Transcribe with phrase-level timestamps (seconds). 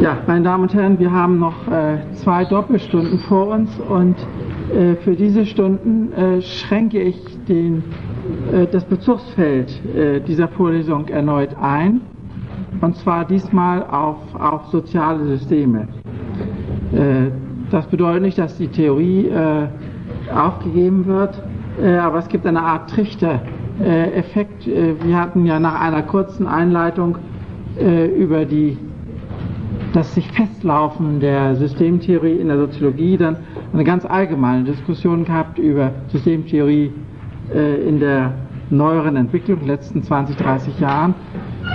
[0.00, 4.16] Ja, meine Damen und Herren, wir haben noch äh, zwei Doppelstunden vor uns und
[4.74, 7.84] äh, für diese Stunden äh, schränke ich den,
[8.50, 12.00] äh, das Bezugsfeld äh, dieser Vorlesung erneut ein
[12.80, 15.86] und zwar diesmal auf, auf soziale Systeme.
[16.94, 17.30] Äh,
[17.70, 19.30] das bedeutet nicht, dass die Theorie
[20.34, 21.40] aufgegeben wird,
[22.02, 24.66] aber es gibt eine Art Trichter-Effekt.
[24.66, 27.18] wir hatten ja nach einer kurzen Einleitung
[27.78, 28.76] über die
[29.92, 33.36] das sich festlaufen der Systemtheorie in der Soziologie dann
[33.72, 36.92] eine ganz allgemeine Diskussion gehabt über Systemtheorie
[37.52, 38.34] äh, in der
[38.70, 41.14] neueren Entwicklung, in den letzten 20, 30 Jahren.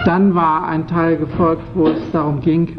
[0.06, 2.78] Dann war ein Teil gefolgt, wo es darum ging,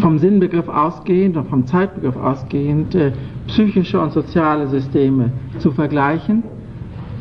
[0.00, 3.12] vom Sinnbegriff ausgehend und vom Zeitbegriff ausgehend äh,
[3.46, 6.42] psychische und soziale Systeme zu vergleichen,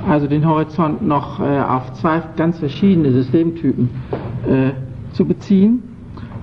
[0.08, 3.90] also den Horizont noch äh, auf zwei ganz verschiedene Systemtypen
[4.48, 4.72] äh,
[5.14, 5.91] zu beziehen.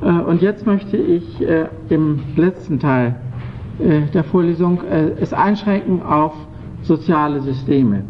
[0.01, 3.17] Äh, und jetzt möchte ich äh, im letzten Teil
[3.79, 4.81] äh, der Vorlesung
[5.21, 6.35] es einschränken auf
[6.83, 8.05] soziale Systeme.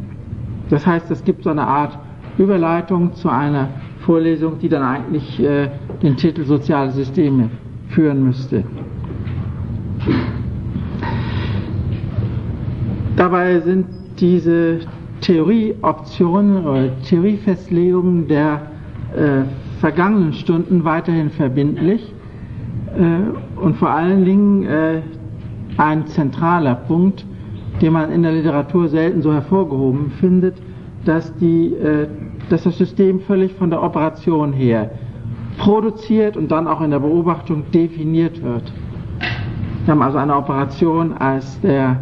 [0.71, 1.99] Das heißt, es gibt so eine Art
[2.37, 3.69] Überleitung zu einer
[4.01, 5.43] Vorlesung, die dann eigentlich
[6.03, 7.51] den Titel soziale Systeme
[7.89, 8.63] führen müsste.
[13.17, 13.87] Dabei sind
[14.21, 14.81] diese
[15.21, 18.63] Theorieoptionen oder Theoriefestlegungen der
[19.81, 22.13] vergangenen Stunden weiterhin verbindlich
[22.97, 25.03] äh, und vor allen Dingen äh,
[25.77, 27.25] ein zentraler Punkt,
[27.81, 30.57] den man in der Literatur selten so hervorgehoben findet,
[31.05, 32.09] dass, die, äh,
[32.51, 34.91] dass das System völlig von der Operation her
[35.59, 38.73] produziert und dann auch in der Beobachtung definiert wird.
[39.85, 41.99] Wir haben also eine Operation als der,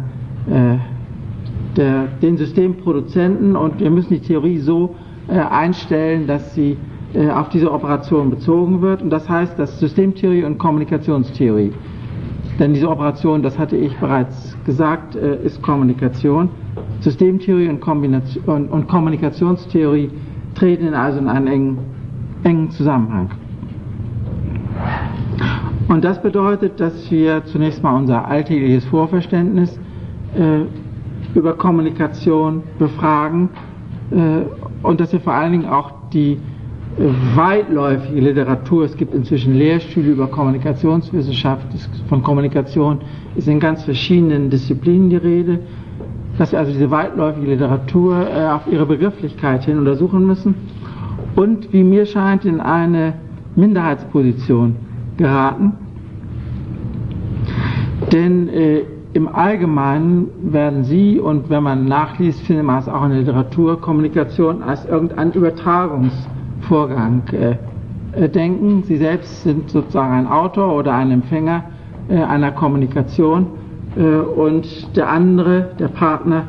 [1.75, 4.93] der, den Systemproduzenten und wir müssen die Theorie so
[5.27, 6.77] einstellen, dass sie
[7.13, 9.01] äh, auf diese Operation bezogen wird.
[9.01, 11.71] Und das heißt, dass Systemtheorie und Kommunikationstheorie,
[12.59, 16.49] denn diese Operation, das hatte ich bereits gesagt, äh, ist Kommunikation.
[17.01, 20.09] Systemtheorie und, Kombination, und Kommunikationstheorie
[20.55, 21.77] treten also in einen engen,
[22.43, 23.29] engen Zusammenhang.
[25.87, 29.79] Und das bedeutet, dass wir zunächst mal unser alltägliches Vorverständnis
[30.35, 30.65] äh,
[31.37, 33.49] über Kommunikation befragen
[34.11, 34.41] äh,
[34.83, 36.39] und dass wir vor allen Dingen auch die
[36.97, 38.85] weitläufige Literatur.
[38.85, 41.67] Es gibt inzwischen Lehrstühle über Kommunikationswissenschaft.
[42.09, 42.99] Von Kommunikation
[43.35, 45.59] ist in ganz verschiedenen Disziplinen die Rede.
[46.37, 50.55] Dass wir also diese weitläufige Literatur äh, auf ihre Begrifflichkeit hin untersuchen müssen
[51.35, 53.13] und, wie mir scheint, in eine
[53.55, 54.75] Minderheitsposition
[55.17, 55.73] geraten.
[58.11, 58.81] Denn äh,
[59.13, 63.81] im Allgemeinen werden Sie, und wenn man nachliest, findet man es auch in der Literatur,
[63.81, 66.27] Kommunikation als irgendein Übertragungs-
[66.67, 67.55] Vorgang äh,
[68.13, 68.83] äh, denken.
[68.83, 71.63] Sie selbst sind sozusagen ein Autor oder ein Empfänger
[72.09, 73.47] äh, einer Kommunikation
[73.95, 76.43] äh, und der andere, der Partner,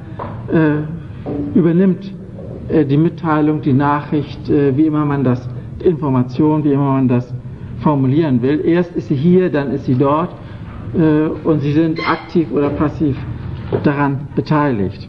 [0.53, 2.13] äh, übernimmt
[2.69, 5.49] äh, die Mitteilung, die Nachricht, wie immer man das,
[5.83, 7.33] Information, wie immer man das
[7.81, 8.61] formulieren will.
[8.65, 10.31] Erst ist sie hier, dann ist sie dort
[11.45, 13.17] und sie sind aktiv oder passiv
[13.85, 15.09] daran beteiligt.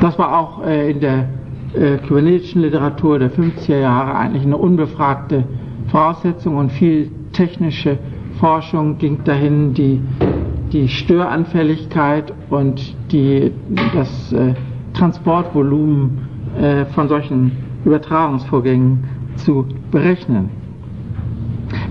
[0.00, 1.28] Das war auch in der
[1.74, 5.44] äh, kybernetischen Literatur der 50er Jahre eigentlich eine unbefragte
[5.88, 7.98] Voraussetzung und viel technische
[8.40, 10.00] Forschung ging dahin, die,
[10.72, 13.52] die Störanfälligkeit und die,
[13.94, 14.54] das äh,
[14.94, 16.28] Transportvolumen
[16.60, 17.52] äh, von solchen
[17.84, 19.04] Übertragungsvorgängen
[19.36, 20.50] zu berechnen.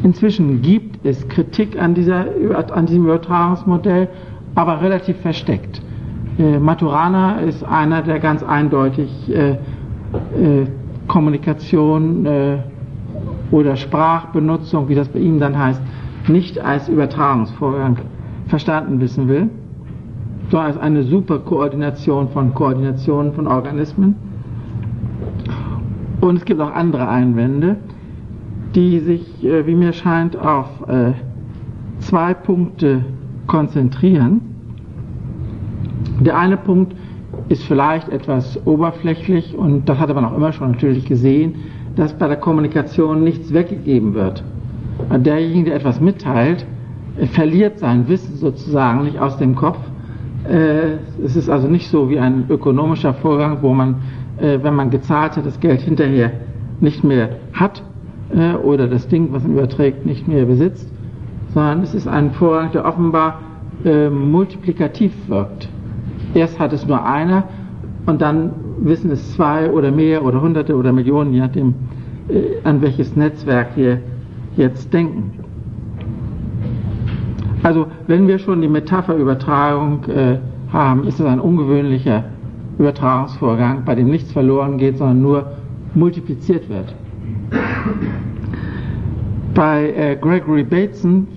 [0.03, 2.25] Inzwischen gibt es Kritik an, dieser,
[2.73, 4.09] an diesem Übertragungsmodell,
[4.55, 5.81] aber relativ versteckt.
[6.37, 9.57] Äh, Maturana ist einer, der ganz eindeutig äh, äh,
[11.07, 12.57] Kommunikation äh,
[13.51, 15.81] oder Sprachbenutzung, wie das bei ihm dann heißt,
[16.27, 17.97] nicht als Übertragungsvorgang
[18.47, 19.49] verstanden wissen will,
[20.49, 24.15] sondern als eine super Koordination von Koordinationen von Organismen.
[26.21, 27.78] Und es gibt auch andere Einwände,
[28.75, 31.13] die sich, äh, wie mir scheint, auf äh,
[31.99, 33.05] zwei Punkte
[33.47, 34.56] konzentrieren.
[36.19, 36.96] Der eine Punkt
[37.49, 41.55] ist vielleicht etwas oberflächlich und das hatte man auch immer schon natürlich gesehen,
[41.96, 44.43] dass bei der Kommunikation nichts weggegeben wird.
[45.11, 46.66] Derjenige, der etwas mitteilt,
[47.31, 49.79] verliert sein Wissen sozusagen nicht aus dem Kopf.
[50.47, 53.96] Äh, es ist also nicht so wie ein ökonomischer Vorgang, wo man,
[54.40, 56.31] äh, wenn man gezahlt hat, das Geld hinterher
[56.79, 57.84] nicht mehr hat
[58.34, 60.91] äh, oder das Ding, was man überträgt, nicht mehr besitzt,
[61.53, 63.41] sondern es ist ein Vorgang, der offenbar
[64.09, 65.69] multiplikativ wirkt.
[66.34, 67.44] Erst hat es nur einer
[68.06, 71.74] und dann wissen es zwei oder mehr oder hunderte oder Millionen, je nachdem,
[72.29, 74.00] äh, an welches Netzwerk wir
[74.56, 75.32] jetzt denken.
[77.64, 80.38] Also wenn wir schon die Metapherübertragung äh,
[80.72, 82.26] haben, ist es ein ungewöhnlicher
[82.78, 85.52] Übertragungsvorgang, bei dem nichts verloren geht, sondern nur
[85.96, 86.94] multipliziert wird.
[89.53, 91.28] Bei äh, Gregory Bateson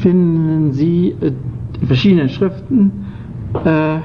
[0.00, 1.32] finden Sie äh,
[1.80, 2.90] in verschiedenen Schriften,
[3.64, 3.98] äh,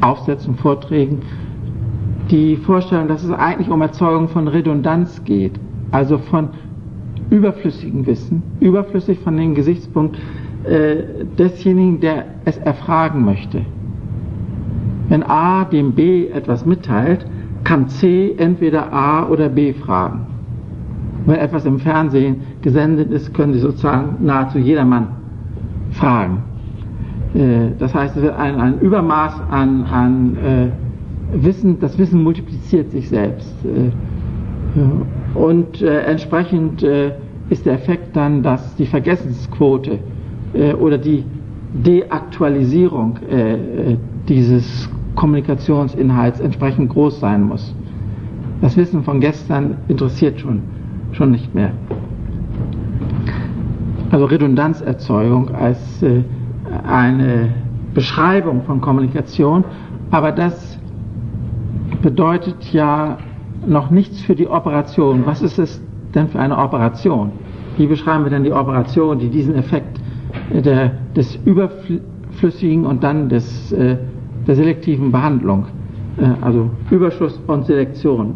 [0.00, 1.22] Aufsätzen, Vorträgen,
[2.30, 5.58] die Vorstellung, dass es eigentlich um Erzeugung von Redundanz geht,
[5.90, 6.50] also von
[7.30, 10.18] überflüssigem Wissen, überflüssig von dem Gesichtspunkt
[10.64, 13.62] äh, desjenigen, der es erfragen möchte.
[15.08, 17.26] Wenn A dem B etwas mitteilt,
[17.64, 20.26] kann C entweder A oder B fragen.
[21.26, 25.08] Wenn etwas im Fernsehen gesendet ist, können Sie sozusagen nahezu jedermann
[25.90, 26.44] fragen.
[27.34, 30.68] Äh, das heißt, es wird ein, ein Übermaß an, an äh,
[31.32, 33.54] Wissen, das Wissen multipliziert sich selbst.
[33.64, 33.90] Äh,
[35.38, 37.12] und äh, entsprechend äh,
[37.50, 39.98] ist der Effekt dann, dass die Vergessensquote
[40.54, 41.24] äh, oder die
[41.72, 43.16] Deaktualisierung
[44.28, 47.76] dieses Kommunikationsinhalts entsprechend groß sein muss.
[48.60, 50.62] Das Wissen von gestern interessiert schon,
[51.12, 51.70] schon nicht mehr.
[54.10, 56.04] Also Redundanzerzeugung als
[56.84, 57.54] eine
[57.94, 59.64] Beschreibung von Kommunikation,
[60.10, 60.78] aber das
[62.02, 63.18] bedeutet ja
[63.66, 65.26] noch nichts für die Operation.
[65.26, 65.82] Was ist es
[66.14, 67.32] denn für eine Operation?
[67.76, 70.00] Wie beschreiben wir denn die Operation, die diesen Effekt
[70.52, 73.96] der, des Überflüssigen und dann des äh,
[74.46, 75.66] der selektiven Behandlung,
[76.18, 78.34] äh, also Überschuss und Selektion.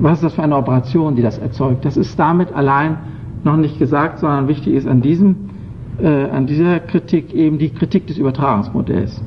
[0.00, 1.84] Was ist das für eine Operation, die das erzeugt?
[1.84, 2.98] Das ist damit allein
[3.44, 5.50] noch nicht gesagt, sondern wichtig ist an, diesem,
[6.00, 9.22] äh, an dieser Kritik eben die Kritik des Übertragungsmodells.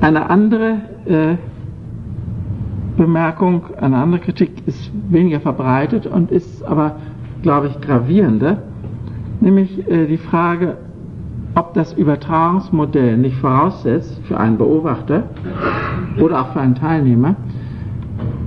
[0.00, 1.36] Eine andere äh,
[2.96, 6.96] Bemerkung, eine andere Kritik ist weniger verbreitet und ist aber,
[7.42, 8.62] glaube ich, gravierender,
[9.40, 10.76] nämlich äh, die Frage,
[11.54, 15.24] ob das Übertragungsmodell nicht voraussetzt für einen Beobachter
[16.18, 17.36] oder auch für einen Teilnehmer,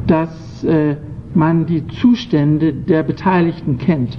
[0.08, 0.96] dass äh,
[1.34, 4.18] man die Zustände der Beteiligten kennt.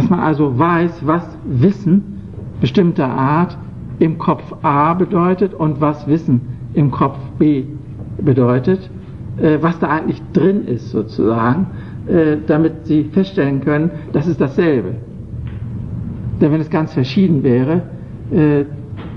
[0.00, 2.22] Dass man also weiß, was Wissen
[2.58, 3.58] bestimmter Art
[3.98, 6.40] im Kopf A bedeutet und was Wissen
[6.72, 7.64] im Kopf B
[8.16, 8.88] bedeutet,
[9.36, 11.66] äh, was da eigentlich drin ist sozusagen,
[12.06, 14.94] äh, damit Sie feststellen können, das ist dasselbe.
[16.40, 17.82] Denn wenn es ganz verschieden wäre,
[18.30, 18.64] äh,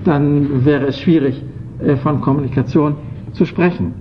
[0.03, 1.45] dann wäre es schwierig,
[1.79, 2.95] äh, von Kommunikation
[3.31, 3.93] zu sprechen.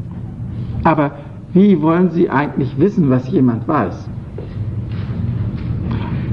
[0.83, 1.13] Aber
[1.53, 4.09] wie wollen Sie eigentlich wissen, was jemand weiß?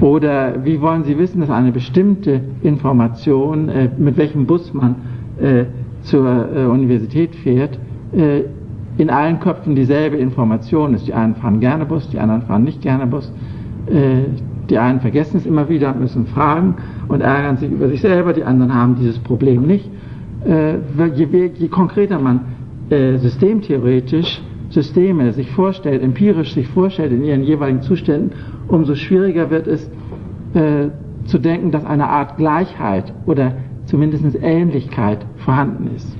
[0.01, 4.95] Oder wie wollen Sie wissen, dass eine bestimmte Information, äh, mit welchem Bus man
[5.41, 5.65] äh,
[6.01, 7.77] zur äh, Universität fährt,
[8.13, 8.43] äh,
[8.97, 11.07] in allen Köpfen dieselbe Information ist?
[11.07, 13.31] Die einen fahren gerne Bus, die anderen fahren nicht gerne Bus.
[14.69, 16.75] Die einen vergessen es immer wieder und müssen fragen
[17.07, 19.89] und ärgern sich über sich selber, die anderen haben dieses Problem nicht.
[20.45, 20.75] Äh,
[21.15, 22.41] je, je, konkreter man
[22.89, 28.31] äh, systemtheoretisch Systeme sich vorstellt, empirisch sich vorstellt in ihren jeweiligen Zuständen,
[28.67, 29.89] umso schwieriger wird es
[30.53, 30.89] äh,
[31.25, 33.53] zu denken, dass eine Art Gleichheit oder
[33.85, 36.15] zumindest Ähnlichkeit vorhanden ist.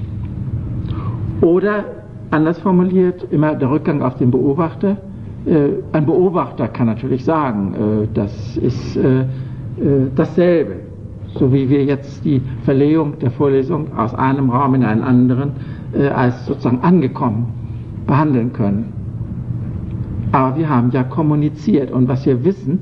[1.42, 1.86] Oder
[2.31, 4.97] anders formuliert, immer der Rückgang auf den Beobachter,
[5.45, 9.26] äh, ein Beobachter kann natürlich sagen, äh, das ist äh,
[10.16, 10.76] dasselbe,
[11.35, 15.52] so wie wir jetzt die Verlegung der Vorlesung aus einem Raum in einen anderen
[16.14, 17.47] als sozusagen angekommen
[18.09, 18.92] behandeln können.
[20.31, 22.80] Aber wir haben ja kommuniziert und was wir wissen,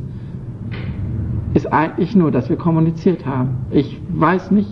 [1.54, 3.50] ist eigentlich nur, dass wir kommuniziert haben.
[3.72, 4.70] Ich weiß nicht,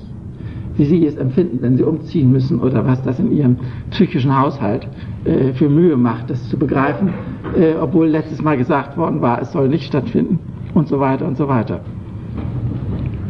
[0.78, 3.58] wie Sie es empfinden, wenn Sie umziehen müssen oder was das in Ihrem
[3.92, 4.88] psychischen Haushalt
[5.24, 7.14] äh, für Mühe macht, das zu begreifen,
[7.58, 10.40] äh, obwohl letztes Mal gesagt worden war, es soll nicht stattfinden
[10.74, 11.80] und so weiter und so weiter.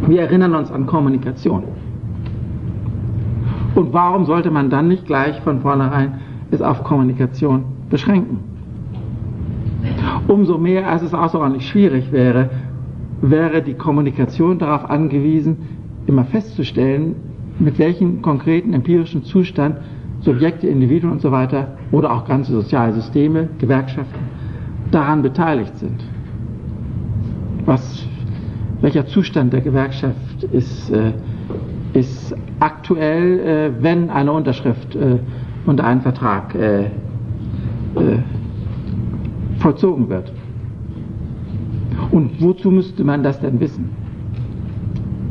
[0.08, 1.64] Wir erinnern uns an Kommunikation.
[3.76, 6.20] Und warum sollte man dann nicht gleich von vornherein
[6.52, 8.40] es auf Kommunikation beschränken?
[10.28, 12.50] Umso mehr, als es außerordentlich schwierig wäre,
[13.22, 15.58] wäre die Kommunikation darauf angewiesen,
[16.08, 17.16] immer festzustellen,
[17.60, 19.78] mit welchem konkreten empirischen Zustand
[20.22, 24.20] Subjekte, Individuen und so weiter oder auch ganze soziale Systeme, Gewerkschaften
[24.92, 26.04] daran beteiligt sind.
[27.66, 28.08] Was,
[28.82, 31.14] welcher Zustand der Gewerkschaft ist, äh,
[31.94, 35.18] ist aktuell, äh, wenn eine Unterschrift äh,
[35.66, 36.90] unter einen Vertrag äh, äh,
[39.60, 40.32] vollzogen wird?
[42.12, 43.90] Und wozu müsste man das denn wissen?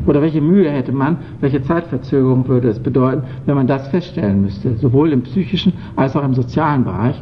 [0.07, 4.75] Oder welche Mühe hätte man, welche Zeitverzögerung würde es bedeuten, wenn man das feststellen müsste,
[4.77, 7.21] sowohl im psychischen als auch im sozialen Bereich?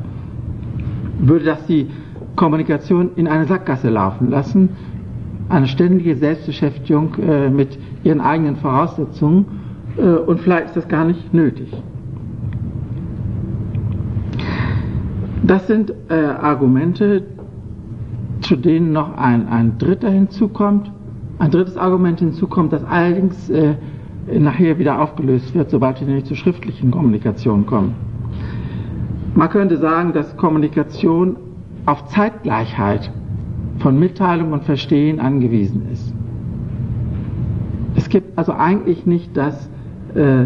[1.19, 1.87] Würde das die
[2.35, 4.69] Kommunikation in eine Sackgasse laufen lassen,
[5.49, 9.45] eine ständige Selbstbeschäftigung äh, mit ihren eigenen Voraussetzungen
[9.97, 11.71] äh, und vielleicht ist das gar nicht nötig.
[15.43, 17.23] Das sind äh, Argumente,
[18.39, 20.89] zu denen noch ein, ein dritter hinzukommt,
[21.39, 23.75] ein drittes Argument hinzukommt, das allerdings äh,
[24.31, 27.95] nachher wieder aufgelöst wird, sobald wir nämlich zur schriftlichen Kommunikation kommen.
[29.35, 31.35] Man könnte sagen, dass Kommunikation
[31.85, 33.11] auf Zeitgleichheit
[33.79, 36.13] von Mitteilung und Verstehen angewiesen ist.
[37.95, 39.69] Es gibt also eigentlich nicht das,
[40.15, 40.45] äh,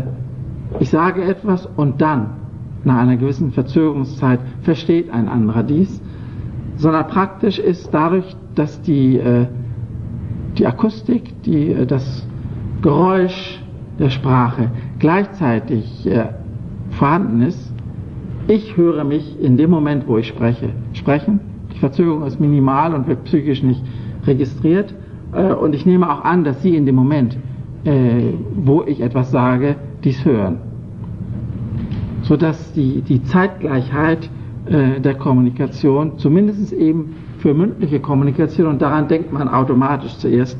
[0.80, 2.32] ich sage etwas und dann,
[2.88, 6.02] nach einer gewissen Verzögerungszeit, versteht ein anderer dies,
[6.78, 9.46] sondern praktisch ist dadurch, dass die, äh,
[10.58, 12.28] die Akustik, die, äh, das
[12.82, 13.62] Geräusch
[14.00, 16.30] der Sprache gleichzeitig äh,
[16.92, 17.74] vorhanden ist,
[18.48, 21.42] ich höre mich in dem Moment, wo ich spreche, sprechen.
[21.76, 23.84] Die Verzögerung ist minimal und wird psychisch nicht
[24.26, 24.96] registriert.
[25.62, 27.38] Und ich nehme auch an, dass Sie in dem Moment,
[28.56, 29.76] wo ich etwas sage,
[30.06, 30.60] dies hören.
[32.28, 34.30] Sodass die, die Zeitgleichheit
[34.66, 40.58] äh, der Kommunikation, zumindest eben für mündliche Kommunikation, und daran denkt man automatisch zuerst,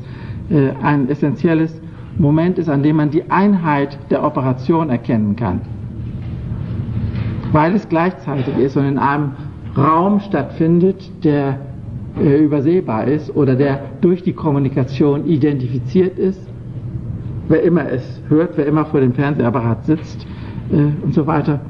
[0.82, 1.78] ein essentielles
[2.16, 5.60] Moment ist, an dem man die Einheit der Operation erkennen kann
[7.52, 9.32] weil es gleichzeitig ist und in einem
[9.76, 11.58] Raum stattfindet, der
[12.20, 16.40] äh, übersehbar ist oder der durch die Kommunikation identifiziert ist.
[17.48, 20.26] Wer immer es hört, wer immer vor dem Fernsehapparat sitzt
[20.70, 21.60] äh, und so weiter,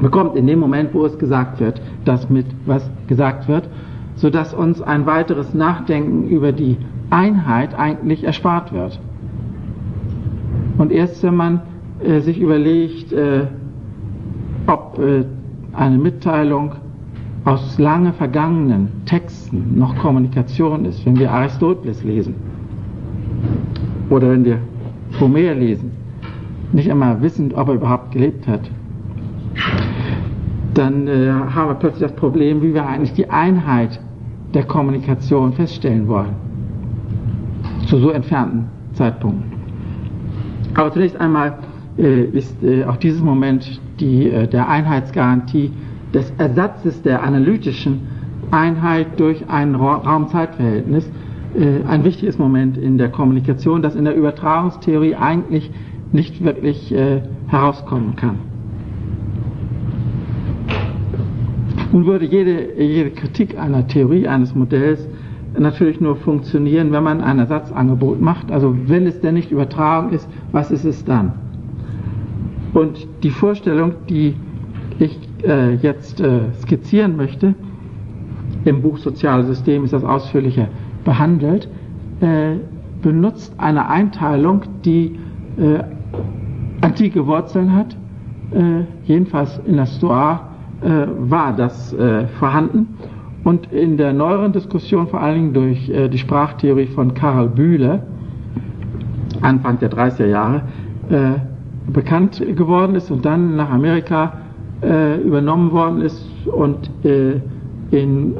[0.00, 3.68] bekommt in dem Moment, wo es gesagt wird, das mit, was gesagt wird,
[4.14, 6.76] sodass uns ein weiteres Nachdenken über die
[7.10, 8.98] Einheit eigentlich erspart wird.
[10.76, 11.60] Und erst wenn man
[12.02, 13.46] äh, sich überlegt, äh,
[14.66, 15.24] ob äh,
[15.72, 16.72] eine Mitteilung
[17.44, 22.34] aus lange vergangenen Texten noch Kommunikation ist, wenn wir Aristoteles lesen
[24.10, 24.58] oder wenn wir
[25.20, 25.92] Homer lesen,
[26.72, 28.70] nicht einmal wissend, ob er überhaupt gelebt hat,
[30.74, 34.00] dann äh, haben wir plötzlich das Problem, wie wir eigentlich die Einheit
[34.54, 36.34] der Kommunikation feststellen wollen,
[37.86, 39.52] zu so entfernten Zeitpunkten.
[40.74, 41.58] Aber zunächst einmal
[41.98, 45.72] äh, ist äh, auch dieses Moment die, äh, der Einheitsgarantie
[46.14, 48.06] des Ersatzes der analytischen
[48.50, 51.10] Einheit durch ein Raum-Zeit-Verhältnis
[51.88, 55.70] ein wichtiges Moment in der Kommunikation, das in der Übertragungstheorie eigentlich
[56.12, 56.94] nicht wirklich
[57.48, 58.36] herauskommen kann.
[61.92, 65.08] Nun würde jede, jede Kritik einer Theorie, eines Modells
[65.58, 68.52] natürlich nur funktionieren, wenn man ein Ersatzangebot macht.
[68.52, 71.32] Also wenn es denn nicht übertragen ist, was ist es dann?
[72.74, 74.34] Und die Vorstellung, die
[74.98, 77.54] ich äh, jetzt äh, skizzieren möchte,
[78.64, 80.68] im Buch Soziale System ist das ausführlicher
[81.04, 81.68] behandelt,
[82.20, 82.56] äh,
[83.00, 85.18] benutzt eine Einteilung, die
[85.56, 85.82] äh,
[86.80, 87.96] antike Wurzeln hat.
[88.52, 90.48] Äh, jedenfalls in der Stoa
[90.82, 91.94] äh, war das
[92.38, 92.96] vorhanden.
[93.44, 98.02] Und in der neueren Diskussion, vor allen Dingen durch die Sprachtheorie von Karl Bühle,
[99.40, 100.62] Anfang der 30er Jahre,
[101.86, 104.34] bekannt geworden ist und dann nach Amerika
[104.82, 107.40] äh, übernommen worden ist und äh,
[107.90, 108.34] in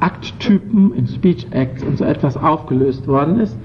[0.00, 3.56] Akttypen, in Speech Acts und so etwas aufgelöst worden ist.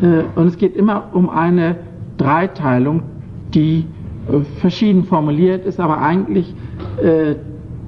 [0.00, 1.76] Äh, und es geht immer um eine
[2.22, 3.02] Dreiteilung,
[3.52, 3.84] die
[4.30, 6.54] äh, verschieden formuliert ist, aber eigentlich
[7.02, 7.34] äh,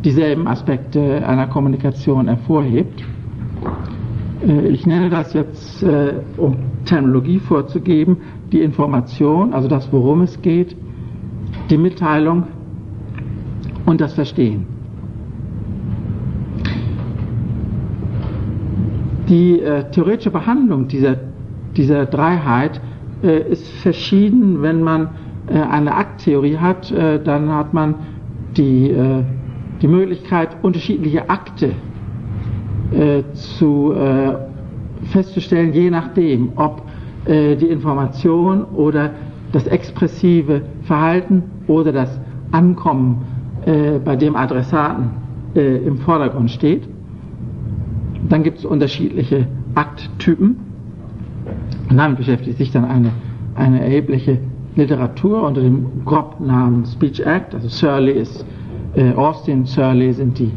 [0.04, 3.04] dieselben Aspekte einer Kommunikation hervorhebt.
[4.46, 5.84] Äh, ich nenne das jetzt,
[6.36, 8.18] um Terminologie vorzugeben,
[8.52, 10.76] die Information, also das, worum es geht,
[11.70, 12.44] die Mitteilung
[13.86, 14.66] und das Verstehen.
[19.28, 21.16] Die äh, theoretische Behandlung dieser,
[21.76, 22.93] dieser Dreiheit äh,
[23.28, 24.62] ist verschieden.
[24.62, 25.10] Wenn man
[25.48, 27.94] äh, eine Akttheorie hat, äh, dann hat man
[28.56, 29.22] die, äh,
[29.82, 31.72] die Möglichkeit, unterschiedliche Akte
[32.92, 33.94] äh, zu,
[35.04, 36.82] festzustellen, je nachdem, ob
[37.24, 39.10] äh, die Information oder
[39.52, 43.24] das expressive Verhalten oder das Ankommen
[43.64, 45.10] äh, bei dem Adressaten
[45.54, 46.88] äh, im Vordergrund steht.
[48.28, 50.56] Dann gibt es unterschiedliche Akttypen.
[51.90, 53.10] Und damit beschäftigt sich dann eine,
[53.54, 54.38] eine erhebliche
[54.76, 57.54] Literatur unter dem Grobnamen Speech Act.
[57.54, 58.44] Also Surley ist
[58.96, 60.50] äh, Austin, Surley sind die,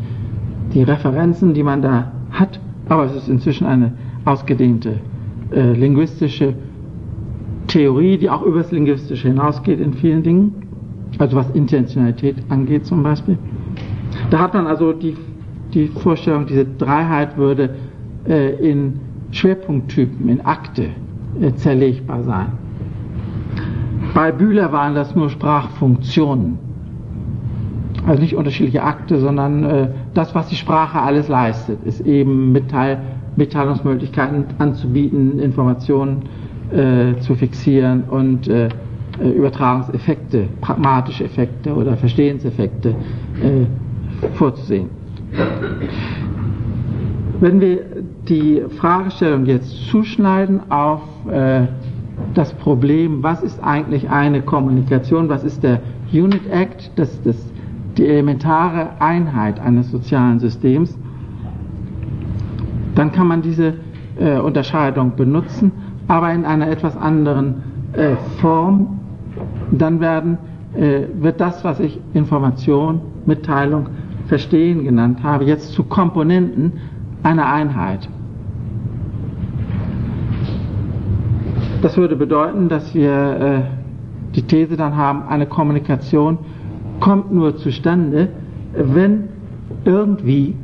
[0.74, 2.60] die Referenzen, die man da hat.
[2.90, 3.94] Aber es ist inzwischen eine
[4.26, 5.00] ausgedehnte
[5.52, 6.54] äh, linguistische
[7.68, 10.54] Theorie, die auch übers Linguistische hinausgeht in vielen Dingen,
[11.20, 13.38] also was Intentionalität angeht zum Beispiel.
[14.30, 15.16] Da hat man also die,
[15.74, 17.76] die Vorstellung, diese Dreiheit würde
[18.28, 19.00] äh, in
[19.32, 20.90] Schwerpunkttypen, in Akte
[21.56, 22.48] zerlegbar sein.
[24.14, 26.60] Bei Bühler waren das nur Sprachfunktionen.
[28.06, 33.00] Also nicht unterschiedliche Akte, sondern äh, das, was die Sprache alles leistet, ist eben Mitteil,
[33.36, 36.24] Mitteilungsmöglichkeiten anzubieten, Informationen
[36.72, 38.70] äh, zu fixieren und äh,
[39.20, 44.90] äh, Übertragungseffekte, pragmatische Effekte oder Verstehenseffekte äh, vorzusehen.
[47.40, 47.80] Wenn wir
[48.30, 51.68] die Fragestellung jetzt zuschneiden auf äh,
[52.34, 55.82] das Problem, was ist eigentlich eine Kommunikation, was ist der
[56.12, 57.36] Unit Act, das, das
[57.98, 60.98] die elementare Einheit eines sozialen Systems,
[62.96, 63.76] dann kann man diese
[64.20, 65.72] äh, Unterscheidung benutzen,
[66.08, 69.00] aber in einer etwas anderen äh, Form.
[69.72, 70.38] Dann werden,
[70.76, 73.88] äh, wird das, was ich Information, Mitteilung,
[74.28, 76.74] Verstehen genannt habe, jetzt zu Komponenten
[77.24, 78.10] einer Einheit.
[81.82, 83.62] Das würde bedeuten, dass wir äh,
[84.36, 86.40] die These dann haben, eine Kommunikation
[87.00, 88.30] kommt nur zustande,
[88.74, 89.30] wenn
[89.86, 90.56] irgendwie,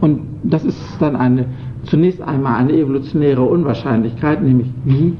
[0.00, 1.46] und das ist dann eine,
[1.82, 5.16] zunächst einmal eine evolutionäre Unwahrscheinlichkeit, nämlich wie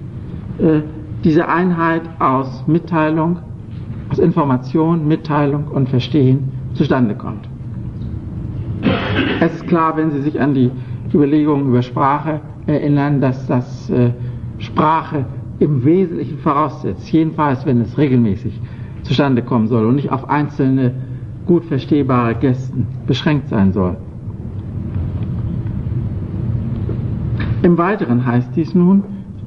[0.63, 0.83] äh,
[1.25, 3.41] diese Einheit aus Mitteilung,
[4.11, 7.49] aus Information, Mitteilung und Verstehen zustande kommt.
[9.41, 10.71] Es ist klar, wenn Sie sich an die
[11.13, 14.11] Überlegungen über Sprache erinnern, dass das äh,
[14.59, 15.25] Sprache
[15.59, 18.61] im Wesentlichen voraussetzt, jedenfalls wenn es regelmäßig
[19.03, 20.93] zustande kommen soll und nicht auf einzelne
[21.47, 23.97] gut verstehbare Gästen beschränkt sein soll.
[27.63, 29.03] Im Weiteren heißt dies nun,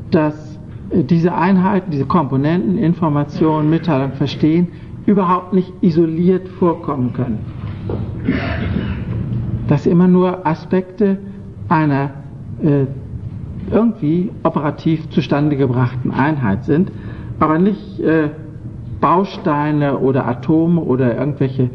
[0.09, 4.67] dass äh, diese Einheiten, diese Komponenten, Information, Mitteilung, Verstehen
[5.05, 7.39] überhaupt nicht isoliert vorkommen können.
[9.67, 11.19] Dass immer nur Aspekte
[11.69, 12.11] einer
[12.61, 12.85] äh,
[13.69, 16.91] irgendwie operativ zustande gebrachten Einheit sind,
[17.39, 18.29] aber nicht äh,
[18.99, 21.69] Bausteine oder Atome oder irgendwelche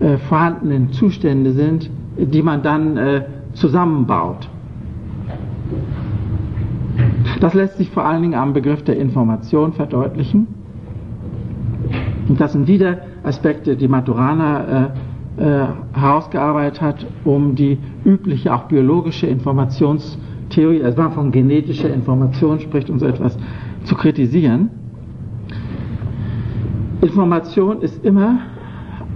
[0.00, 4.48] äh, vorhandenen Zustände sind, die man dann äh, zusammenbaut.
[7.40, 10.46] Das lässt sich vor allen Dingen am Begriff der Information verdeutlichen.
[12.28, 14.90] Und das sind wieder Aspekte, die Maturana
[15.38, 19.26] äh, äh, herausgearbeitet hat, um die übliche, auch biologische
[20.48, 23.36] Informationstheorie, also man von genetischer Information spricht, um so etwas
[23.84, 24.70] zu kritisieren.
[27.00, 28.40] Information ist immer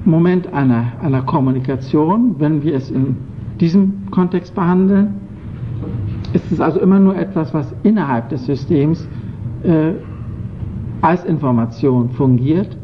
[0.04, 3.16] Moment einer, einer Kommunikation, wenn wir es in
[3.60, 5.14] diesem Kontext behandeln.
[6.32, 9.08] Ist es also immer nur etwas, was innerhalb des Systems
[9.62, 9.92] äh,
[11.02, 12.76] als Information fungiert,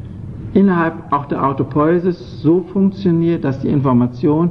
[0.55, 4.51] innerhalb auch der Autopoiesis so funktioniert, dass die Information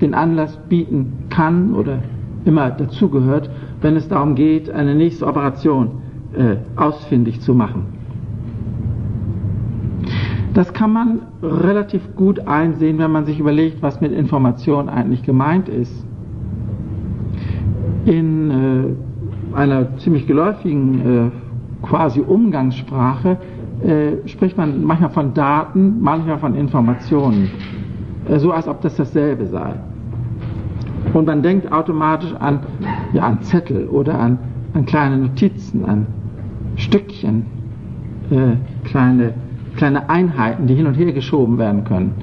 [0.00, 1.98] den Anlass bieten kann oder
[2.46, 3.50] immer dazugehört,
[3.82, 5.90] wenn es darum geht, eine nächste Operation
[6.36, 7.86] äh, ausfindig zu machen.
[10.54, 15.68] Das kann man relativ gut einsehen, wenn man sich überlegt, was mit Information eigentlich gemeint
[15.68, 16.06] ist.
[18.06, 21.32] In äh, einer ziemlich geläufigen
[21.82, 23.36] äh, quasi Umgangssprache
[23.82, 27.50] äh, spricht man manchmal von Daten, manchmal von Informationen,
[28.28, 29.74] äh, so als ob das dasselbe sei.
[31.12, 32.60] Und man denkt automatisch an,
[33.12, 34.38] ja, an Zettel oder an,
[34.74, 36.06] an kleine Notizen, an
[36.76, 37.46] Stückchen,
[38.30, 39.34] äh, kleine
[39.76, 42.14] kleine Einheiten, die hin und her geschoben werden können.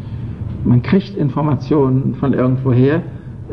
[0.66, 3.02] Man kriegt Informationen von irgendwoher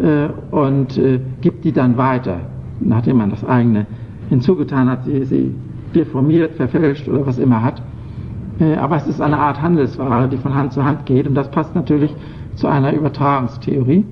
[0.01, 2.41] äh, und äh, gibt die dann weiter,
[2.81, 3.87] nachdem man das eigene
[4.29, 5.55] hinzugetan hat, sie, sie
[5.95, 7.83] deformiert, verfälscht oder was immer hat.
[8.61, 11.51] Äh, aber es ist eine Art Handelsware, die von Hand zu Hand geht und das
[11.51, 12.15] passt natürlich
[12.55, 14.05] zu einer Übertragungstheorie.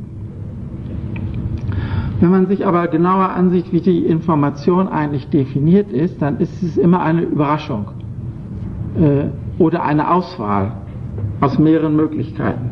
[2.20, 6.76] Wenn man sich aber genauer ansieht, wie die Information eigentlich definiert ist, dann ist es
[6.76, 7.86] immer eine Überraschung.
[8.98, 9.26] Äh,
[9.58, 10.72] oder eine Auswahl
[11.40, 12.70] aus mehreren Möglichkeiten.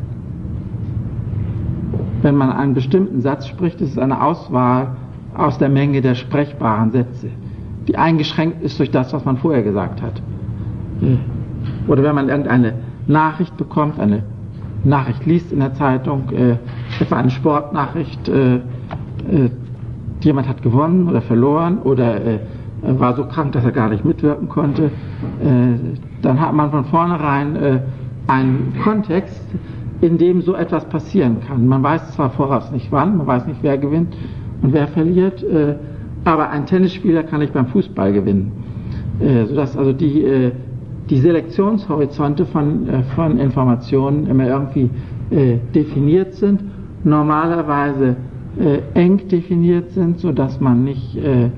[2.23, 4.97] Wenn man einen bestimmten Satz spricht, ist es eine Auswahl
[5.35, 7.29] aus der Menge der sprechbaren Sätze,
[7.87, 10.23] die eingeschränkt ist durch das, was man vorher gesagt hat.
[11.89, 12.75] Oder wenn man irgendeine
[13.07, 14.23] Nachricht bekommt, eine
[14.85, 16.57] Nachricht liest in der Zeitung, äh,
[17.01, 18.61] etwa eine Sportnachricht, äh,
[19.31, 19.51] äh,
[20.21, 22.39] jemand hat gewonnen oder verloren oder äh,
[22.83, 24.89] war so krank, dass er gar nicht mitwirken konnte, äh,
[26.23, 27.81] dann hat man von vornherein äh,
[28.27, 29.43] einen Kontext,
[30.01, 31.67] in dem so etwas passieren kann.
[31.67, 34.15] Man weiß zwar voraus nicht wann, man weiß nicht, wer gewinnt
[34.63, 35.75] und wer verliert, äh,
[36.25, 38.51] aber ein Tennisspieler kann nicht beim Fußball gewinnen.
[39.49, 40.51] sodass also die,
[41.09, 44.91] die Selektionshorizonte von, von Informationen immer irgendwie
[45.73, 46.65] definiert sind
[47.07, 48.17] normalerweise
[48.59, 51.51] äh, eng definiert sind, sodass man nicht, äh, äh,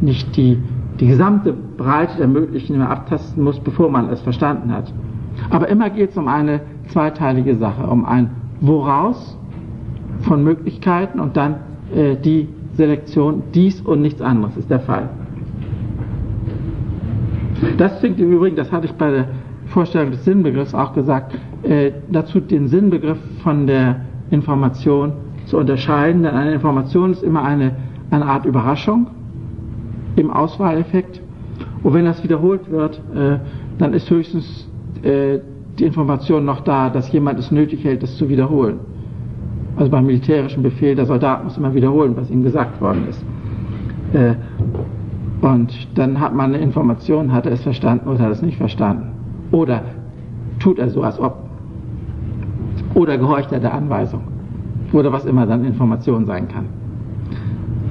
[0.00, 0.58] nicht die,
[0.98, 4.92] die gesamte Breite der möglichen mehr abtasten muss, bevor man es verstanden hat.
[5.50, 9.38] Aber immer geht es um eine zweiteilige Sache, um ein Woraus
[10.20, 11.56] von Möglichkeiten und dann
[11.94, 15.08] äh, die Selektion, dies und nichts anderes ist der Fall.
[17.76, 19.28] Das zwingt im Übrigen, das hatte ich bei der
[19.66, 25.12] Vorstellung des Sinnbegriffs auch gesagt, äh, dazu den Sinnbegriff von der Information
[25.50, 27.72] zu unterscheiden, denn eine Information ist immer eine,
[28.10, 29.08] eine Art Überraschung
[30.16, 31.20] im Auswahleffekt.
[31.82, 33.38] Und wenn das wiederholt wird, äh,
[33.78, 34.68] dann ist höchstens
[35.02, 35.40] äh,
[35.78, 38.80] die Information noch da, dass jemand es nötig hält, das zu wiederholen.
[39.76, 43.24] Also beim militärischen Befehl, der Soldat muss immer wiederholen, was ihm gesagt worden ist.
[44.12, 44.34] Äh,
[45.44, 48.58] und dann hat man eine Information, hat er es verstanden oder hat er es nicht
[48.58, 49.12] verstanden.
[49.50, 49.82] Oder
[50.60, 51.38] tut er so, als ob.
[52.94, 54.22] Oder gehorcht er der Anweisung.
[54.92, 56.66] Oder was immer dann Information sein kann.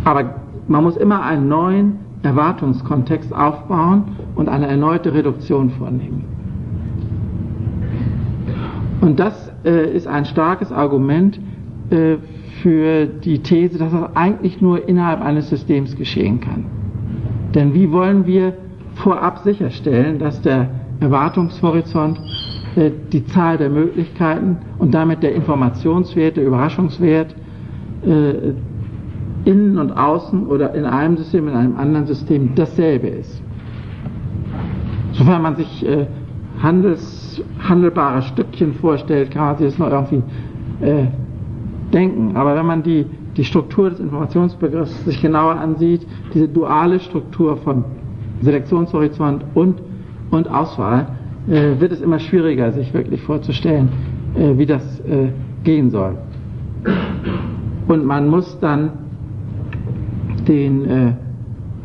[0.03, 0.35] Aber
[0.67, 4.03] man muss immer einen neuen Erwartungskontext aufbauen
[4.35, 6.25] und eine erneute Reduktion vornehmen.
[9.01, 11.39] Und das äh, ist ein starkes Argument
[11.89, 12.17] äh,
[12.61, 16.65] für die These, dass das eigentlich nur innerhalb eines Systems geschehen kann.
[17.55, 18.53] Denn wie wollen wir
[18.95, 22.19] vorab sicherstellen, dass der Erwartungshorizont
[22.75, 27.35] die Zahl der Möglichkeiten und damit der Informationswert, der Überraschungswert
[28.05, 28.53] äh,
[29.45, 33.41] innen und außen oder in einem System, in einem anderen System dasselbe ist.
[35.13, 36.05] Sofern man sich äh,
[36.61, 40.23] Handels, handelbare Stückchen vorstellt, kann man sich das noch irgendwie
[40.81, 41.07] äh,
[41.91, 42.35] denken.
[42.35, 43.05] Aber wenn man die,
[43.37, 47.85] die Struktur des Informationsbegriffs sich genauer ansieht, diese duale Struktur von
[48.41, 49.81] Selektionshorizont und,
[50.31, 53.89] und Auswahl, äh, wird es immer schwieriger, sich wirklich vorzustellen,
[54.35, 55.29] äh, wie das äh,
[55.63, 56.17] gehen soll.
[57.87, 58.91] Und man muss dann
[60.47, 61.13] den, äh,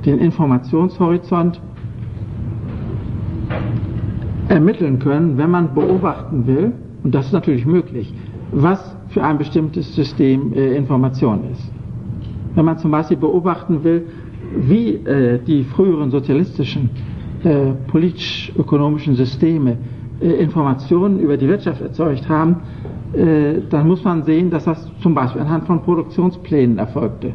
[0.05, 1.61] den Informationshorizont
[4.49, 8.13] ermitteln können, wenn man beobachten will, und das ist natürlich möglich,
[8.53, 11.71] was für ein bestimmtes System äh, Information ist.
[12.55, 14.07] Wenn man zum Beispiel beobachten will,
[14.57, 17.14] wie äh, die früheren sozialistischen äh,
[17.89, 19.77] politisch-ökonomischen Systeme
[20.21, 22.57] äh, Informationen über die Wirtschaft erzeugt haben,
[23.13, 27.33] äh, dann muss man sehen, dass das zum Beispiel anhand von Produktionsplänen erfolgte.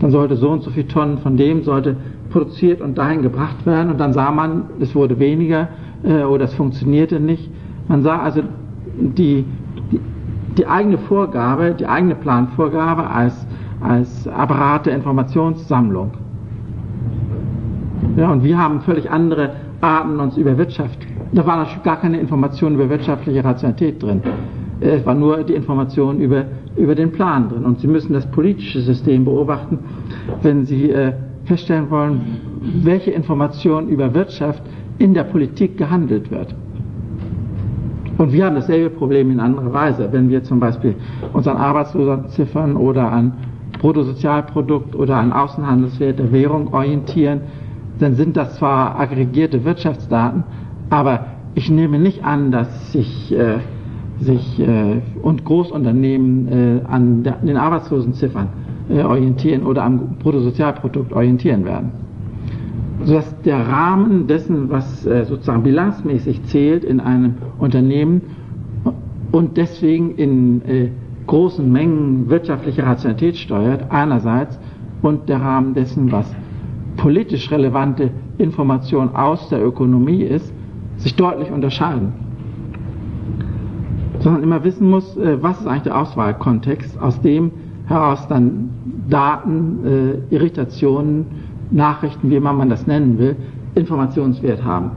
[0.00, 1.96] Dann sollte so und so viel Tonnen von dem sollte
[2.30, 5.68] produziert und dahin gebracht werden und dann sah man, es wurde weniger
[6.02, 7.50] äh, oder es funktionierte nicht.
[7.88, 8.42] Man sah also
[8.98, 9.44] die,
[9.92, 10.00] die,
[10.58, 13.46] die eigene Vorgabe, die eigene Planvorgabe als,
[13.80, 16.10] als Apparat der Informationssammlung.
[18.16, 19.50] Ja, und wir haben völlig andere
[19.82, 20.98] Arten, uns über Wirtschaft.
[21.32, 24.22] Da war natürlich gar keine Information über wirtschaftliche Rationalität drin.
[24.80, 26.44] Es war nur die Information über,
[26.76, 27.64] über den Plan drin.
[27.64, 29.78] Und Sie müssen das politische System beobachten,
[30.42, 31.12] wenn Sie äh,
[31.44, 32.20] feststellen wollen,
[32.82, 34.62] welche Information über Wirtschaft
[34.98, 36.54] in der Politik gehandelt wird.
[38.16, 40.08] Und wir haben dasselbe Problem in anderer Weise.
[40.10, 40.94] Wenn wir zum Beispiel
[41.34, 43.32] uns an Arbeitslosenziffern oder an
[43.78, 47.42] Bruttosozialprodukt oder an Außenhandelswert der Währung orientieren,
[47.98, 50.44] dann sind das zwar aggregierte Wirtschaftsdaten,
[50.90, 53.58] aber ich nehme nicht an, dass sich, äh,
[54.20, 58.48] sich äh, und Großunternehmen äh, an der, den Arbeitslosenziffern
[58.88, 61.92] äh, orientieren oder am Bruttosozialprodukt orientieren werden.
[63.04, 68.22] Sodass der Rahmen dessen, was äh, sozusagen bilanzmäßig zählt in einem Unternehmen
[69.32, 70.88] und deswegen in äh,
[71.26, 74.58] großen Mengen wirtschaftliche Rationalität steuert, einerseits,
[75.02, 76.34] und der Rahmen dessen, was
[76.96, 80.52] politisch relevante Information aus der Ökonomie ist,
[80.96, 82.12] sich deutlich unterscheiden.
[84.20, 87.50] Sondern immer wissen muss, äh, was ist eigentlich der Auswahlkontext, aus dem
[87.86, 88.70] heraus dann
[89.08, 91.26] Daten, äh, Irritationen,
[91.70, 93.36] Nachrichten, wie immer man das nennen will,
[93.74, 94.92] Informationswert haben.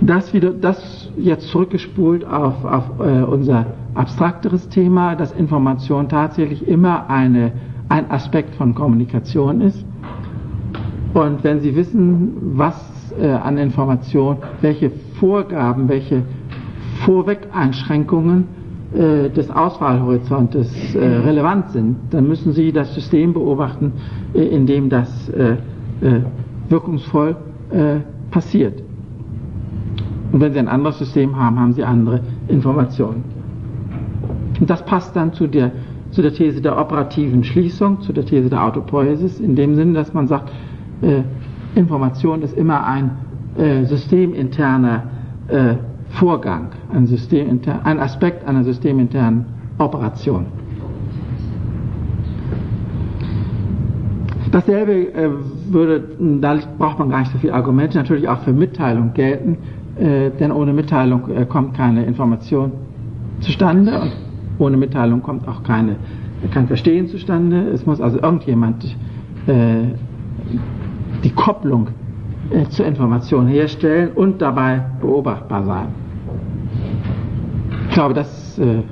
[0.00, 7.08] Das, wieder, das jetzt zurückgespult auf, auf äh, unser abstrakteres Thema, dass Information tatsächlich immer
[7.08, 7.52] eine
[7.92, 9.84] ein Aspekt von Kommunikation ist.
[11.12, 12.74] Und wenn Sie wissen, was
[13.20, 16.22] äh, an Information, welche Vorgaben, welche
[17.04, 18.44] Vorwegeinschränkungen
[18.94, 23.92] äh, des Auswahlhorizontes äh, relevant sind, dann müssen Sie das System beobachten,
[24.32, 25.52] äh, in dem das äh,
[26.00, 26.20] äh,
[26.68, 27.36] wirkungsvoll
[28.30, 28.82] passiert.
[30.30, 33.24] Und wenn Sie ein anderes System haben, haben Sie andere Informationen.
[34.60, 35.72] Und das passt dann zu der
[36.12, 40.14] zu der These der operativen Schließung, zu der These der Autopoiesis, in dem Sinne, dass
[40.14, 40.52] man sagt,
[41.00, 41.22] äh,
[41.74, 43.10] Information ist immer ein
[43.56, 45.04] äh, systeminterner
[45.48, 45.74] äh,
[46.10, 47.08] Vorgang, ein,
[47.84, 49.46] ein Aspekt einer systeminternen
[49.78, 50.46] Operation.
[54.50, 55.30] Dasselbe äh,
[55.70, 56.04] würde,
[56.42, 59.56] da braucht man gar nicht so viele Argumente, natürlich auch für Mitteilung gelten,
[59.98, 62.72] äh, denn ohne Mitteilung äh, kommt keine Information
[63.40, 64.12] zustande und
[64.58, 65.96] ohne Mitteilung kommt auch keine,
[66.50, 67.68] kein Verstehen zustande.
[67.70, 68.84] Es muss also irgendjemand
[69.46, 69.94] äh,
[71.22, 71.88] die Kopplung
[72.50, 75.88] äh, zur Information herstellen und dabei beobachtbar sein.
[77.88, 78.82] Ich glaube, das äh,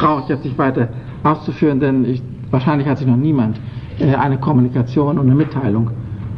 [0.00, 0.88] brauche ich jetzt nicht weiter
[1.22, 3.60] auszuführen, denn ich, wahrscheinlich hat sich noch niemand
[3.98, 5.90] äh, eine Kommunikation und eine Mitteilung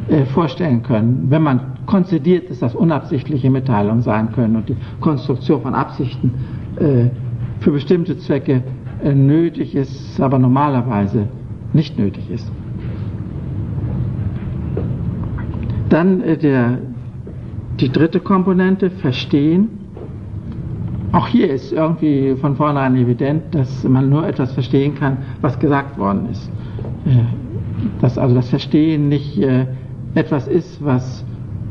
[0.09, 1.27] äh, vorstellen können.
[1.29, 6.33] Wenn man konzidiert, dass das unabsichtliche Mitteilungen sein können und die Konstruktion von Absichten
[6.77, 7.05] äh,
[7.63, 8.63] für bestimmte Zwecke
[9.03, 11.27] nötig ist, aber normalerweise
[11.73, 12.51] nicht nötig ist.
[15.89, 16.79] Dann der,
[17.79, 19.69] die dritte Komponente, Verstehen.
[21.11, 25.97] Auch hier ist irgendwie von vornherein evident, dass man nur etwas verstehen kann, was gesagt
[25.97, 26.51] worden ist
[28.01, 29.65] dass also das Verstehen nicht äh,
[30.15, 31.25] etwas ist, was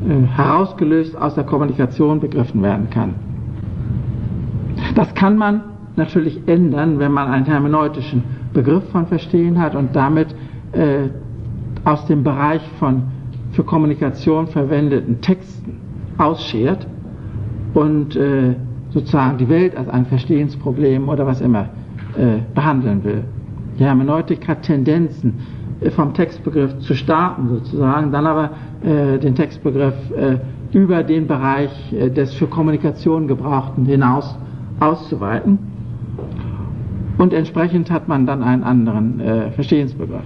[0.07, 3.15] äh, herausgelöst aus der Kommunikation begriffen werden kann.
[4.95, 5.61] Das kann man
[5.95, 10.33] natürlich ändern, wenn man einen hermeneutischen Begriff von Verstehen hat und damit
[10.71, 11.09] äh,
[11.83, 13.03] aus dem Bereich von
[13.51, 15.79] für Kommunikation verwendeten Texten
[16.17, 16.87] ausschert
[17.73, 18.55] und äh,
[18.89, 21.69] sozusagen die Welt als ein Verstehensproblem oder was immer
[22.17, 23.23] äh, behandeln will.
[23.77, 25.33] Die Hermeneutik hat Tendenzen,
[25.91, 28.51] vom Textbegriff zu starten sozusagen, dann aber
[28.83, 30.37] äh, den Textbegriff äh,
[30.71, 34.37] über den Bereich äh, des für Kommunikation gebrauchten hinaus
[34.79, 35.72] auszuweiten.
[37.17, 40.23] Und entsprechend hat man dann einen anderen äh, Verstehensbegriff.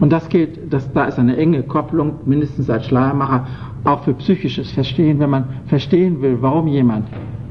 [0.00, 3.46] Und das gilt, das, da ist eine enge Kopplung, mindestens als Schleiermacher,
[3.84, 5.18] auch für psychisches Verstehen.
[5.18, 7.06] Wenn man verstehen will, warum jemand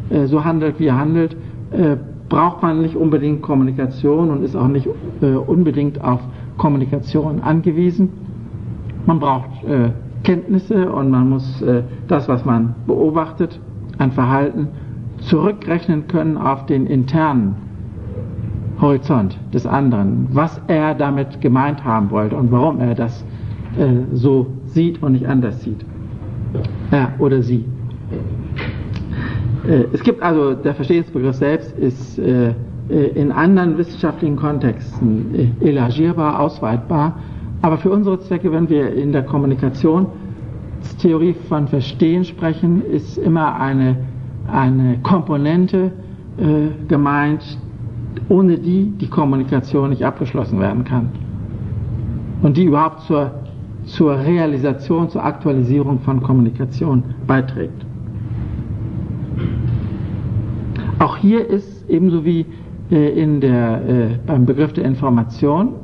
[0.09, 1.35] äh, so handelt, wie er handelt,
[1.71, 4.87] äh, braucht man nicht unbedingt Kommunikation und ist auch nicht
[5.21, 6.21] äh, unbedingt auf
[6.57, 8.09] Kommunikation angewiesen.
[9.05, 9.91] Man braucht äh,
[10.23, 13.59] Kenntnisse und man muss äh, das, was man beobachtet,
[13.97, 14.67] ein Verhalten,
[15.19, 17.68] zurückrechnen können auf den internen
[18.81, 23.23] Horizont des anderen, was er damit gemeint haben wollte und warum er das
[23.77, 25.85] äh, so sieht und nicht anders sieht.
[26.91, 27.65] Er oder sie.
[29.67, 32.53] Äh, es gibt also, der Verstehensbegriff selbst ist äh,
[32.89, 37.15] äh, in anderen wissenschaftlichen Kontexten elagierbar, ausweitbar.
[37.61, 43.97] Aber für unsere Zwecke, wenn wir in der Kommunikationstheorie von Verstehen sprechen, ist immer eine,
[44.51, 45.91] eine Komponente
[46.37, 47.43] äh, gemeint,
[48.27, 51.09] ohne die die Kommunikation nicht abgeschlossen werden kann.
[52.41, 53.31] Und die überhaupt zur,
[53.85, 57.85] zur Realisation, zur Aktualisierung von Kommunikation beiträgt.
[60.99, 62.45] Auch hier ist ebenso wie
[62.91, 65.75] äh, in der, äh, beim Begriff der Information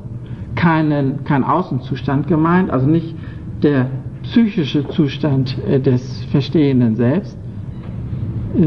[0.56, 3.16] keinen, kein Außenzustand gemeint, also nicht
[3.62, 3.88] der
[4.24, 7.38] psychische Zustand äh, des Verstehenden selbst,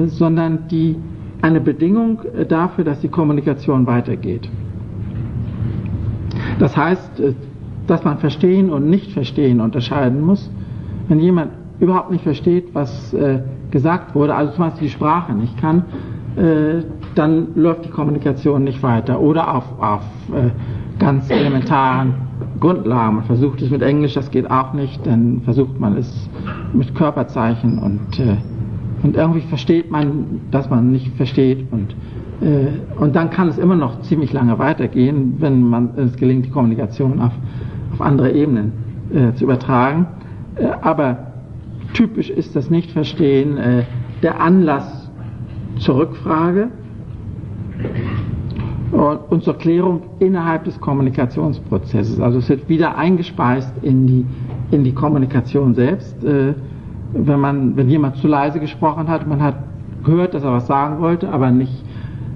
[0.07, 0.97] sondern die,
[1.43, 4.49] eine Bedingung dafür, dass die Kommunikation weitergeht.
[6.59, 7.23] Das heißt,
[7.87, 10.51] dass man Verstehen und Nicht-Verstehen unterscheiden muss.
[11.09, 13.15] Wenn jemand überhaupt nicht versteht, was
[13.71, 15.85] gesagt wurde, also zum Beispiel die Sprache nicht kann,
[17.15, 19.21] dann läuft die Kommunikation nicht weiter.
[19.21, 20.51] Oder auf, auf äh,
[20.99, 22.15] ganz elementaren
[22.61, 23.17] Grundlagen.
[23.17, 25.05] Man versucht es mit Englisch, das geht auch nicht.
[25.07, 26.31] Dann versucht man es
[26.73, 28.37] mit Körperzeichen und, äh,
[29.03, 31.67] und irgendwie versteht man, dass man nicht versteht.
[31.71, 31.95] Und,
[32.41, 36.51] äh, und dann kann es immer noch ziemlich lange weitergehen, wenn man es gelingt, die
[36.51, 37.33] Kommunikation auf,
[37.93, 38.73] auf andere Ebenen
[39.13, 40.07] äh, zu übertragen.
[40.57, 41.33] Äh, aber
[41.95, 43.85] typisch ist das Nichtverstehen äh,
[44.23, 45.11] der Anlass
[45.79, 46.69] zur Rückfrage
[49.31, 52.19] und zur Klärung innerhalb des Kommunikationsprozesses.
[52.19, 54.27] Also es wird wieder eingespeist in die,
[54.73, 56.17] in die Kommunikation selbst.
[57.13, 59.57] Wenn, man, wenn jemand zu leise gesprochen hat, man hat
[60.05, 61.85] gehört, dass er was sagen wollte, aber nicht,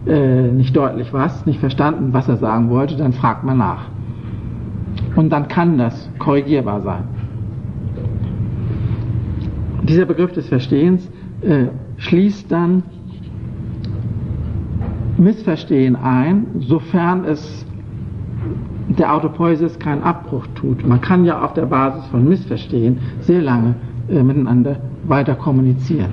[0.07, 3.87] äh, nicht deutlich was, nicht verstanden, was er sagen wollte, dann fragt man nach.
[5.17, 7.05] Und dann kann das korrigierbar sein.
[9.83, 11.11] Dieser Begriff des Verstehens
[11.43, 12.83] äh, schließt dann
[15.19, 17.67] Missverstehen ein, sofern es
[18.99, 20.87] der Autopoiesis keinen Abbruch tut.
[20.87, 23.75] Man kann ja auf der Basis von Missverstehen sehr lange
[24.11, 26.11] äh, miteinander weiter kommunizieren.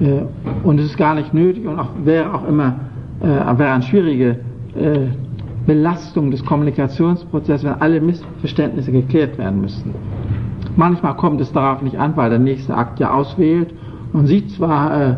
[0.00, 0.22] Äh,
[0.64, 2.76] und es ist gar nicht nötig und auch, wäre auch immer
[3.22, 4.40] äh, wäre eine schwierige
[4.74, 5.06] äh,
[5.66, 9.94] Belastung des Kommunikationsprozesses, wenn alle Missverständnisse geklärt werden müssten.
[10.76, 13.72] Manchmal kommt es darauf nicht an, weil der nächste Akt ja auswählt
[14.12, 15.16] und sieht zwar, äh,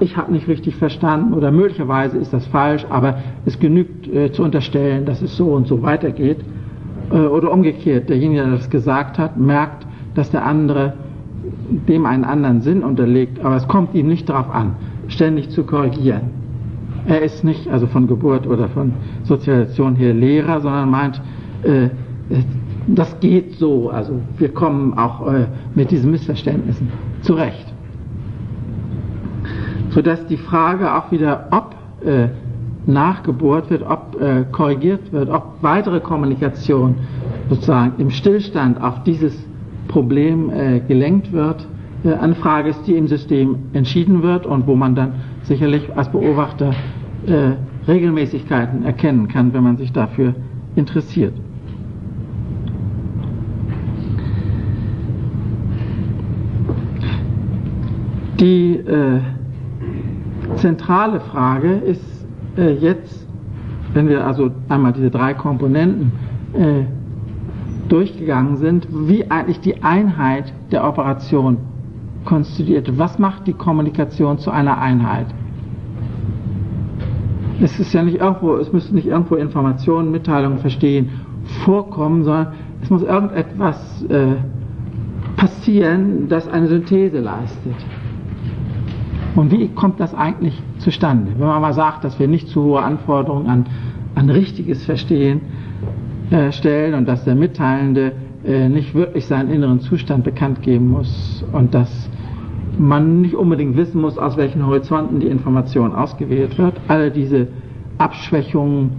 [0.00, 4.42] ich habe nicht richtig verstanden oder möglicherweise ist das falsch, aber es genügt äh, zu
[4.42, 6.38] unterstellen, dass es so und so weitergeht.
[7.10, 10.94] Äh, oder umgekehrt, derjenige, der das gesagt hat, merkt, dass der andere
[11.86, 14.74] dem einen anderen Sinn unterlegt, aber es kommt ihm nicht darauf an,
[15.08, 16.30] ständig zu korrigieren.
[17.06, 18.92] Er ist nicht, also von Geburt oder von
[19.22, 21.22] Sozialisation her Lehrer, sondern meint,
[21.62, 21.88] äh,
[22.86, 26.88] das geht so, also wir kommen auch äh, mit diesen Missverständnissen
[27.22, 27.72] zurecht
[29.90, 31.74] sodass die Frage auch wieder, ob
[32.06, 32.28] äh,
[32.86, 36.94] nachgebohrt wird, ob äh, korrigiert wird, ob weitere Kommunikation
[37.48, 39.36] sozusagen im Stillstand auf dieses
[39.88, 41.66] Problem äh, gelenkt wird,
[42.04, 46.10] äh, eine Frage ist, die im System entschieden wird und wo man dann sicherlich als
[46.10, 46.72] Beobachter
[47.26, 47.52] äh,
[47.88, 50.34] Regelmäßigkeiten erkennen kann, wenn man sich dafür
[50.76, 51.34] interessiert.
[58.38, 59.18] Die äh,
[60.56, 63.26] zentrale Frage ist äh, jetzt,
[63.94, 66.12] wenn wir also einmal diese drei Komponenten
[66.52, 66.84] äh,
[67.88, 71.58] durchgegangen sind, wie eigentlich die Einheit der Operation
[72.24, 72.98] konstituiert.
[72.98, 75.26] Was macht die Kommunikation zu einer Einheit?
[77.60, 81.10] Es ist ja nicht irgendwo, es müssen nicht irgendwo Informationen, Mitteilungen, Verstehen
[81.64, 84.36] vorkommen, sondern es muss irgendetwas äh,
[85.36, 87.74] passieren, das eine Synthese leistet.
[89.34, 91.32] Und wie kommt das eigentlich zustande?
[91.36, 93.66] Wenn man mal sagt, dass wir nicht zu hohe Anforderungen an,
[94.14, 95.40] an richtiges Verstehen
[96.30, 98.12] äh, stellen und dass der Mitteilende
[98.44, 102.10] äh, nicht wirklich seinen inneren Zustand bekannt geben muss und dass
[102.78, 106.74] man nicht unbedingt wissen muss, aus welchen Horizonten die Information ausgewählt wird.
[106.86, 107.48] Alle diese
[107.98, 108.90] Abschwächungen,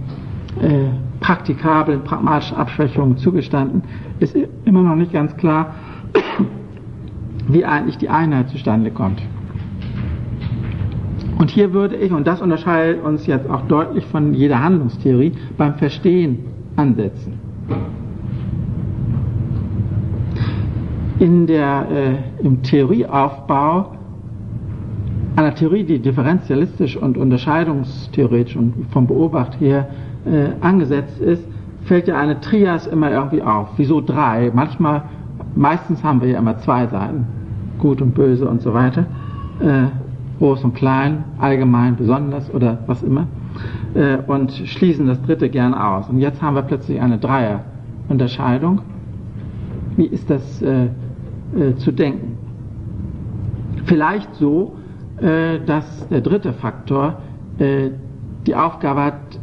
[0.60, 0.88] äh,
[1.20, 3.82] praktikablen, pragmatischen Abschwächungen zugestanden,
[4.18, 5.74] ist immer noch nicht ganz klar,
[7.48, 9.22] wie eigentlich die Einheit zustande kommt.
[11.38, 15.74] Und hier würde ich, und das unterscheidet uns jetzt auch deutlich von jeder Handlungstheorie, beim
[15.76, 16.40] Verstehen
[16.80, 17.38] ansetzen.
[21.18, 23.92] In der, äh, Im Theorieaufbau
[25.36, 29.88] einer Theorie, die differenzialistisch und unterscheidungstheoretisch und vom Beobachter her
[30.24, 31.44] äh, angesetzt ist,
[31.84, 33.68] fällt ja eine Trias immer irgendwie auf.
[33.76, 34.50] Wieso drei?
[34.54, 35.02] Manchmal,
[35.54, 37.26] meistens haben wir ja immer zwei Seiten,
[37.78, 39.06] gut und böse und so weiter.
[39.60, 39.86] Äh,
[40.38, 43.26] groß und klein, allgemein, besonders oder was immer,
[43.94, 46.08] äh, und schließen das dritte gern aus.
[46.08, 48.82] Und jetzt haben wir plötzlich eine Dreierunterscheidung.
[49.96, 50.86] Wie ist das äh,
[51.56, 52.38] äh, zu denken?
[53.84, 54.76] Vielleicht so,
[55.20, 57.18] äh, dass der dritte Faktor
[57.58, 57.90] äh,
[58.46, 59.40] die Aufgabe hat,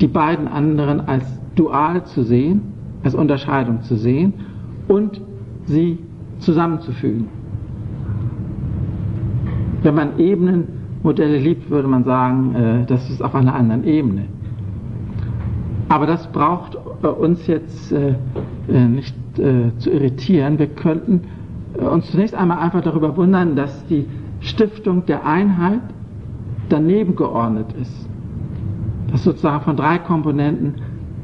[0.00, 2.62] die beiden anderen als dual zu sehen,
[3.04, 4.34] als Unterscheidung zu sehen
[4.88, 5.20] und
[5.64, 5.98] sie
[6.38, 7.28] zusammenzufügen.
[9.82, 10.18] Wenn man
[11.02, 14.26] Ebenenmodelle liebt, würde man sagen, äh, das ist auf einer anderen Ebene.
[15.88, 18.14] Aber das braucht äh, uns jetzt äh,
[18.68, 19.14] nicht
[19.78, 20.58] zu irritieren.
[20.58, 21.22] Wir könnten
[21.90, 24.04] uns zunächst einmal einfach darüber wundern, dass die
[24.40, 25.80] Stiftung der Einheit
[26.68, 28.10] daneben geordnet ist.
[29.10, 30.74] Dass sozusagen von drei Komponenten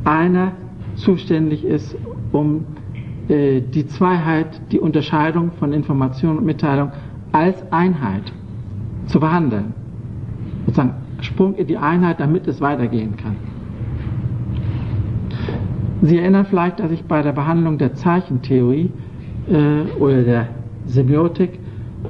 [0.04, 0.52] einer
[0.94, 1.94] zuständig ist,
[2.32, 2.64] um
[3.28, 6.92] die Zweiheit, die Unterscheidung von Information und Mitteilung
[7.32, 8.32] als Einheit
[9.08, 9.74] zu behandeln.
[10.66, 13.36] Sozusagen Sprung in die Einheit, damit es weitergehen kann.
[16.02, 18.90] Sie erinnern vielleicht, dass ich bei der Behandlung der Zeichentheorie
[19.50, 20.48] äh, oder der
[20.86, 21.58] Semiotik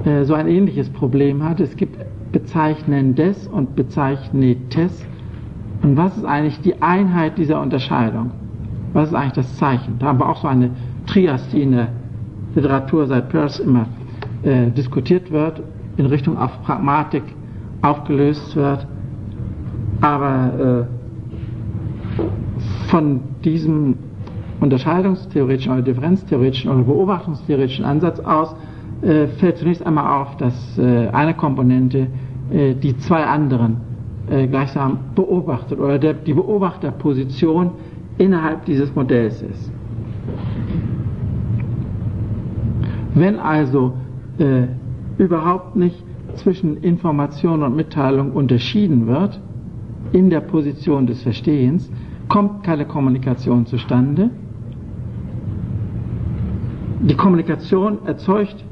[0.05, 1.63] äh, so ein ähnliches Problem hatte.
[1.63, 1.97] Es gibt
[2.31, 5.05] Bezeichnendes und Bezeichnetes.
[5.81, 8.31] Und was ist eigentlich die Einheit dieser Unterscheidung?
[8.93, 9.95] Was ist eigentlich das Zeichen?
[9.97, 10.69] Da haben wir auch so eine
[11.07, 11.87] Trias, die in der
[12.53, 13.87] Literatur seit Peirce immer
[14.43, 15.63] äh, diskutiert wird
[15.99, 17.23] in Richtung auf Pragmatik
[17.81, 18.87] aufgelöst wird.
[20.01, 22.19] Aber äh,
[22.89, 23.95] von diesem
[24.61, 28.55] unterscheidungstheoretischen oder differenztheoretischen oder beobachtungstheoretischen Ansatz aus
[29.01, 32.07] äh, fällt zunächst einmal auf, dass äh, eine Komponente
[32.51, 33.77] äh, die zwei anderen
[34.29, 37.71] äh, gleichsam beobachtet oder der, die Beobachterposition
[38.17, 39.71] innerhalb dieses Modells ist.
[43.15, 43.93] Wenn also
[44.37, 44.67] äh,
[45.19, 46.03] überhaupt nicht
[46.35, 49.39] zwischen Information und Mitteilung unterschieden wird,
[50.13, 51.91] in der Position des Verstehens,
[52.27, 54.31] kommt keine Kommunikation zustande.
[57.01, 58.63] Die Kommunikation erzeugt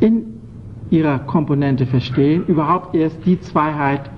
[0.00, 0.24] in
[0.90, 4.10] ihrer Komponente Verstehen überhaupt erst die Zweiheit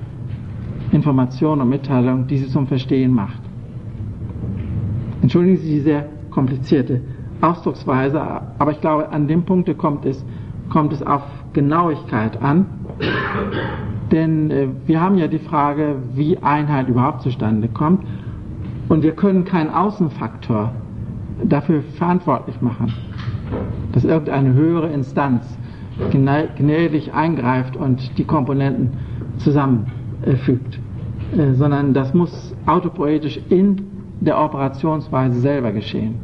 [0.92, 3.40] Information und Mitteilung, die sie zum Verstehen macht.
[5.22, 7.00] Entschuldigen Sie die sehr komplizierte
[7.40, 10.24] Ausdrucksweise, aber ich glaube, an dem Punkt kommt es,
[10.70, 11.22] kommt es auf
[11.58, 12.66] Genauigkeit an,
[14.12, 18.04] denn äh, wir haben ja die Frage, wie Einheit überhaupt zustande kommt.
[18.88, 20.72] Und wir können keinen Außenfaktor
[21.42, 22.94] dafür verantwortlich machen,
[23.90, 25.58] dass irgendeine höhere Instanz
[26.12, 28.90] gnädig eingreift und die Komponenten
[29.38, 30.78] zusammenfügt,
[31.36, 33.84] äh, sondern das muss autopoetisch in
[34.20, 36.14] der Operationsweise selber geschehen.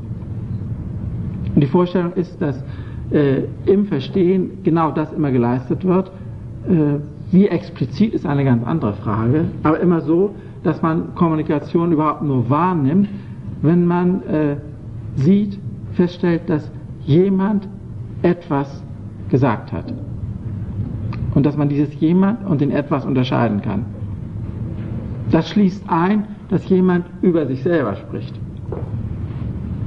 [1.57, 2.62] Und die Vorstellung ist, dass
[3.11, 6.11] äh, im Verstehen genau das immer geleistet wird.
[6.68, 7.00] Äh,
[7.30, 12.48] wie explizit ist eine ganz andere Frage, aber immer so, dass man Kommunikation überhaupt nur
[12.48, 13.09] wahrnimmt,
[13.62, 14.57] wenn man äh,
[15.16, 15.59] sieht,
[15.92, 16.70] feststellt, dass
[17.05, 17.68] jemand
[18.22, 18.82] etwas
[19.28, 19.92] gesagt hat.
[21.34, 23.84] Und dass man dieses jemand und den etwas unterscheiden kann.
[25.30, 28.38] Das schließt ein, dass jemand über sich selber spricht.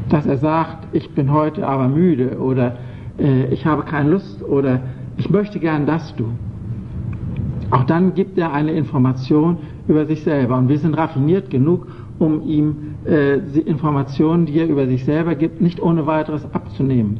[0.09, 2.77] Dass er sagt, ich bin heute aber müde oder
[3.19, 4.81] äh, ich habe keine Lust oder
[5.17, 6.25] ich möchte gern das du.
[7.69, 9.57] Auch dann gibt er eine Information
[9.87, 11.87] über sich selber und wir sind raffiniert genug,
[12.19, 17.19] um ihm äh, die Informationen, die er über sich selber gibt, nicht ohne weiteres abzunehmen,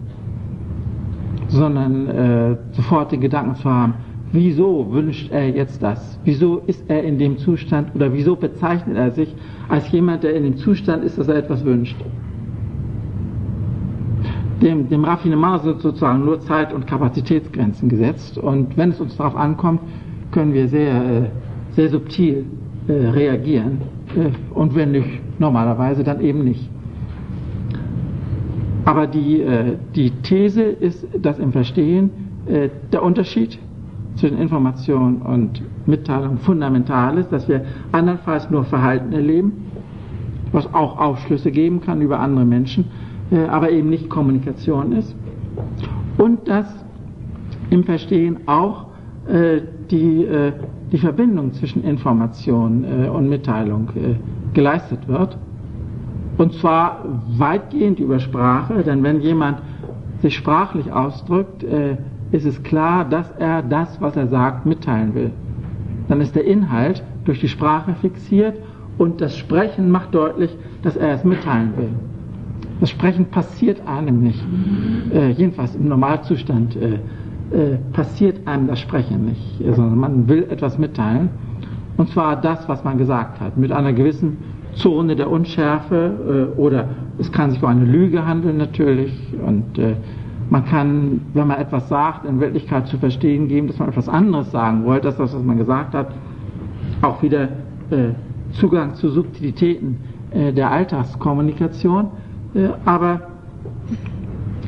[1.50, 3.96] sondern äh, sofort den Gedanken zu haben,
[4.32, 6.20] wieso wünscht er jetzt das?
[6.24, 9.36] Wieso ist er in dem Zustand oder wieso bezeichnet er sich
[9.70, 11.98] als jemand, der in dem Zustand ist, dass er etwas wünscht?
[14.62, 19.82] Dem, dem Raffinement sozusagen nur Zeit- und Kapazitätsgrenzen gesetzt und wenn es uns darauf ankommt,
[20.32, 21.30] können wir sehr, äh,
[21.72, 22.46] sehr subtil
[22.88, 23.82] äh, reagieren
[24.16, 26.70] äh, und wenn nicht, normalerweise dann eben nicht.
[28.86, 29.44] Aber die,
[29.96, 32.10] die These ist, dass im Verstehen
[32.94, 33.60] der Unterschied
[34.16, 39.52] zwischen Information und Mitteilung fundamental ist, dass wir andernfalls nur Verhalten erleben,
[40.54, 42.86] was auch Aufschlüsse geben kann über andere Menschen,
[43.32, 45.16] aber eben nicht Kommunikation ist.
[46.18, 46.68] Und dass
[47.70, 48.88] im Verstehen auch
[49.92, 50.26] die
[50.92, 54.16] die Verbindung zwischen Information äh, und Mitteilung äh,
[54.54, 55.38] geleistet wird.
[56.38, 59.60] Und zwar weitgehend über Sprache, denn wenn jemand
[60.22, 61.98] sich sprachlich ausdrückt, äh,
[62.32, 65.32] ist es klar, dass er das, was er sagt, mitteilen will.
[66.08, 68.56] Dann ist der Inhalt durch die Sprache fixiert
[68.98, 71.90] und das Sprechen macht deutlich, dass er es mitteilen will.
[72.80, 74.44] Das Sprechen passiert einem nicht,
[75.14, 77.00] äh, jedenfalls im Normalzustand äh,
[77.50, 81.30] äh, passiert einem das Sprechen nicht, sondern man will etwas mitteilen.
[81.98, 84.38] Und zwar das, was man gesagt hat, mit einer gewissen
[84.74, 89.14] Zone der Unschärfe äh, oder es kann sich um eine Lüge handeln natürlich.
[89.46, 89.96] Und äh,
[90.50, 94.52] man kann, wenn man etwas sagt, in Wirklichkeit zu verstehen geben, dass man etwas anderes
[94.52, 96.14] sagen wollte, als das, was man gesagt hat,
[97.02, 97.44] auch wieder
[97.90, 98.10] äh,
[98.52, 99.98] Zugang zu Subtilitäten
[100.32, 102.27] äh, der Alltagskommunikation, äh,
[102.86, 103.22] aber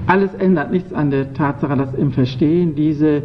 [0.08, 3.24] alles ändert nichts an der Tatsache, dass im Verstehen diese,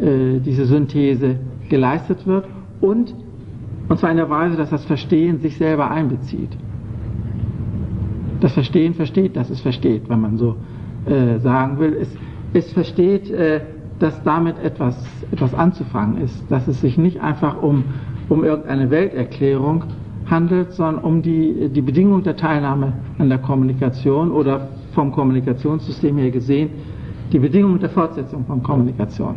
[0.00, 1.36] äh, diese Synthese
[1.68, 2.46] geleistet wird
[2.80, 3.14] und,
[3.88, 6.50] und zwar in der Weise, dass das Verstehen sich selber einbezieht.
[8.40, 10.56] Das Verstehen versteht, dass es versteht, wenn man so
[11.06, 11.96] äh, sagen will.
[12.00, 12.08] Es,
[12.54, 13.60] es versteht, äh,
[13.98, 14.96] dass damit etwas,
[15.30, 17.84] etwas anzufangen ist, dass es sich nicht einfach um,
[18.28, 19.84] um irgendeine Welterklärung
[20.30, 26.30] handelt, sondern um die, die Bedingung der Teilnahme an der Kommunikation oder vom Kommunikationssystem her
[26.30, 26.70] gesehen
[27.32, 29.36] die Bedingung der Fortsetzung von Kommunikation.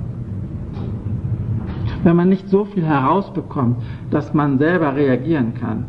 [2.03, 3.77] Wenn man nicht so viel herausbekommt,
[4.09, 5.85] dass man selber reagieren kann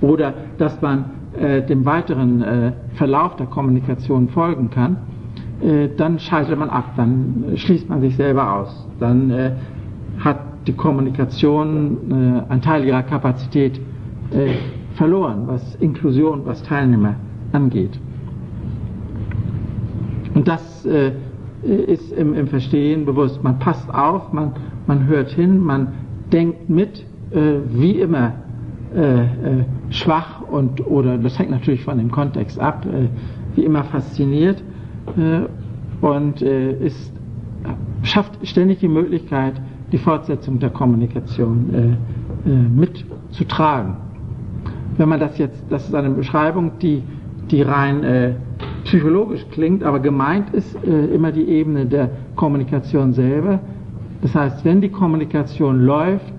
[0.00, 1.04] oder dass man
[1.38, 4.96] äh, dem weiteren äh, Verlauf der Kommunikation folgen kann,
[5.62, 9.52] äh, dann schaltet man ab, dann schließt man sich selber aus, dann äh,
[10.18, 11.96] hat die Kommunikation
[12.48, 13.80] äh, einen Teil ihrer Kapazität
[14.34, 14.54] äh,
[14.94, 17.16] verloren, was Inklusion, was Teilnehmer
[17.52, 17.98] angeht.
[20.34, 21.12] Und das äh,
[21.62, 23.42] ist im, im, Verstehen bewusst.
[23.42, 24.52] Man passt auf, man,
[24.86, 25.88] man hört hin, man
[26.32, 28.32] denkt mit, äh, wie immer
[28.94, 29.26] äh, äh
[29.90, 33.08] schwach und oder das hängt natürlich von dem Kontext ab, äh,
[33.54, 34.62] wie immer fasziniert
[36.00, 37.12] und ist,
[38.02, 39.60] schafft ständig die Möglichkeit,
[39.90, 41.98] die Fortsetzung der Kommunikation
[42.44, 43.96] mitzutragen.
[44.96, 47.02] Wenn man das jetzt, das ist eine Beschreibung, die,
[47.50, 48.36] die rein
[48.84, 53.60] psychologisch klingt, aber gemeint ist äh, immer die Ebene der Kommunikation selber.
[54.20, 56.32] Das heißt, wenn die Kommunikation läuft,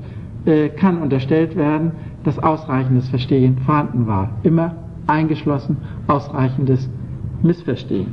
[0.45, 1.91] äh, kann unterstellt werden,
[2.23, 4.29] dass ausreichendes Verstehen vorhanden war.
[4.43, 4.75] Immer
[5.07, 5.77] eingeschlossen
[6.07, 6.89] ausreichendes
[7.41, 8.07] Missverstehen.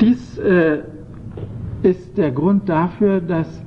[0.00, 0.80] Dies äh,
[1.82, 3.62] ist der Grund dafür, dass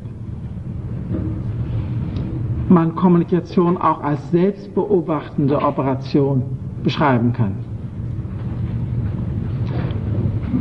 [2.69, 6.43] man Kommunikation auch als selbstbeobachtende Operation
[6.83, 7.53] beschreiben kann.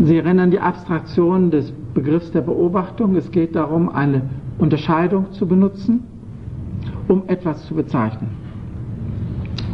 [0.02, 3.16] Sie erinnern die Abstraktion des Begriffs der Beobachtung.
[3.16, 4.22] Es geht darum, eine
[4.58, 6.02] Unterscheidung zu benutzen,
[7.08, 8.28] um etwas zu bezeichnen.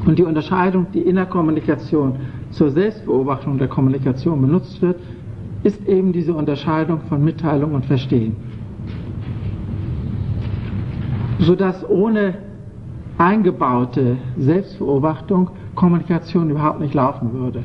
[0.06, 2.16] Und die Unterscheidung, die in der Kommunikation
[2.50, 5.00] zur Selbstbeobachtung der Kommunikation benutzt wird,
[5.62, 8.36] ist eben diese Unterscheidung von Mitteilung und Verstehen.
[11.40, 12.34] Sodass ohne
[13.18, 17.64] eingebaute Selbstbeobachtung Kommunikation überhaupt nicht laufen würde.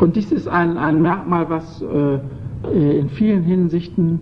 [0.00, 4.20] Und dies ist ein, ein Merkmal, was äh, in vielen Hinsichten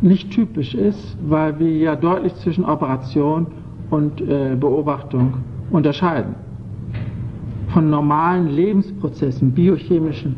[0.00, 3.46] nicht typisch ist, weil wir ja deutlich zwischen Operation
[3.90, 5.34] und äh, Beobachtung
[5.70, 6.34] unterscheiden.
[7.68, 10.36] Von normalen Lebensprozessen, biochemischen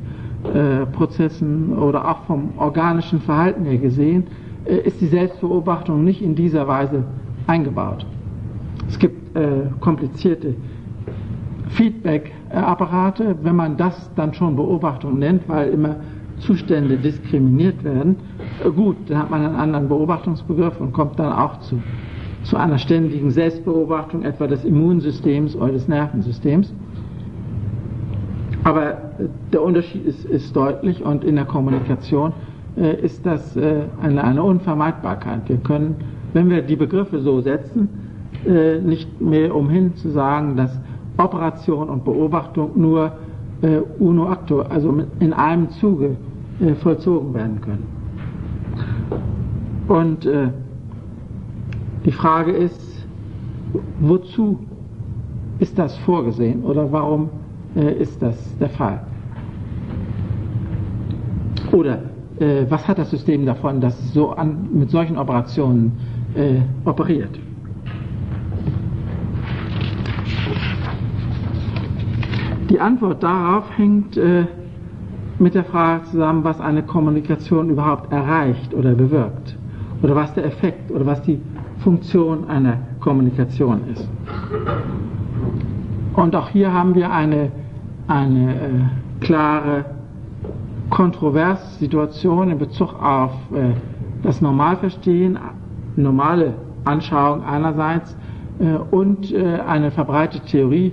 [0.54, 4.24] äh, Prozessen oder auch vom organischen Verhalten her gesehen,
[4.74, 7.04] ist die Selbstbeobachtung nicht in dieser Weise
[7.46, 8.04] eingebaut.
[8.88, 10.54] Es gibt äh, komplizierte
[11.68, 15.96] Feedback-Apparate, wenn man das dann schon Beobachtung nennt, weil immer
[16.38, 18.16] Zustände diskriminiert werden,
[18.64, 21.80] äh, gut, dann hat man einen anderen Beobachtungsbegriff und kommt dann auch zu,
[22.44, 26.72] zu einer ständigen Selbstbeobachtung, etwa des Immunsystems oder des Nervensystems.
[28.64, 28.94] Aber äh,
[29.52, 34.42] der Unterschied ist, ist deutlich und in der Kommunikation äh, ist das äh, eine, eine
[34.42, 35.48] Unvermeidbarkeit.
[35.48, 35.96] Wir können,
[36.32, 37.88] wenn wir die Begriffe so setzen,
[38.46, 40.78] äh, nicht mehr umhin zu sagen, dass
[41.16, 43.12] Operation und Beobachtung nur
[43.62, 46.16] äh, uno acto, also in einem Zuge
[46.60, 47.86] äh, vollzogen werden können.
[49.88, 50.48] Und äh,
[52.04, 53.06] die Frage ist,
[54.00, 54.60] wozu
[55.58, 57.30] ist das vorgesehen oder warum
[57.74, 59.00] äh, ist das der Fall?
[61.72, 62.02] Oder
[62.40, 65.92] äh, was hat das System davon, dass es so an, mit solchen Operationen
[66.34, 67.38] äh, operiert?
[72.70, 74.44] Die Antwort darauf hängt äh,
[75.38, 79.56] mit der Frage zusammen, was eine Kommunikation überhaupt erreicht oder bewirkt.
[80.02, 81.40] Oder was der Effekt oder was die
[81.78, 84.08] Funktion einer Kommunikation ist.
[86.14, 87.50] Und auch hier haben wir eine,
[88.06, 89.84] eine äh, klare
[90.90, 93.72] kontroverse Situation in Bezug auf äh,
[94.22, 95.38] das Normalverstehen,
[95.96, 98.16] normale Anschauung einerseits
[98.58, 100.92] äh, und äh, eine verbreitete Theorie,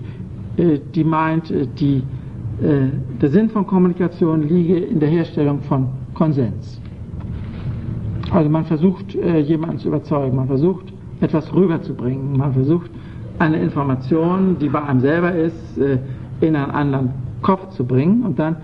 [0.58, 2.04] äh, die meint, äh, die,
[2.62, 2.88] äh,
[3.22, 6.82] der Sinn von Kommunikation liege in der Herstellung von Konsens.
[8.32, 10.92] Also man versucht, jemanden zu überzeugen, man versucht,
[11.22, 12.90] etwas rüberzubringen, man versucht,
[13.38, 17.10] eine Information, die bei einem selber ist, in einen anderen
[17.44, 18.58] Kopf zu bringen und dann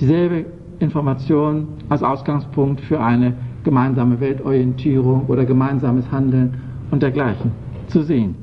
[0.00, 0.46] dieselbe
[0.84, 6.54] Information als Ausgangspunkt für eine gemeinsame Weltorientierung oder gemeinsames Handeln
[6.90, 7.50] und dergleichen
[7.88, 8.36] zu sehen.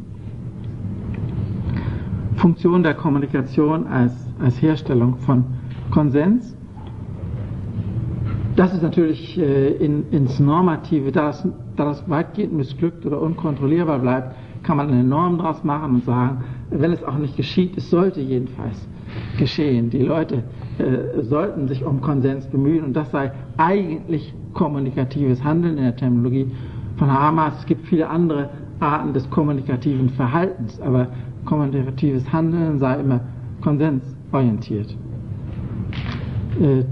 [2.36, 5.46] Funktion der Kommunikation als, als Herstellung von
[5.92, 6.58] Konsens.
[8.56, 14.00] Das ist natürlich äh, in, ins Normative, da das, da das weitgehend missglückt oder unkontrollierbar
[14.00, 17.89] bleibt, kann man eine Norm daraus machen und sagen, wenn es auch nicht geschieht, es
[17.89, 18.88] sollte jedenfalls
[19.38, 19.89] geschehen.
[19.89, 20.43] Die Leute
[20.78, 26.51] äh, sollten sich um Konsens bemühen und das sei eigentlich kommunikatives Handeln in der Terminologie
[26.97, 27.59] von Hamas.
[27.59, 28.49] Es gibt viele andere
[28.80, 31.07] Arten des kommunikativen Verhaltens, aber
[31.45, 33.22] kommunikatives Handeln sei immer
[33.62, 34.95] konsensorientiert.
[36.59, 36.84] Äh,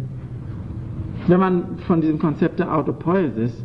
[1.27, 3.63] wenn man von diesem Konzept der Autopoiesis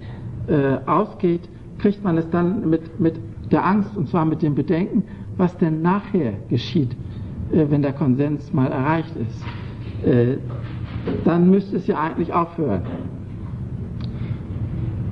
[0.48, 1.48] äh, ausgeht,
[1.78, 3.18] kriegt man es dann mit, mit
[3.50, 5.05] der Angst, und zwar mit dem Bedenken,
[5.36, 6.96] was denn nachher geschieht,
[7.51, 10.07] wenn der Konsens mal erreicht ist.
[10.07, 10.38] Äh,
[11.24, 12.82] dann müsste es ja eigentlich aufhören.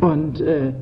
[0.01, 0.73] Und äh,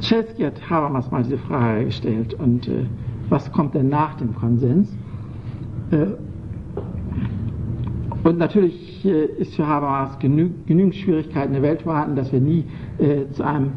[0.00, 2.86] Chesky hat Habermas mal diese Frage gestellt und äh,
[3.28, 4.94] was kommt denn nach dem Konsens?
[5.90, 6.06] Äh,
[8.24, 12.64] und natürlich äh, ist für Habermas genü genügend Schwierigkeiten der Welt vorhanden, dass wir nie
[12.98, 13.72] äh, zu einem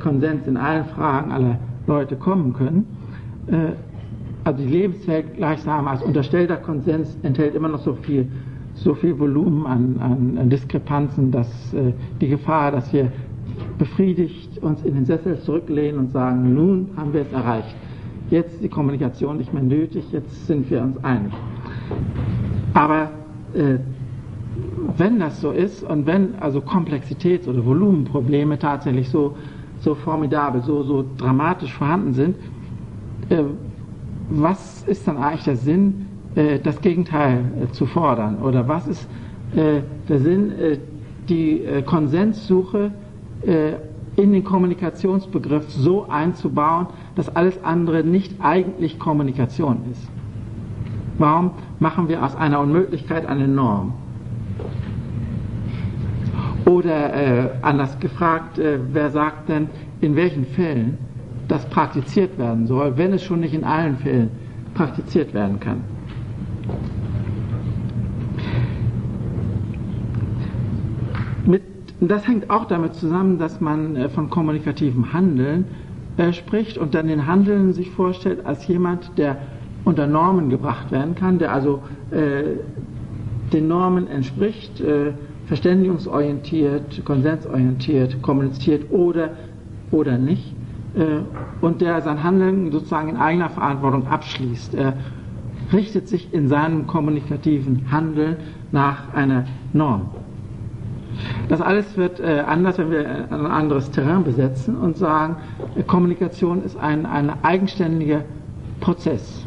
[0.00, 2.86] Konsens in allen Fragen aller Leute kommen können.
[4.46, 8.26] Also die Lebenswelt gleichsam als unterstellter Konsens enthält immer noch so viel,
[8.74, 11.74] so viel Volumen an, an, an Diskrepanzen, dass
[12.20, 13.10] die Gefahr, dass wir
[13.78, 17.74] befriedigt uns in den Sessel zurücklehnen und sagen, nun haben wir es erreicht
[18.30, 21.32] jetzt ist die Kommunikation nicht mehr nötig, jetzt sind wir uns einig.
[22.74, 23.10] Aber
[23.54, 23.78] äh,
[24.96, 29.36] wenn das so ist und wenn also Komplexitäts- oder Volumenprobleme tatsächlich so,
[29.80, 32.36] so formidabel, so, so dramatisch vorhanden sind,
[33.28, 33.44] äh,
[34.28, 38.38] was ist dann eigentlich der Sinn, äh, das Gegenteil äh, zu fordern?
[38.42, 39.08] Oder was ist
[39.54, 40.52] äh, der Sinn,
[41.28, 42.92] die Konsenssuche
[44.16, 50.08] in den Kommunikationsbegriff so einzubauen, dass alles andere nicht eigentlich Kommunikation ist.
[51.18, 53.94] Warum machen wir aus einer Unmöglichkeit eine Norm?
[56.64, 59.68] Oder äh, anders gefragt, äh, wer sagt denn,
[60.00, 60.98] in welchen Fällen
[61.48, 64.30] das praktiziert werden soll, wenn es schon nicht in allen Fällen
[64.74, 65.80] praktiziert werden kann?
[71.46, 71.62] Mit,
[72.00, 75.66] das hängt auch damit zusammen, dass man äh, von kommunikativem Handeln
[76.16, 79.36] äh, spricht und dann den Handeln sich vorstellt als jemand, der
[79.84, 82.56] unter Normen gebracht werden kann, der also äh,
[83.52, 85.12] den Normen entspricht, äh,
[85.46, 89.30] verständigungsorientiert, konsensorientiert kommuniziert oder,
[89.92, 90.55] oder nicht
[91.60, 94.74] und der sein Handeln sozusagen in eigener Verantwortung abschließt.
[94.74, 94.94] Er
[95.72, 98.36] richtet sich in seinem kommunikativen Handeln
[98.72, 100.10] nach einer Norm.
[101.48, 105.36] Das alles wird äh, anders, wenn wir ein anderes Terrain besetzen und sagen,
[105.86, 108.22] Kommunikation ist ein, ein eigenständiger
[108.80, 109.46] Prozess,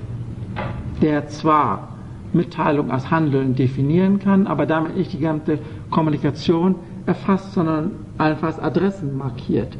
[1.01, 1.89] der zwar
[2.33, 6.75] Mitteilung als Handeln definieren kann, aber damit nicht die ganze Kommunikation
[7.05, 9.77] erfasst, sondern allenfalls Adressen markiert.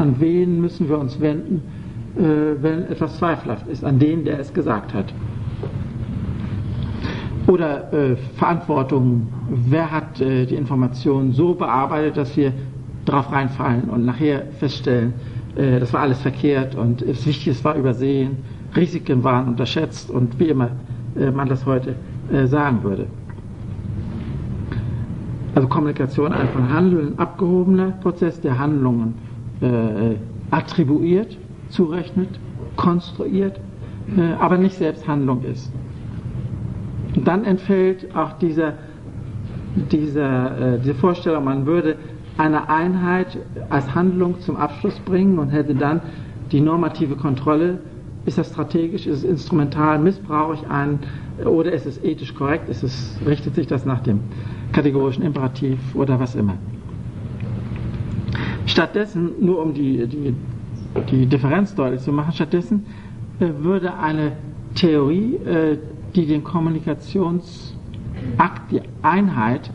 [0.00, 1.60] An wen müssen wir uns wenden,
[2.16, 2.22] äh,
[2.62, 5.12] wenn etwas zweifelhaft ist, an den, der es gesagt hat.
[7.46, 12.54] Oder äh, Verantwortung, wer hat äh, die Information so bearbeitet, dass wir
[13.04, 15.12] darauf reinfallen und nachher feststellen,
[15.56, 18.38] äh, das war alles verkehrt und das Wichtige war übersehen,
[18.74, 20.70] Risiken waren unterschätzt und wie immer
[21.14, 21.94] äh, man das heute
[22.32, 23.06] äh, sagen würde.
[25.54, 29.29] Also Kommunikation ein von Handeln abgehobener Prozess, der Handlungen
[29.60, 30.16] äh,
[30.50, 31.36] attribuiert,
[31.68, 32.28] zurechnet,
[32.76, 33.60] konstruiert,
[34.16, 35.72] äh, aber nicht selbst Handlung ist.
[37.16, 38.74] Und dann entfällt auch dieser,
[39.90, 41.96] dieser, äh, diese Vorstellung, man würde
[42.38, 43.38] eine Einheit
[43.68, 46.00] als Handlung zum Abschluss bringen und hätte dann
[46.52, 47.78] die normative Kontrolle.
[48.26, 51.00] Ist das strategisch, ist es instrumental, missbrauche ich einen
[51.44, 54.20] oder ist es ethisch korrekt, ist es, richtet sich das nach dem
[54.72, 56.54] kategorischen Imperativ oder was immer.
[58.70, 60.34] Stattdessen, nur um die, die,
[61.10, 62.86] die Differenz deutlich zu machen, stattdessen
[63.40, 64.32] äh, würde eine
[64.76, 65.78] Theorie, äh,
[66.14, 67.74] die den Kommunikationsakt,
[68.70, 69.72] die Einheit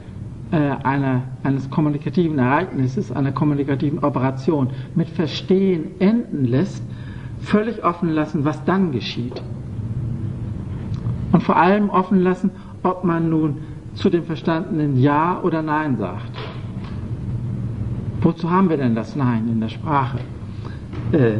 [0.51, 6.81] äh, einer, eines kommunikativen Ereignisses, einer kommunikativen Operation mit Verstehen enden lässt,
[7.39, 9.41] völlig offen lassen, was dann geschieht.
[11.33, 13.57] Und vor allem offen lassen, ob man nun
[13.93, 16.34] zu dem Verstandenen Ja oder Nein sagt.
[18.25, 20.17] Wozu haben wir denn das Nein in der Sprache?
[21.11, 21.33] Äh,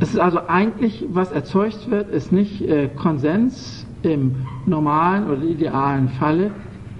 [0.00, 4.34] es ist also eigentlich, was erzeugt wird, ist nicht äh, Konsens im
[4.66, 6.50] normalen oder idealen Falle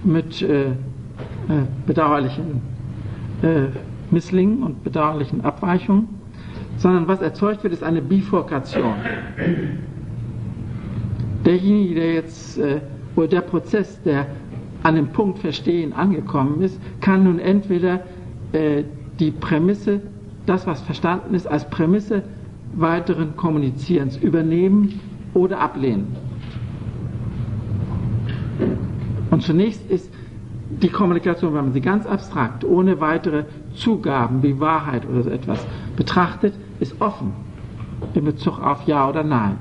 [0.04, 0.72] mit äh, äh
[1.86, 2.62] bedauerlichen
[3.42, 3.66] äh,
[4.10, 6.08] Misslingen und bedauerlichen Abweichungen,
[6.78, 8.94] sondern was erzeugt wird, ist eine Bifurkation.
[11.44, 12.80] Derjenige, der jetzt, äh,
[13.16, 14.26] oder der Prozess, der
[14.82, 18.00] an dem Punkt Verstehen angekommen ist, kann nun entweder
[18.52, 18.84] äh,
[19.18, 20.00] die Prämisse,
[20.46, 22.22] das was verstanden ist, als Prämisse
[22.74, 25.00] weiteren Kommunizierens übernehmen
[25.34, 26.16] oder ablehnen.
[29.30, 30.12] Und zunächst ist
[30.70, 33.44] die Kommunikation, wenn man sie ganz abstrakt, ohne weitere
[33.74, 35.64] Zugaben wie Wahrheit oder so etwas
[35.96, 37.32] betrachtet, ist offen
[38.14, 39.58] in Bezug auf Ja oder Nein.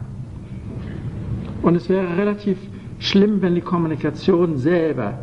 [1.61, 2.57] Und es wäre relativ
[2.99, 5.13] schlimm, wenn die Kommunikation selber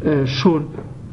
[0.00, 0.66] äh, schon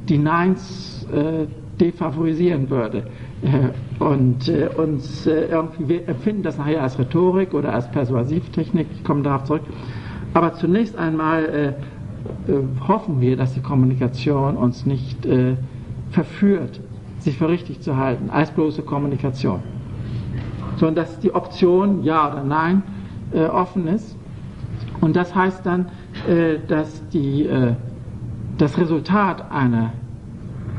[0.10, 1.48] die Neins äh,
[1.80, 3.04] defavorisieren würde
[3.42, 8.88] äh, und äh, uns äh, irgendwie, wir empfinden das nachher als Rhetorik oder als Persuasivtechnik,
[8.94, 9.64] ich komme darauf zurück.
[10.34, 11.76] Aber zunächst einmal
[12.88, 15.28] hoffen wir, dass die Kommunikation uns nicht
[16.10, 16.80] verführt,
[17.20, 19.60] sich für richtig zu halten, als bloße Kommunikation.
[20.78, 22.82] Sondern dass die Option Ja oder Nein
[23.32, 24.18] offen ist.
[25.02, 25.90] Und das heißt dann,
[26.68, 27.48] dass die,
[28.58, 29.92] das Resultat einer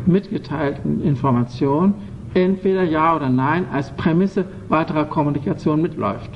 [0.06, 1.94] mitgeteilten Information
[2.34, 6.30] entweder Ja oder Nein als Prämisse weiterer Kommunikation mitläuft.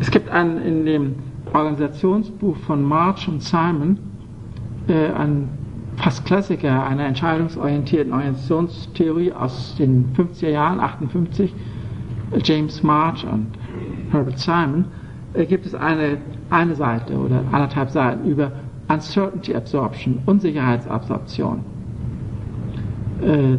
[0.00, 1.14] Es gibt ein, in dem
[1.52, 3.98] Organisationsbuch von March und Simon
[4.88, 5.48] äh, ein
[5.96, 11.54] fast Klassiker einer entscheidungsorientierten Organisationstheorie aus den 50er Jahren, 58,
[12.42, 13.46] James March und
[14.10, 14.86] Herbert Simon,
[15.34, 16.18] äh, gibt es eine,
[16.50, 18.50] eine Seite oder anderthalb Seiten über
[18.88, 21.60] Uncertainty Absorption, Unsicherheitsabsorption,
[23.22, 23.56] äh,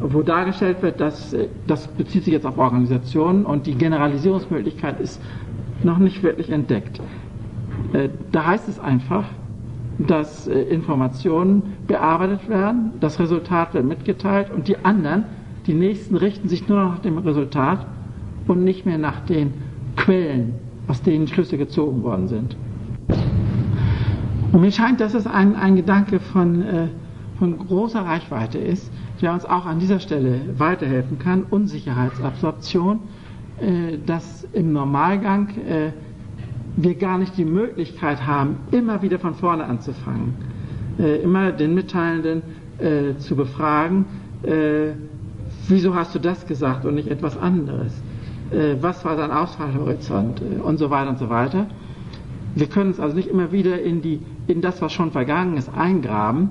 [0.00, 5.20] wo dargestellt wird, dass äh, das bezieht sich jetzt auf Organisationen und die Generalisierungsmöglichkeit ist
[5.82, 7.00] noch nicht wirklich entdeckt.
[7.92, 9.24] Äh, da heißt es einfach,
[9.98, 15.24] dass äh, Informationen bearbeitet werden, das Resultat wird mitgeteilt und die anderen,
[15.66, 17.86] die nächsten richten sich nur noch nach dem Resultat
[18.48, 19.54] und nicht mehr nach den
[19.96, 20.54] Quellen
[20.88, 22.56] aus denen Schlüsse gezogen worden sind.
[24.54, 26.86] Und mir scheint, dass es ein, ein Gedanke von, äh,
[27.40, 28.88] von großer Reichweite ist,
[29.20, 31.42] der uns auch an dieser Stelle weiterhelfen kann.
[31.42, 33.00] Unsicherheitsabsorption,
[33.60, 35.90] äh, dass im Normalgang äh,
[36.76, 40.34] wir gar nicht die Möglichkeit haben, immer wieder von vorne anzufangen,
[41.00, 42.42] äh, immer den Mitteilenden
[42.78, 44.04] äh, zu befragen,
[44.44, 44.92] äh,
[45.66, 48.00] wieso hast du das gesagt und nicht etwas anderes?
[48.80, 50.40] Was war dein Ausfallhorizont?
[50.62, 51.66] und so weiter und so weiter.
[52.54, 55.70] Wir können uns also nicht immer wieder in, die, in das, was schon vergangen ist,
[55.74, 56.50] eingraben.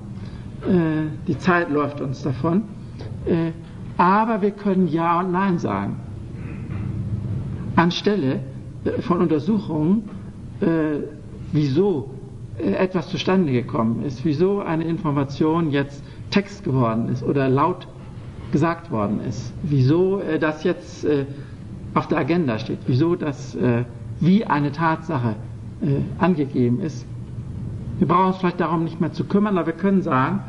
[0.66, 2.62] Äh, die Zeit läuft uns davon.
[3.26, 3.52] Äh,
[3.96, 5.96] aber wir können Ja und Nein sagen.
[7.76, 8.40] Anstelle
[8.84, 10.08] äh, von Untersuchungen,
[10.60, 10.66] äh,
[11.52, 12.10] wieso
[12.58, 17.86] äh, etwas zustande gekommen ist, wieso eine Information jetzt Text geworden ist oder laut
[18.52, 21.06] gesagt worden ist, wieso das jetzt
[21.94, 23.56] auf der Agenda steht, wieso das
[24.20, 25.34] wie eine Tatsache
[26.18, 27.04] angegeben ist.
[27.98, 30.40] Wir brauchen uns vielleicht darum nicht mehr zu kümmern, aber wir können sagen,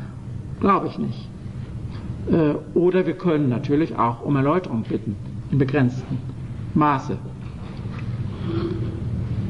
[0.60, 1.28] glaube ich nicht.
[2.30, 5.16] Äh, oder wir können natürlich auch um Erläuterung bitten,
[5.50, 6.18] in begrenztem
[6.74, 7.18] Maße.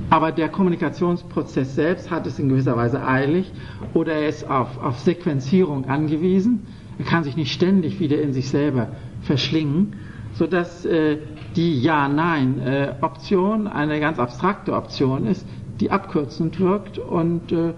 [0.09, 3.51] Aber der Kommunikationsprozess selbst hat es in gewisser Weise eilig
[3.92, 6.66] oder er ist auf, auf Sequenzierung angewiesen.
[6.99, 8.88] Er kann sich nicht ständig wieder in sich selber
[9.22, 9.94] verschlingen,
[10.34, 11.18] sodass äh,
[11.57, 15.47] die Ja-Nein-Option eine ganz abstrakte Option ist,
[15.81, 17.72] die abkürzend wirkt und äh,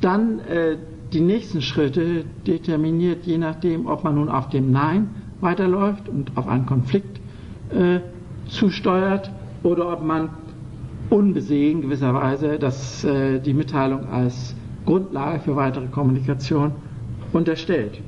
[0.00, 0.76] dann äh,
[1.12, 5.08] die nächsten Schritte determiniert, je nachdem, ob man nun auf dem Nein
[5.40, 7.20] weiterläuft und auf einen Konflikt
[7.70, 8.00] äh,
[8.48, 9.30] zusteuert
[9.62, 10.30] oder ob man
[11.10, 16.72] unbesehen gewisserweise das, äh, die Mitteilung als Grundlage für weitere Kommunikation
[17.32, 18.00] unterstellt.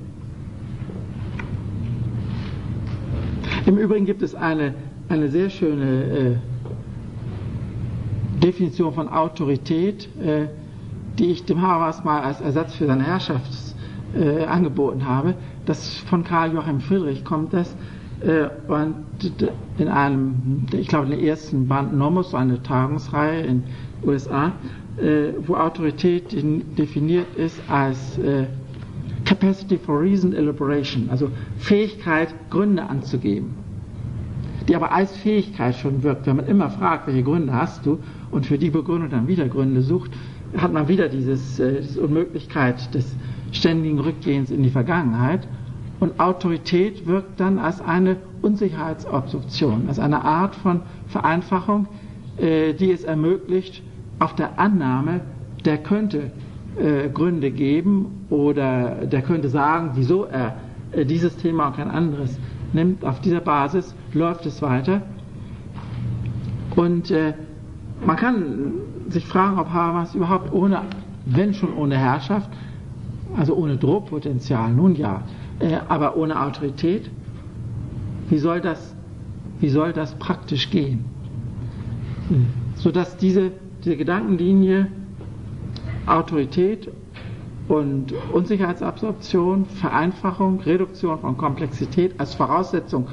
[3.67, 4.75] Im Übrigen gibt es eine,
[5.09, 6.37] eine sehr schöne äh,
[8.51, 10.47] Definition von Autorität, äh,
[11.19, 13.49] die ich dem Habermas mal als Ersatz für seine Herrschaft
[14.15, 15.35] äh, angeboten habe.
[15.67, 17.77] Das von Karl Joachim Friedrich kommt das.
[18.21, 18.95] Äh, und
[19.79, 23.63] in einem, ich glaube, in der ersten Band Nomus, eine Tagungsreihe in
[24.05, 24.53] USA,
[24.97, 26.33] äh, wo Autorität
[26.77, 28.47] definiert ist als äh,
[29.25, 33.55] Capacity for Reason Elaboration, also Fähigkeit, Gründe anzugeben
[34.71, 36.27] die aber als Fähigkeit schon wirkt.
[36.27, 37.99] Wenn man immer fragt, welche Gründe hast du
[38.31, 40.13] und für die Begründung dann wieder Gründe sucht,
[40.57, 43.17] hat man wieder dieses, äh, diese Unmöglichkeit des
[43.53, 45.47] ständigen Rückgehens in die Vergangenheit.
[45.99, 51.89] Und Autorität wirkt dann als eine Unsicherheitsobstruktion, als eine Art von Vereinfachung,
[52.39, 53.83] äh, die es ermöglicht,
[54.19, 55.21] auf der Annahme,
[55.65, 56.31] der könnte
[56.79, 60.57] äh, Gründe geben oder der könnte sagen, wieso er
[60.93, 62.39] äh, dieses Thema und kein anderes
[62.73, 63.05] nimmt.
[63.05, 65.03] Auf dieser Basis läuft es weiter.
[66.77, 67.35] Und äh,
[68.05, 68.73] man kann
[69.09, 70.83] sich fragen, ob Habermas überhaupt ohne,
[71.27, 72.51] wenn schon ohne Herrschaft,
[73.37, 75.23] also ohne Drohpotenzial, nun ja,
[75.61, 77.11] äh, aber ohne Autorität,
[78.29, 78.95] wie soll das,
[79.61, 81.05] wie soll das praktisch gehen?
[82.77, 83.53] Sodass diese,
[83.85, 84.87] diese Gedankenlinie
[86.07, 86.91] Autorität
[87.69, 93.09] und Unsicherheitsabsorption, Vereinfachung, Reduktion von Komplexität als Voraussetzung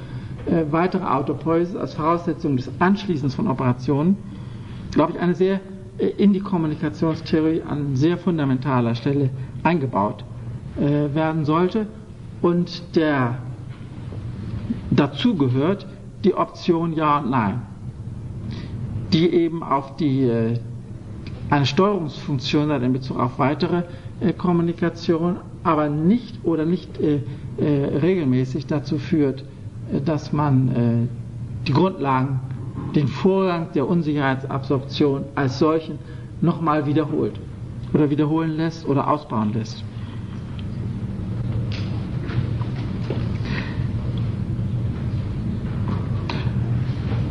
[0.45, 4.17] äh, weitere Autopoiesis, als Voraussetzung des Anschließens von Operationen,
[4.91, 5.59] glaube ich, eine sehr
[5.97, 9.29] äh, in die Kommunikationstheorie an sehr fundamentaler Stelle
[9.63, 10.23] eingebaut
[10.77, 11.87] äh, werden sollte
[12.41, 13.39] und der
[14.91, 15.87] dazu gehört
[16.23, 17.61] die Option Ja und Nein,
[19.13, 20.59] die eben auf die äh,
[21.49, 23.83] eine Steuerungsfunktion hat in Bezug auf weitere
[24.19, 27.21] äh, Kommunikation, aber nicht oder nicht äh,
[27.57, 29.43] äh, regelmäßig dazu führt,
[30.03, 31.07] dass man
[31.65, 32.41] die Grundlagen,
[32.95, 35.99] den Vorgang der Unsicherheitsabsorption als solchen
[36.41, 37.39] nochmal wiederholt
[37.93, 39.83] oder wiederholen lässt oder ausbauen lässt.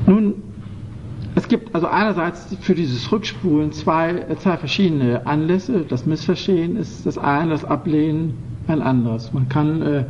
[0.07, 0.35] Nun
[1.37, 5.85] es gibt also einerseits für dieses Rückspulen zwei, zwei verschiedene Anlässe.
[5.87, 8.35] Das Missverstehen ist das eine, das Ablehnen
[8.67, 9.35] ein anderes.
[9.35, 10.05] Man kann äh, äh,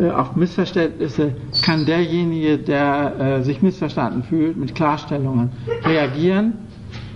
[0.00, 5.50] auf Missverständnisse kann derjenige, der äh, sich missverstanden fühlt, mit Klarstellungen
[5.84, 6.54] reagieren.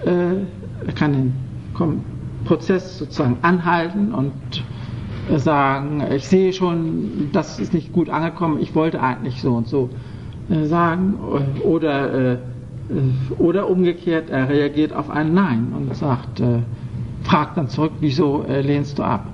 [0.04, 1.32] Äh, kann den
[2.44, 4.32] Prozess sozusagen anhalten und
[5.30, 9.68] äh, sagen, ich sehe schon, das ist nicht gut angekommen, ich wollte eigentlich so und
[9.68, 9.90] so
[10.50, 11.14] äh, sagen.
[11.64, 12.38] Oder äh,
[13.38, 16.60] oder umgekehrt, er reagiert auf ein Nein und sagt, äh,
[17.24, 19.26] fragt dann zurück, wieso äh, lehnst du ab?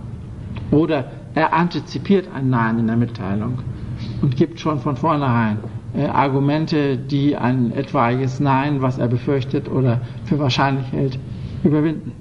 [0.71, 3.59] Oder er antizipiert ein Nein in der Mitteilung
[4.21, 5.59] und gibt schon von vornherein
[5.95, 11.19] äh, Argumente, die ein etwaiges Nein, was er befürchtet oder für wahrscheinlich hält,
[11.65, 12.13] überwinden.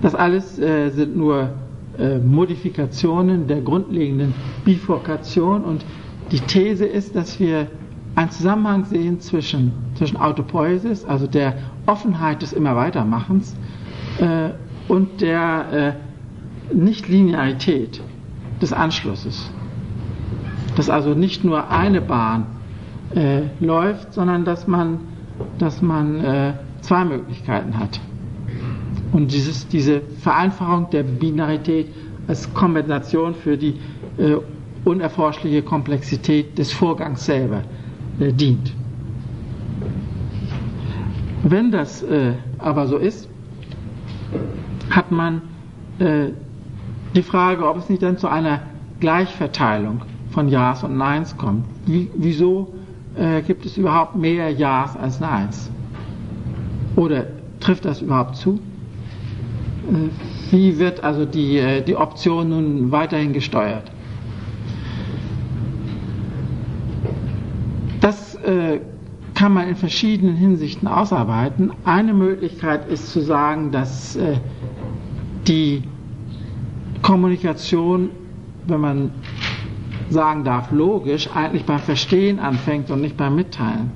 [0.00, 1.50] Das alles äh, sind nur
[1.98, 4.32] äh, Modifikationen der grundlegenden
[4.64, 5.84] Bifurkation und
[6.30, 7.66] die These ist, dass wir
[8.14, 11.54] einen Zusammenhang sehen zwischen, zwischen Autopoiesis, also der
[11.86, 13.56] Offenheit des Immerweitermachens,
[14.20, 14.50] äh,
[14.88, 16.07] und der äh,
[16.72, 18.00] Nichtlinearität
[18.60, 19.50] des Anschlusses.
[20.76, 22.46] Dass also nicht nur eine Bahn
[23.14, 25.00] äh, läuft, sondern dass man,
[25.58, 28.00] dass man äh, zwei Möglichkeiten hat.
[29.12, 31.88] Und dieses, diese Vereinfachung der Binarität
[32.26, 33.74] als Kompensation für die
[34.18, 34.36] äh,
[34.84, 37.62] unerforschliche Komplexität des Vorgangs selber
[38.20, 38.72] äh, dient.
[41.42, 43.28] Wenn das äh, aber so ist,
[44.90, 45.42] hat man
[45.98, 46.30] äh,
[47.14, 48.60] die Frage, ob es nicht dann zu einer
[49.00, 51.64] Gleichverteilung von Ja's und Neins kommt.
[51.86, 52.74] Wie, wieso
[53.16, 55.70] äh, gibt es überhaupt mehr Ja's als Neins?
[56.96, 57.26] Oder
[57.60, 58.60] trifft das überhaupt zu?
[59.90, 63.90] Äh, wie wird also die, äh, die Option nun weiterhin gesteuert?
[68.00, 68.80] Das äh,
[69.34, 71.72] kann man in verschiedenen Hinsichten ausarbeiten.
[71.84, 74.36] Eine Möglichkeit ist zu sagen, dass äh,
[75.46, 75.84] die
[77.08, 78.10] Kommunikation,
[78.66, 79.10] wenn man
[80.10, 83.90] sagen darf, logisch, eigentlich beim Verstehen anfängt und nicht beim Mitteilen.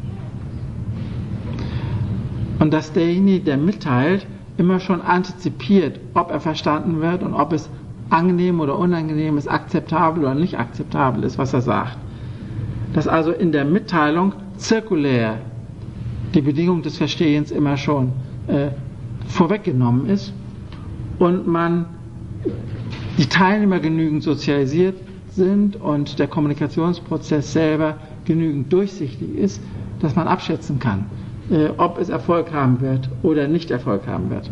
[2.59, 7.69] Und dass derjenige, der mitteilt, immer schon antizipiert, ob er verstanden wird und ob es
[8.09, 11.99] angenehm oder unangenehm ist, akzeptabel oder nicht akzeptabel ist, was er sagt.
[12.95, 15.37] Dass also in der Mitteilung zirkulär
[16.35, 18.13] die Bedingung des Verstehens immer schon
[18.47, 18.69] äh,
[19.27, 20.33] vorweggenommen ist
[21.19, 21.85] und man
[23.19, 24.97] die Teilnehmer genügend sozialisiert
[25.29, 29.61] sind und der Kommunikationsprozess selber genügend durchsichtig ist,
[30.01, 31.07] dass man abschätzen kann,
[31.51, 34.51] äh, ob es Erfolg haben wird oder nicht Erfolg haben wird.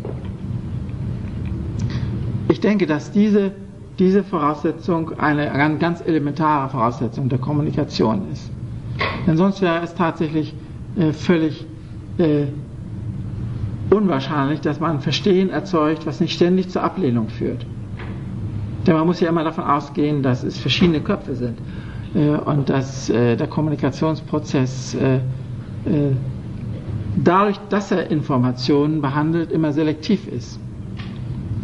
[2.49, 3.53] Ich denke, dass diese,
[3.99, 8.51] diese Voraussetzung eine, ganz elementare Voraussetzung der Kommunikation ist.
[9.27, 10.55] Denn sonst wäre es tatsächlich
[10.97, 11.67] äh, völlig
[12.19, 12.47] äh,
[13.91, 17.65] unwahrscheinlich, dass man Verstehen erzeugt, was nicht ständig zur Ablehnung führt.
[18.87, 21.59] Denn man muss ja immer davon ausgehen, dass es verschiedene Köpfe sind
[22.15, 25.21] äh, und dass äh, der Kommunikationsprozess äh, äh,
[27.23, 30.59] dadurch, dass er Informationen behandelt, immer selektiv ist.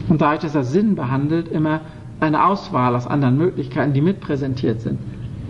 [0.08, 1.80] Und dadurch, dass er Sinn behandelt, immer
[2.20, 4.98] eine Auswahl aus anderen Möglichkeiten, die mitpräsentiert sind,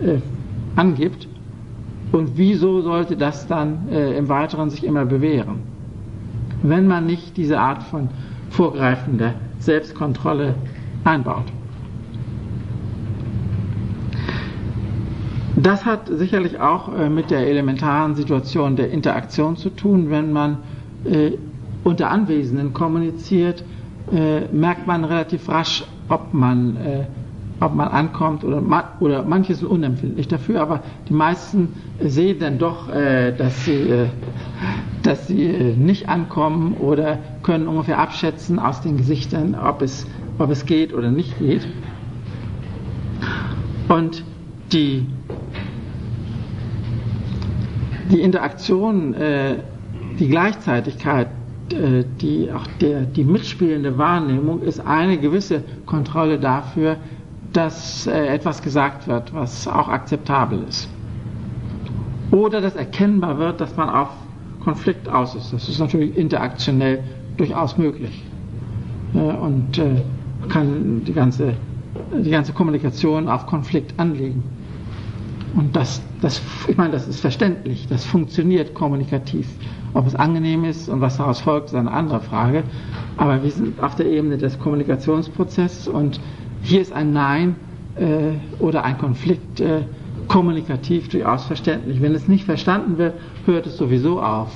[0.01, 0.19] äh,
[0.75, 1.27] angibt.
[2.11, 5.59] Und wieso sollte das dann im Weiteren sich immer bewähren?
[6.63, 8.07] Wenn man nicht diese Art von
[8.49, 10.55] vorgreifender Selbstkontrolle
[11.03, 11.45] einbaut.
[15.59, 20.11] Das hat sicherlich auch äh, mit der elementaren Situation der Interaktion zu tun.
[20.11, 20.59] Wenn man
[21.03, 21.31] äh,
[21.83, 23.63] unter Anwesenden kommuniziert,
[24.13, 27.05] äh, merkt man relativ rasch, ob man, äh,
[27.59, 28.61] ob man ankommt oder,
[28.99, 34.05] oder manche sind unempfindlich dafür, aber die meisten sehen dann doch, äh, dass sie, äh,
[35.01, 40.05] dass sie nicht ankommen oder können ungefähr abschätzen aus den Gesichtern, ob es,
[40.37, 41.67] ob es geht oder nicht geht.
[43.89, 44.23] Und
[44.71, 45.07] die
[48.09, 49.55] die Interaktion, äh,
[50.19, 51.27] die Gleichzeitigkeit,
[51.71, 56.97] äh, die, auch der, die mitspielende Wahrnehmung ist eine gewisse Kontrolle dafür,
[57.53, 60.89] dass äh, etwas gesagt wird, was auch akzeptabel ist.
[62.31, 64.09] Oder dass erkennbar wird, dass man auf
[64.63, 65.53] Konflikt aus ist.
[65.53, 66.99] Das ist natürlich interaktionell
[67.37, 68.23] durchaus möglich.
[69.13, 69.79] und
[70.49, 71.53] kann die ganze,
[72.21, 74.43] die ganze Kommunikation auf Konflikt anlegen.
[75.55, 79.47] Und das, das, ich meine, das ist verständlich, das funktioniert kommunikativ.
[79.93, 82.63] Ob es angenehm ist und was daraus folgt, ist eine andere Frage.
[83.15, 86.19] Aber wir sind auf der Ebene des Kommunikationsprozesses und
[86.61, 87.55] hier ist ein Nein
[87.95, 89.83] äh, oder ein Konflikt äh,
[90.27, 92.01] kommunikativ durchaus verständlich.
[92.01, 93.13] Wenn es nicht verstanden wird,
[93.45, 94.51] hört es sowieso auf.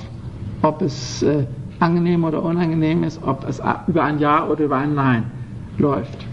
[0.60, 1.46] Ob es äh,
[1.80, 5.24] angenehm oder unangenehm ist, ob es über ein Ja oder über ein Nein
[5.78, 6.26] läuft.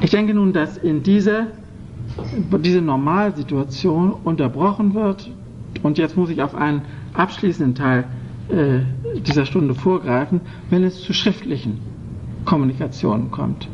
[0.00, 1.48] Ich denke nun, dass in dieser
[2.62, 5.30] diese Normalsituation unterbrochen wird.
[5.82, 6.82] Und jetzt muss ich auf einen
[7.14, 8.04] abschließenden Teil
[8.48, 8.80] äh,
[9.20, 10.40] dieser Stunde vorgreifen,
[10.70, 11.80] wenn es zu schriftlichen
[12.44, 13.68] Kommunikationen kommt.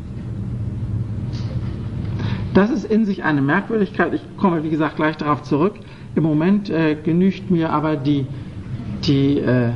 [2.53, 4.13] Das ist in sich eine Merkwürdigkeit.
[4.13, 5.75] Ich komme, wie gesagt, gleich darauf zurück.
[6.15, 8.25] Im Moment äh, genügt mir aber die,
[9.05, 9.71] die, äh,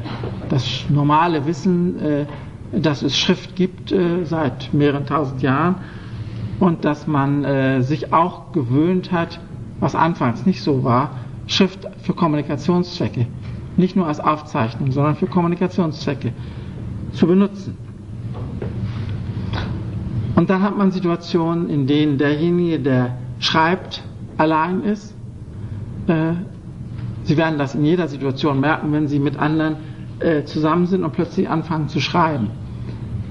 [0.49, 2.25] das normale Wissen, äh,
[2.71, 5.75] dass es Schrift gibt äh, seit mehreren tausend Jahren
[6.59, 9.39] und dass man äh, sich auch gewöhnt hat,
[9.79, 11.11] was anfangs nicht so war,
[11.47, 13.27] Schrift für Kommunikationszwecke,
[13.75, 16.31] nicht nur als Aufzeichnung, sondern für Kommunikationszwecke
[17.11, 17.77] zu benutzen.
[20.35, 24.03] Und dann hat man Situationen, in denen derjenige, der schreibt,
[24.37, 25.15] allein ist.
[26.07, 26.33] Äh,
[27.25, 29.77] Sie werden das in jeder Situation merken, wenn Sie mit anderen
[30.19, 32.49] äh, zusammen sind und plötzlich anfangen zu schreiben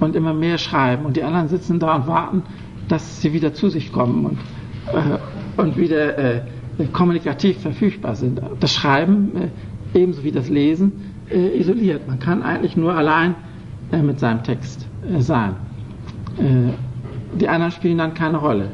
[0.01, 2.43] und immer mehr schreiben und die anderen sitzen da und warten,
[2.89, 4.39] dass sie wieder zu sich kommen und,
[4.93, 6.41] äh, und wieder äh,
[6.93, 8.41] kommunikativ verfügbar sind.
[8.61, 9.33] Das Schreiben,
[9.95, 10.93] äh, ebenso wie das Lesen,
[11.31, 12.07] äh, isoliert.
[12.07, 13.35] Man kann eigentlich nur allein
[13.91, 15.55] äh, mit seinem Text äh, sein.
[17.39, 18.69] die anderen spielen dann keine Rolle.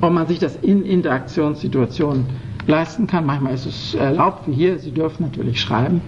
[0.00, 2.24] Ob man sich das in Interaktionssituationen
[2.66, 6.00] leisten kann, manchmal ist es erlaubt, wie hier, Sie dürfen natürlich schreiben.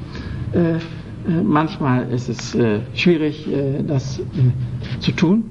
[1.45, 2.57] manchmal ist es
[2.95, 3.47] schwierig,
[3.87, 4.21] das
[5.01, 5.45] zu tun.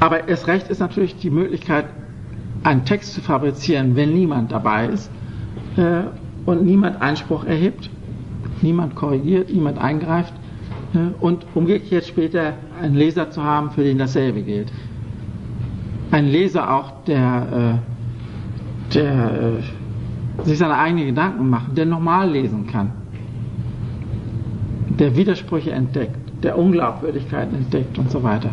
[0.00, 1.86] Aber erst recht ist natürlich die Möglichkeit,
[2.62, 5.10] einen Text zu fabrizieren, wenn niemand dabei ist
[5.76, 6.02] äh,
[6.46, 7.90] und niemand Einspruch erhebt,
[8.62, 10.34] niemand korrigiert, niemand eingreift
[10.94, 14.72] äh, und umgekehrt später einen Leser zu haben, für den dasselbe gilt.
[16.10, 17.80] Ein Leser auch, der,
[18.90, 19.58] äh, der
[20.42, 22.92] äh, sich seine eigenen Gedanken macht, der normal lesen kann,
[24.98, 28.50] der Widersprüche entdeckt, der Unglaubwürdigkeiten entdeckt und so weiter.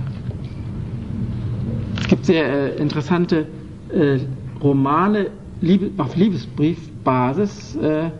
[2.06, 3.48] Es gibt sehr äh, interessante
[3.92, 4.20] äh,
[4.62, 8.12] Romane Liebe, auf Liebesbriefbasis, äh, äh,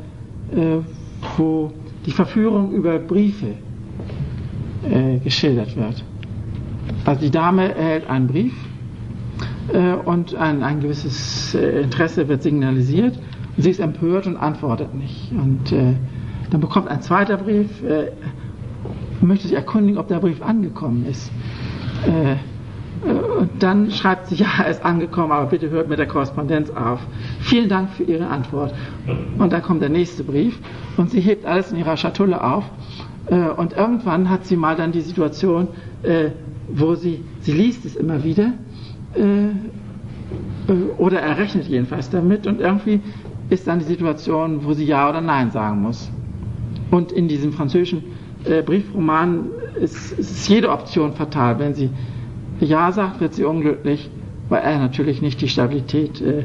[1.38, 1.72] wo
[2.04, 3.54] die Verführung über Briefe
[4.90, 6.04] äh, geschildert wird.
[7.06, 8.56] Also die Dame erhält einen Brief
[9.72, 13.20] äh, und ein, ein gewisses Interesse wird signalisiert
[13.56, 15.32] und sie ist empört und antwortet nicht.
[15.32, 17.70] Und dann bekommt ein zweiter Brief,
[19.22, 21.32] möchte sich erkundigen, ob der Brief angekommen ist.
[23.06, 27.00] Und dann schreibt sie, ja, er ist angekommen, aber bitte hört mit der Korrespondenz auf.
[27.40, 28.74] Vielen Dank für Ihre Antwort.
[29.38, 30.60] Und dann kommt der nächste Brief
[30.98, 32.64] und sie hebt alles in ihrer Schatulle auf.
[33.28, 35.68] Äh, und irgendwann hat sie mal dann die Situation,
[36.04, 36.30] äh,
[36.70, 38.54] wo sie, sie liest es immer wieder,
[39.14, 39.50] äh,
[40.98, 43.00] oder er rechnet jedenfalls damit und irgendwie
[43.52, 46.12] ist dann die Situation, wo sie Ja oder Nein sagen muss.
[46.90, 48.04] Und in diesem französischen
[48.66, 49.50] Briefroman
[49.80, 51.90] ist, ist jede Option fatal, wenn sie
[52.60, 54.10] ja sagt, wird sie unglücklich,
[54.50, 56.44] weil er natürlich nicht die Stabilität äh,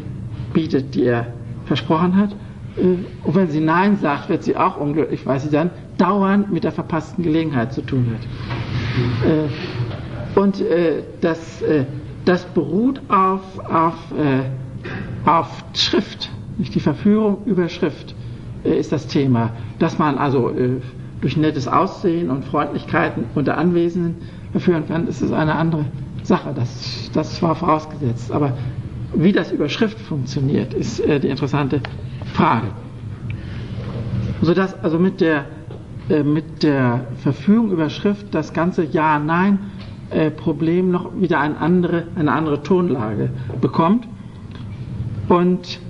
[0.52, 1.28] bietet, die er
[1.66, 2.32] versprochen hat.
[2.76, 6.64] Äh, und wenn sie Nein sagt, wird sie auch unglücklich, weil sie dann dauernd mit
[6.64, 9.28] der verpassten Gelegenheit zu tun hat.
[9.28, 11.84] Äh, und äh, das, äh,
[12.24, 18.14] das beruht auf, auf, äh, auf Schrift, nicht die Verführung über Schrift
[18.62, 19.52] ist das Thema.
[19.78, 20.52] Dass man also
[21.22, 24.16] durch nettes Aussehen und Freundlichkeiten unter Anwesenden
[24.58, 25.84] führen kann, ist eine andere
[26.22, 26.52] Sache.
[26.54, 28.32] Das, das war vorausgesetzt.
[28.32, 28.52] Aber
[29.14, 31.80] wie das über Schrift funktioniert, ist äh, die interessante
[32.32, 32.68] Frage.
[34.42, 35.44] Sodass also mit der,
[36.08, 42.32] äh, mit der Verfügung über Schrift das ganze Ja-Nein-Problem äh, noch wieder eine andere, eine
[42.32, 43.30] andere Tonlage
[43.60, 44.06] bekommt.
[45.28, 45.80] Und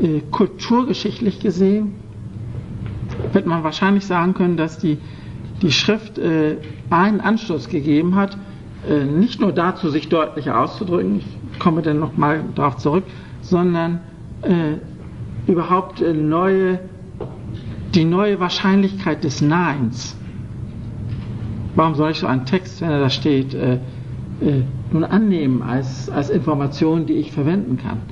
[0.00, 1.94] äh, kulturgeschichtlich gesehen
[3.32, 4.98] wird man wahrscheinlich sagen können, dass die
[5.64, 6.58] die Schrift äh,
[6.90, 8.36] einen Anstoß gegeben hat,
[8.88, 13.04] äh, nicht nur dazu, sich deutlicher auszudrücken, ich komme dann nochmal darauf zurück,
[13.40, 14.00] sondern
[14.42, 14.74] äh,
[15.50, 16.80] überhaupt äh, neue,
[17.94, 20.16] die neue Wahrscheinlichkeit des Neins.
[21.74, 23.76] Warum soll ich so einen Text, wenn er da steht, äh,
[24.42, 24.62] äh,
[24.92, 28.02] nun annehmen als, als Information, die ich verwenden kann?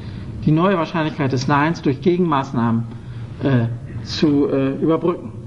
[0.47, 2.85] Die neue Wahrscheinlichkeit des Neins durch Gegenmaßnahmen
[4.05, 5.41] zu überbrücken.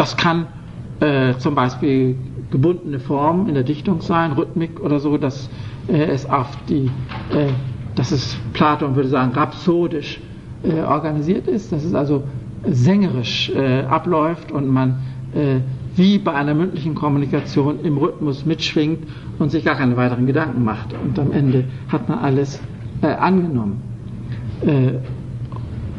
[0.00, 0.46] Das kann
[1.00, 2.16] äh, zum Beispiel
[2.50, 5.50] gebundene Form in der Dichtung sein, Rhythmik oder so, dass
[5.88, 6.86] äh, es auf die,
[7.34, 7.48] äh,
[7.96, 10.18] dass es Platon würde sagen, rhapsodisch
[10.62, 12.22] äh, organisiert ist, dass es also
[12.66, 15.00] sängerisch äh, abläuft und man
[15.34, 15.56] äh,
[15.96, 19.06] wie bei einer mündlichen Kommunikation im Rhythmus mitschwingt
[19.38, 20.94] und sich gar keine weiteren Gedanken macht.
[20.94, 22.58] Und am Ende hat man alles
[23.02, 23.82] angenommen.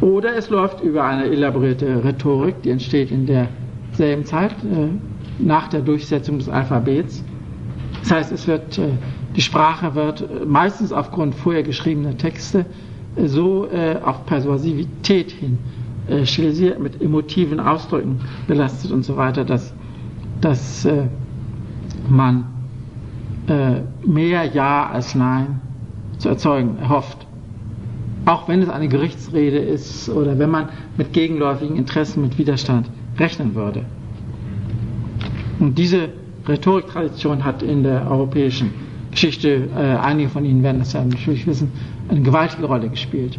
[0.01, 3.49] oder es läuft über eine elaborierte Rhetorik, die entsteht in der
[3.93, 4.89] selben Zeit, äh,
[5.39, 7.23] nach der Durchsetzung des Alphabets.
[8.01, 8.89] Das heißt, es wird, äh,
[9.35, 12.65] die Sprache wird äh, meistens aufgrund vorher geschriebener Texte
[13.25, 13.67] so
[14.05, 15.57] auf Persuasivität hin
[16.23, 19.73] stilisiert, mit emotiven Ausdrücken belastet und so weiter, dass,
[20.39, 20.87] dass
[22.07, 22.45] man
[24.05, 25.59] mehr Ja als Nein
[26.19, 27.27] zu erzeugen erhofft.
[28.25, 32.87] Auch wenn es eine Gerichtsrede ist oder wenn man mit gegenläufigen Interessen, mit Widerstand
[33.21, 33.85] rechnen würde.
[35.59, 36.09] Und diese
[36.47, 38.71] Rhetoriktradition hat in der europäischen
[39.11, 41.71] Geschichte, äh, einige von Ihnen werden das ja natürlich wissen,
[42.09, 43.37] eine gewaltige Rolle gespielt.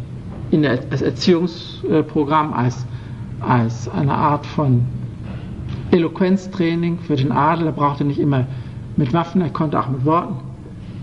[0.51, 2.85] In der, das Erziehungsprogramm als,
[3.41, 4.83] als eine Art von
[5.91, 7.67] Eloquenztraining für den Adel.
[7.67, 8.47] Er brauchte nicht immer
[8.95, 10.35] mit Waffen, er konnte auch mit Worten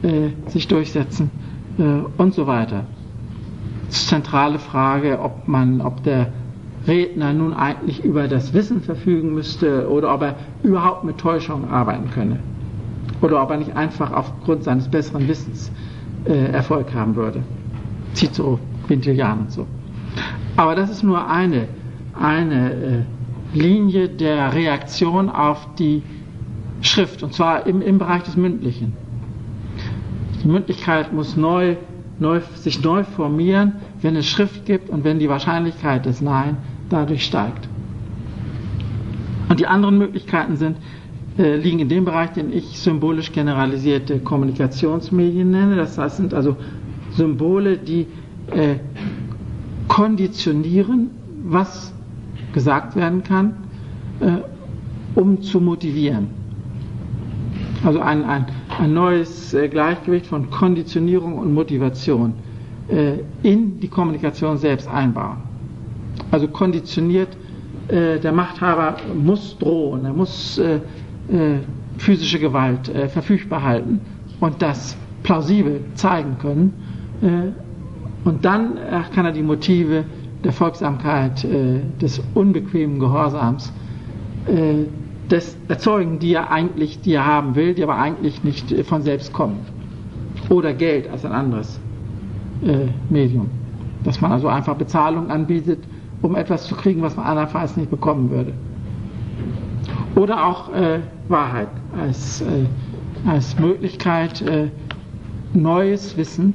[0.03, 1.31] äh, sich durchsetzen
[1.79, 1.83] äh,
[2.17, 2.85] und so weiter.
[3.89, 6.33] Zentrale Frage, ob man, ob der
[6.87, 12.11] Redner nun eigentlich über das Wissen verfügen müsste oder ob er überhaupt mit Täuschung arbeiten
[12.11, 12.41] könne.
[13.21, 15.71] Oder ob er nicht einfach aufgrund seines besseren Wissens
[16.25, 17.43] äh, Erfolg haben würde.
[18.15, 19.67] Cicero, Quintilian und so.
[20.57, 21.69] Aber das ist nur eine,
[22.19, 23.03] eine äh,
[23.53, 26.03] Linie der Reaktion auf die
[26.83, 28.95] Schrift, und zwar im, im Bereich des Mündlichen.
[30.43, 31.77] Die Mündlichkeit muss neu,
[32.21, 36.59] neu, sich neu formieren, wenn es Schrift gibt und wenn die Wahrscheinlichkeit des Nein
[36.89, 37.69] dadurch steigt.
[39.49, 40.77] Und die anderen Möglichkeiten sind,
[41.39, 45.77] äh, liegen in dem Bereich, den ich symbolisch generalisierte Kommunikationsmedien nenne.
[45.77, 46.57] Das heißt, sind also
[47.13, 48.07] Symbole, die
[48.53, 48.77] äh,
[49.89, 51.11] konditionieren,
[51.45, 51.93] was
[52.53, 53.55] gesagt werden kann,
[54.21, 54.39] äh,
[55.15, 56.29] um zu motivieren.
[57.85, 58.47] Also ein, ein,
[58.81, 62.33] ein neues äh, Gleichgewicht von Konditionierung und Motivation
[62.89, 65.37] äh, in die Kommunikation selbst einbauen.
[66.31, 67.29] Also konditioniert,
[67.89, 70.61] äh, der Machthaber muss drohen, er muss
[71.99, 74.01] physische Gewalt verfügbar halten
[74.41, 76.73] und das plausibel zeigen können.
[78.25, 78.79] und dann
[79.15, 80.05] kann er die Motive
[80.43, 81.47] der Folgsamkeit,
[82.01, 83.73] des unbequemen Gehorsams,
[85.31, 88.85] äh, des erzeugen, die er eigentlich, die er haben will, die aber eigentlich nicht äh,
[88.85, 89.61] von selbst kommen.
[90.49, 91.81] Oder Geld als ein anderes
[92.65, 93.49] äh, Medium.
[94.05, 95.79] Dass man also einfach Bezahlung anbietet,
[96.23, 98.53] um etwas zu kriegen, was man andernfalls nicht bekommen würde.
[100.17, 101.69] Oder auch äh, Wahrheit
[101.99, 102.67] als, äh,
[103.27, 104.43] als Möglichkeit,
[105.53, 106.55] neues Wissen,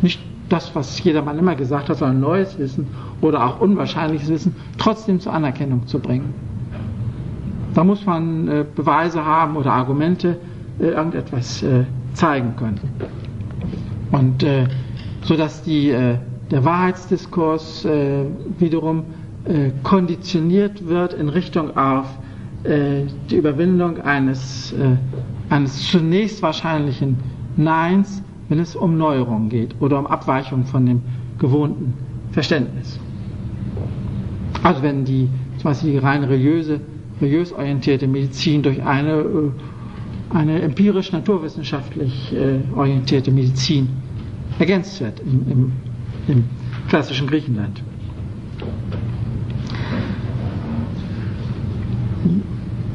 [0.00, 2.86] nicht das, was jedermann immer gesagt hat, sondern neues Wissen
[3.20, 6.32] oder auch unwahrscheinliches Wissen trotzdem zur Anerkennung zu bringen.
[7.76, 10.38] Da muss man äh, Beweise haben oder Argumente,
[10.80, 12.80] äh, irgendetwas äh, zeigen können.
[14.12, 14.46] Und
[15.22, 17.86] so dass die, der Wahrheitsdiskurs
[18.58, 19.04] wiederum
[19.82, 22.06] konditioniert wird in Richtung auf
[22.64, 24.72] die Überwindung eines,
[25.50, 27.16] eines zunächst wahrscheinlichen
[27.56, 31.02] Neins wenn es um Neuerungen geht oder um Abweichung von dem
[31.38, 31.94] gewohnten
[32.30, 32.98] Verständnis.
[34.62, 36.80] Also wenn die, zum Beispiel die rein religiöse,
[37.20, 39.50] religiös orientierte Medizin durch eine, äh,
[40.30, 43.88] eine empirisch naturwissenschaftlich äh, orientierte Medizin
[44.58, 45.72] ergänzt wird im, im,
[46.28, 46.44] im
[46.88, 47.82] klassischen Griechenland.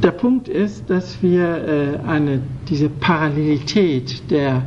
[0.04, 4.64] Der Punkt ist, dass wir äh, eine, diese Parallelität der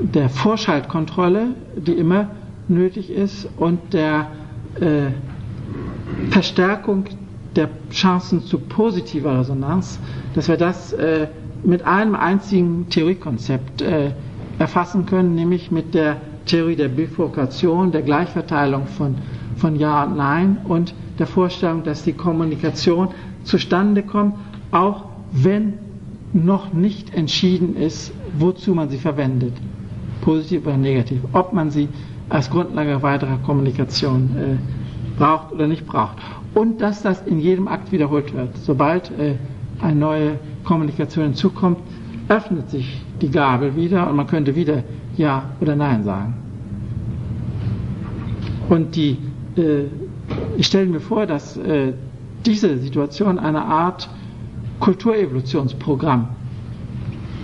[0.00, 2.30] der Vorschaltkontrolle, die immer
[2.68, 4.28] nötig ist, und der
[4.80, 5.10] äh,
[6.30, 7.04] Verstärkung
[7.56, 9.98] der Chancen zu positiver Resonanz,
[10.34, 11.26] dass wir das äh,
[11.64, 14.12] mit einem einzigen Theoriekonzept äh,
[14.58, 19.16] erfassen können, nämlich mit der Theorie der Bifurkation, der Gleichverteilung von,
[19.56, 23.08] von Ja und Nein und der Vorstellung, dass die Kommunikation
[23.44, 24.34] zustande kommt,
[24.70, 25.74] auch wenn
[26.32, 29.52] noch nicht entschieden ist, wozu man sie verwendet
[30.20, 31.88] positiv oder negativ, ob man sie
[32.28, 36.16] als Grundlage weiterer Kommunikation äh, braucht oder nicht braucht.
[36.54, 38.56] Und dass das in jedem Akt wiederholt wird.
[38.58, 39.36] Sobald äh,
[39.80, 41.78] eine neue Kommunikation hinzukommt,
[42.28, 44.82] öffnet sich die Gabel wieder und man könnte wieder
[45.16, 46.34] Ja oder Nein sagen.
[48.68, 49.18] Und die,
[49.56, 49.84] äh,
[50.56, 51.92] ich stelle mir vor, dass äh,
[52.46, 54.08] diese Situation eine Art
[54.78, 56.28] Kulturevolutionsprogramm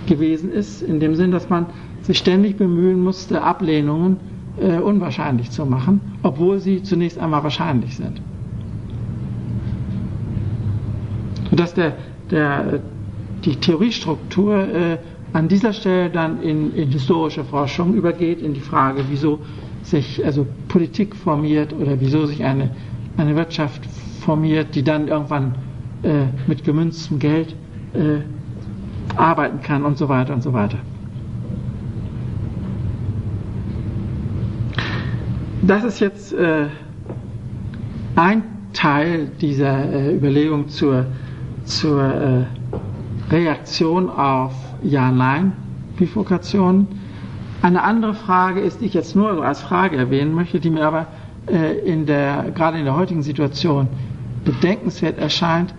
[0.07, 1.67] gewesen ist, in dem Sinn, dass man
[2.01, 4.17] sich ständig bemühen musste, Ablehnungen
[4.59, 8.21] äh, unwahrscheinlich zu machen, obwohl sie zunächst einmal wahrscheinlich sind.
[11.57, 11.93] Sodass der,
[12.29, 12.79] der,
[13.43, 14.97] die Theoriestruktur äh,
[15.33, 19.39] an dieser Stelle dann in, in historische Forschung übergeht, in die Frage, wieso
[19.81, 22.69] sich also Politik formiert oder wieso sich eine,
[23.17, 23.81] eine Wirtschaft
[24.21, 25.55] formiert, die dann irgendwann
[26.03, 27.55] äh, mit gemünztem Geld
[27.95, 28.19] äh,
[29.15, 30.77] arbeiten kann und so weiter und so weiter.
[35.63, 36.67] Das ist jetzt äh,
[38.15, 38.43] ein
[38.73, 41.07] Teil dieser äh, Überlegung zur,
[41.67, 42.45] zur äh,
[43.29, 44.53] Reaktion auf
[44.83, 46.87] Ja-Nein-Bifurkation.
[47.61, 51.07] Eine andere Frage ist, die ich jetzt nur als Frage erwähnen möchte, die mir aber
[51.47, 53.87] äh, in der, gerade in der heutigen Situation
[54.45, 55.73] bedenkenswert erscheint,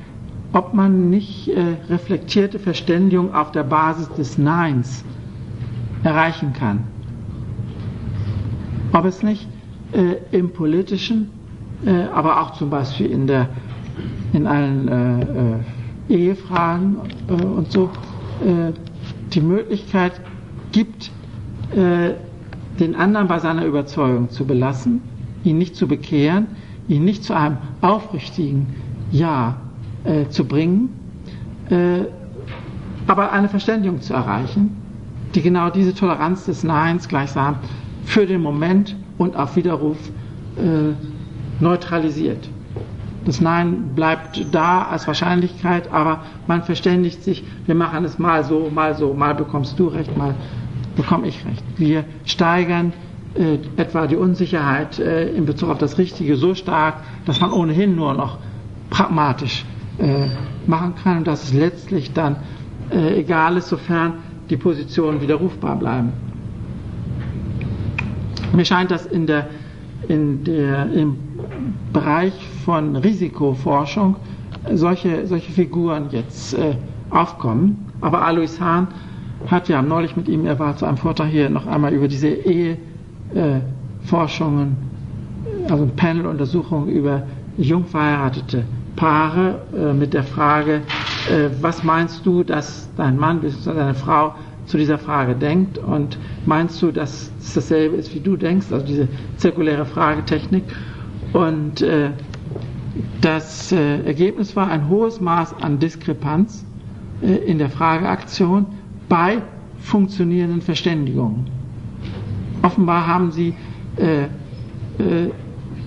[0.52, 5.04] ob man nicht äh, reflektierte Verständigung auf der Basis des Neins
[6.02, 6.84] erreichen kann.
[8.92, 9.46] Ob es nicht
[9.92, 11.30] äh, im politischen,
[11.84, 13.48] äh, aber auch zum Beispiel in, der,
[14.32, 15.58] in allen äh, äh
[16.08, 16.96] Ehefragen
[17.28, 17.90] äh, und so
[18.44, 18.72] äh,
[19.32, 20.20] die Möglichkeit
[20.72, 21.10] gibt,
[21.74, 25.02] den anderen bei seiner Überzeugung zu belassen,
[25.44, 26.46] ihn nicht zu bekehren,
[26.88, 28.66] ihn nicht zu einem aufrichtigen
[29.12, 29.58] Ja
[30.30, 30.88] zu bringen,
[33.06, 34.76] aber eine Verständigung zu erreichen,
[35.34, 37.56] die genau diese Toleranz des Neins gleichsam
[38.04, 39.98] für den Moment und auf Widerruf
[40.56, 40.94] äh,
[41.62, 42.48] neutralisiert.
[43.24, 48.70] Das Nein bleibt da als Wahrscheinlichkeit, aber man verständigt sich, wir machen es mal so,
[48.72, 50.34] mal so, mal bekommst du recht, mal
[50.96, 51.64] bekomme ich recht.
[51.76, 52.92] Wir steigern
[53.34, 56.96] äh, etwa die Unsicherheit äh, in Bezug auf das Richtige so stark,
[57.26, 58.38] dass man ohnehin nur noch
[58.90, 59.64] pragmatisch
[59.98, 60.28] äh,
[60.66, 62.36] machen kann und dass es letztlich dann
[62.90, 64.14] äh, egal ist, sofern
[64.48, 66.12] die Positionen widerrufbar bleiben.
[68.52, 69.48] Mir scheint, dass in der,
[70.08, 71.16] in der, im
[71.92, 72.32] Bereich
[72.68, 74.16] von Risikoforschung
[74.74, 76.74] solche, solche Figuren jetzt äh,
[77.08, 77.86] aufkommen.
[78.02, 78.88] Aber Alois Hahn
[79.46, 82.28] hat ja neulich mit ihm, er war zu einem Vortrag hier, noch einmal über diese
[82.28, 84.76] Eheforschungen,
[85.66, 87.22] äh, also Paneluntersuchungen über
[87.56, 88.64] jung verheiratete
[88.96, 90.82] Paare äh, mit der Frage,
[91.30, 93.72] äh, was meinst du, dass dein Mann bzw.
[93.72, 94.34] deine Frau
[94.66, 98.84] zu dieser Frage denkt und meinst du, dass es dasselbe ist, wie du denkst, also
[98.84, 99.08] diese
[99.38, 100.64] zirkuläre Fragetechnik.
[101.32, 102.10] Und äh,
[103.20, 106.64] das äh, Ergebnis war ein hohes Maß an Diskrepanz
[107.22, 108.66] äh, in der Frageaktion
[109.08, 109.42] bei
[109.80, 111.46] funktionierenden Verständigungen.
[112.62, 113.54] Offenbar haben sie
[113.96, 115.30] äh, äh,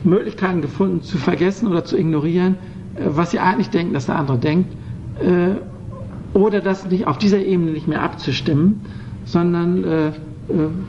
[0.04, 2.56] Möglichkeiten gefunden zu vergessen oder zu ignorieren,
[2.96, 4.76] äh, was sie eigentlich denken, dass der andere denkt
[6.34, 8.82] oder das nicht auf dieser Ebene nicht mehr abzustimmen,
[9.26, 10.12] sondern äh, äh,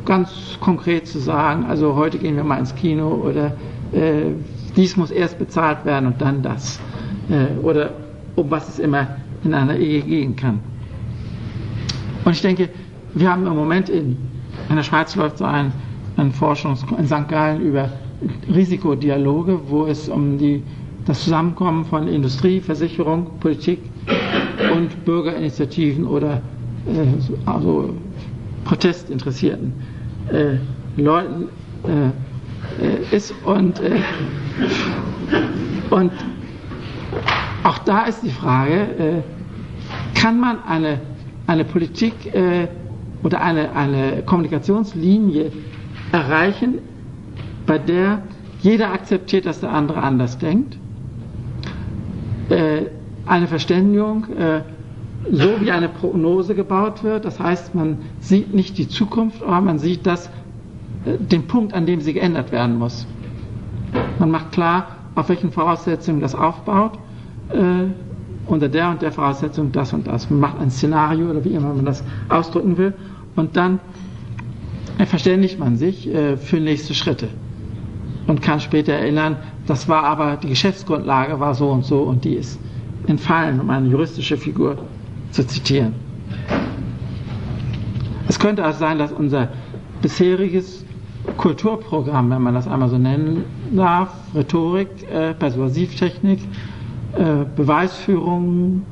[0.04, 3.52] ganz konkret zu sagen, also heute gehen wir mal ins Kino oder
[3.92, 4.32] äh,
[4.76, 6.80] dies muss erst bezahlt werden und dann das.
[7.30, 7.90] Äh, oder
[8.36, 10.60] um was es immer in einer Ehe gehen kann.
[12.24, 12.68] Und ich denke,
[13.14, 14.16] wir haben im Moment in,
[14.68, 15.72] in der Schweiz läuft so ein,
[16.16, 17.28] ein Forschungs in St.
[17.28, 17.90] Gallen über
[18.52, 20.62] Risikodialoge, wo es um die,
[21.04, 23.80] das Zusammenkommen von Industrie, Versicherung, Politik
[24.72, 26.40] und Bürgerinitiativen oder
[26.86, 27.94] äh, also
[28.64, 29.72] protestinteressierten
[30.30, 30.56] äh,
[31.00, 31.48] Leuten
[31.84, 32.10] äh,
[32.80, 34.00] äh ist und, äh,
[35.90, 36.12] und
[37.64, 41.00] auch da ist die Frage, äh, kann man eine,
[41.46, 42.14] eine Politik
[43.22, 45.50] oder eine, eine Kommunikationslinie
[46.12, 46.78] erreichen,
[47.66, 48.22] bei der
[48.60, 50.78] jeder akzeptiert, dass der andere anders denkt,
[53.26, 54.62] eine Verständigung, äh,
[55.30, 57.24] so wie eine Prognose gebaut wird.
[57.24, 60.30] Das heißt, man sieht nicht die Zukunft, aber man sieht das, äh,
[61.04, 63.06] den Punkt, an dem sie geändert werden muss.
[64.18, 66.98] Man macht klar, auf welchen Voraussetzungen das aufbaut.
[67.50, 67.90] Äh,
[68.46, 70.28] unter der und der Voraussetzung das und das.
[70.30, 72.94] Man macht ein Szenario oder wie immer man das ausdrücken will.
[73.36, 73.80] Und dann
[75.06, 77.28] verständigt man sich äh, für nächste Schritte
[78.26, 82.34] und kann später erinnern, das war aber, die Geschäftsgrundlage war so und so und die
[82.34, 82.60] ist
[83.06, 84.78] entfallen, um eine juristische Figur
[85.30, 85.94] zu zitieren.
[88.28, 89.48] Es könnte also sein, dass unser
[90.02, 90.84] bisheriges
[91.36, 96.40] Kulturprogramm, wenn man das einmal so nennen darf, Rhetorik, äh, Persuasivtechnik,
[97.16, 98.82] äh, Beweisführung,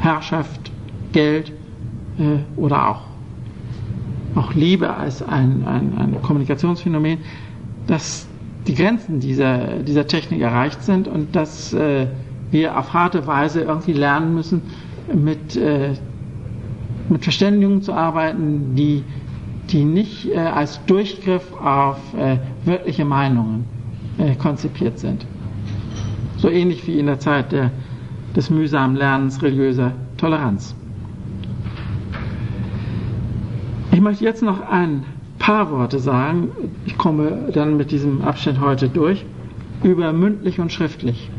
[0.00, 0.72] Herrschaft,
[1.12, 1.52] Geld
[2.18, 3.02] äh, oder auch,
[4.34, 7.18] auch Liebe als ein, ein, ein Kommunikationsphänomen,
[7.86, 8.26] dass
[8.66, 12.06] die Grenzen dieser, dieser Technik erreicht sind und dass äh,
[12.50, 14.62] wir auf harte Weise irgendwie lernen müssen,
[15.14, 15.94] mit, äh,
[17.08, 19.04] mit Verständigungen zu arbeiten, die,
[19.72, 23.64] die nicht äh, als Durchgriff auf äh, wörtliche Meinungen
[24.18, 25.24] äh, konzipiert sind.
[26.36, 27.70] So ähnlich wie in der Zeit der,
[28.34, 30.74] des mühsamen Lernens religiöser Toleranz.
[33.92, 35.04] Ich möchte jetzt noch ein
[35.38, 36.50] paar Worte sagen,
[36.86, 39.24] ich komme dann mit diesem Abschnitt heute durch,
[39.82, 41.29] über mündlich und schriftlich.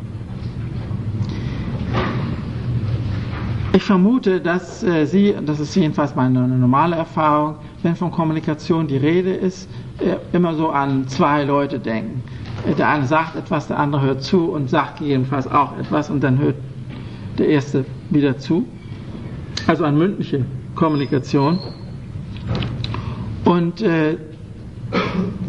[3.74, 8.98] Ich vermute, dass äh, Sie, das ist jedenfalls meine normale Erfahrung, wenn von Kommunikation die
[8.98, 9.70] Rede ist,
[10.00, 12.22] äh, immer so an zwei Leute denken.
[12.70, 16.22] Äh, der eine sagt etwas, der andere hört zu und sagt gegebenenfalls auch etwas und
[16.22, 16.56] dann hört
[17.38, 18.66] der erste wieder zu.
[19.68, 20.44] Also an mündliche
[20.76, 21.58] Kommunikation.
[23.46, 24.18] Und äh,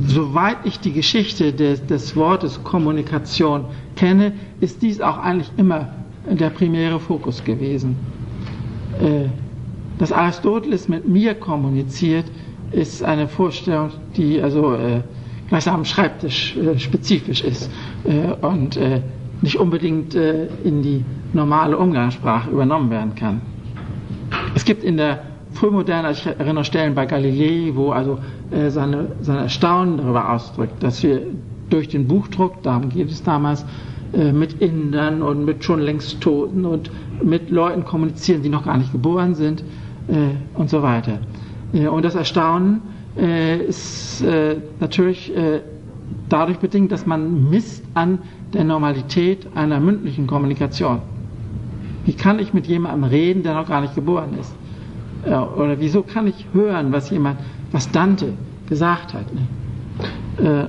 [0.06, 3.64] soweit ich die Geschichte des, des Wortes Kommunikation
[3.96, 5.88] kenne, ist dies auch eigentlich immer
[6.30, 7.96] der primäre Fokus gewesen.
[9.02, 9.28] Äh,
[9.98, 12.24] dass Aristoteles mit mir kommuniziert,
[12.72, 15.02] ist eine Vorstellung, die also äh,
[15.48, 17.70] gleichsam Schreibtisch äh, spezifisch ist
[18.04, 19.02] äh, und äh,
[19.42, 23.40] nicht unbedingt in die normale Umgangssprache übernommen werden kann.
[24.54, 25.18] Es gibt in der
[25.52, 28.18] Frühmoderne, ich erinnere Stellen bei Galilei, wo also
[28.68, 31.22] seine, sein Erstaunen darüber ausdrückt, dass wir
[31.70, 33.66] durch den Buchdruck, darum geht es damals,
[34.12, 36.92] mit Indern und mit schon längst Toten und
[37.24, 39.62] mit Leuten kommunizieren, die noch gar nicht geboren sind
[40.08, 41.18] äh, und so weiter.
[41.72, 42.82] Äh, und das Erstaunen
[43.16, 45.32] äh, ist äh, natürlich
[46.28, 48.18] dadurch bedingt, dass man misst an
[48.52, 51.00] der Normalität einer mündlichen Kommunikation.
[52.04, 54.54] Wie kann ich mit jemandem reden, der noch gar nicht geboren ist?
[55.24, 57.38] Oder wieso kann ich hören, was jemand,
[57.70, 58.32] was Dante
[58.68, 59.26] gesagt hat?
[60.38, 60.68] Ne?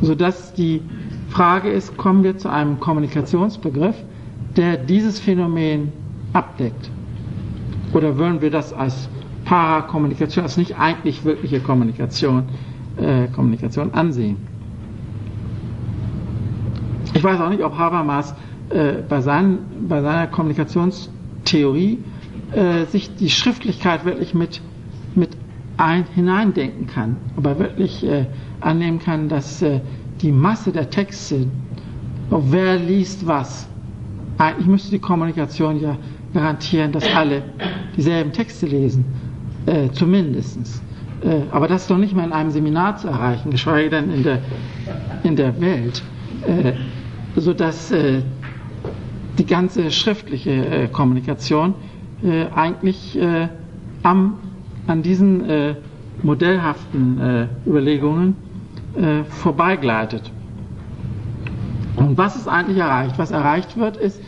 [0.00, 0.82] Sodass die
[1.28, 3.96] Frage ist, kommen wir zu einem Kommunikationsbegriff,
[4.56, 5.92] der dieses Phänomen
[6.32, 6.90] abdeckt?
[7.92, 9.08] Oder wollen wir das als
[9.44, 12.44] Parakommunikation, als nicht eigentlich wirkliche Kommunikation,
[12.96, 14.36] äh, Kommunikation ansehen?
[17.14, 18.34] Ich weiß auch nicht, ob Habermas
[18.70, 21.98] äh, bei, seinen, bei seiner Kommunikationstheorie
[22.52, 24.60] äh, sich die Schriftlichkeit wirklich mit,
[25.16, 25.30] mit
[25.76, 28.26] ein, hineindenken kann, ob er wirklich äh,
[28.60, 29.80] annehmen kann, dass äh,
[30.20, 31.46] die Masse der Texte,
[32.30, 33.68] wer liest was,
[34.40, 35.96] eigentlich müsste die Kommunikation ja
[36.32, 37.42] garantieren, dass alle
[37.96, 39.04] dieselben Texte lesen,
[39.66, 40.82] äh, zumindest.
[41.22, 44.22] Äh, aber das ist doch nicht mal in einem Seminar zu erreichen, geschweige denn in
[44.22, 44.38] der,
[45.24, 46.02] in der Welt,
[46.46, 46.72] äh,
[47.36, 48.22] sodass äh,
[49.38, 51.74] die ganze schriftliche äh, Kommunikation
[52.22, 53.48] äh, eigentlich äh,
[54.02, 54.38] am,
[54.86, 55.76] an diesen
[56.22, 58.34] modellhaften Überlegungen
[59.28, 60.32] vorbeigleitet.
[61.96, 63.18] Und was ist eigentlich erreicht?
[63.18, 64.20] Was erreicht wird, ist,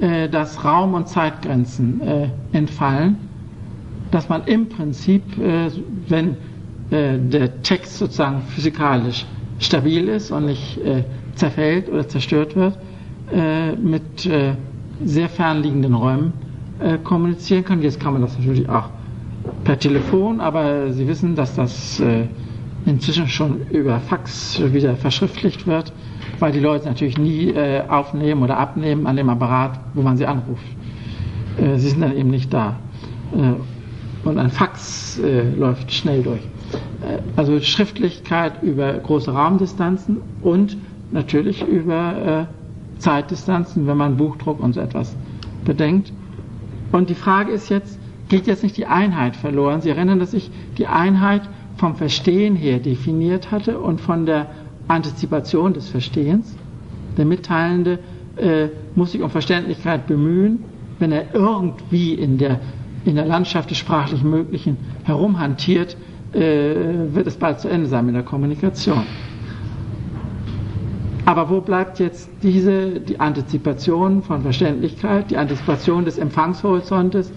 [0.00, 3.16] äh, dass Raum- und Zeitgrenzen äh, entfallen,
[4.10, 5.70] dass man im Prinzip, äh,
[6.08, 6.36] wenn
[6.90, 9.26] äh, der Text sozusagen physikalisch
[9.58, 11.04] stabil ist und nicht äh,
[11.34, 12.78] zerfällt oder zerstört wird,
[13.32, 14.28] äh, mit
[15.04, 16.32] sehr fernliegenden Räumen
[17.04, 17.80] kommunizieren kann.
[17.82, 18.88] Jetzt kann man das natürlich auch
[19.64, 22.02] per Telefon, aber Sie wissen, dass das
[22.84, 25.92] inzwischen schon über Fax wieder verschriftlicht wird
[26.40, 30.26] weil die Leute natürlich nie äh, aufnehmen oder abnehmen an dem Apparat, wo man sie
[30.26, 30.64] anruft.
[31.58, 32.76] Äh, sie sind dann eben nicht da.
[33.32, 36.40] Äh, und ein Fax äh, läuft schnell durch.
[36.40, 40.76] Äh, also Schriftlichkeit über große Raumdistanzen und
[41.12, 45.16] natürlich über äh, Zeitdistanzen, wenn man Buchdruck und so etwas
[45.64, 46.12] bedenkt.
[46.92, 47.98] Und die Frage ist jetzt,
[48.28, 49.80] geht jetzt nicht die Einheit verloren?
[49.80, 51.42] Sie erinnern, dass ich die Einheit
[51.76, 54.46] vom Verstehen her definiert hatte und von der
[54.90, 56.54] Antizipation des Verstehens.
[57.16, 57.98] Der Mitteilende
[58.36, 60.64] äh, muss sich um Verständlichkeit bemühen,
[60.98, 62.60] wenn er irgendwie in der,
[63.04, 65.96] in der Landschaft des sprachlich Möglichen herumhantiert,
[66.32, 66.38] äh,
[67.12, 69.02] wird es bald zu Ende sein mit der Kommunikation.
[71.24, 77.32] Aber wo bleibt jetzt diese, die Antizipation von Verständlichkeit, die Antizipation des Empfangshorizontes,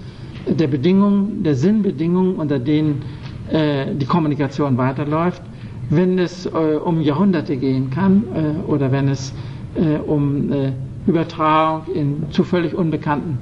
[0.48, 3.04] der Bedingungen, der Sinnbedingungen, unter denen
[3.52, 5.42] äh, die Kommunikation weiterläuft?
[5.90, 6.50] Wenn es äh,
[6.84, 9.34] um Jahrhunderte gehen kann äh, oder wenn es
[9.76, 10.72] äh, um äh,
[11.08, 13.38] Übertragung in zu völlig unbekannten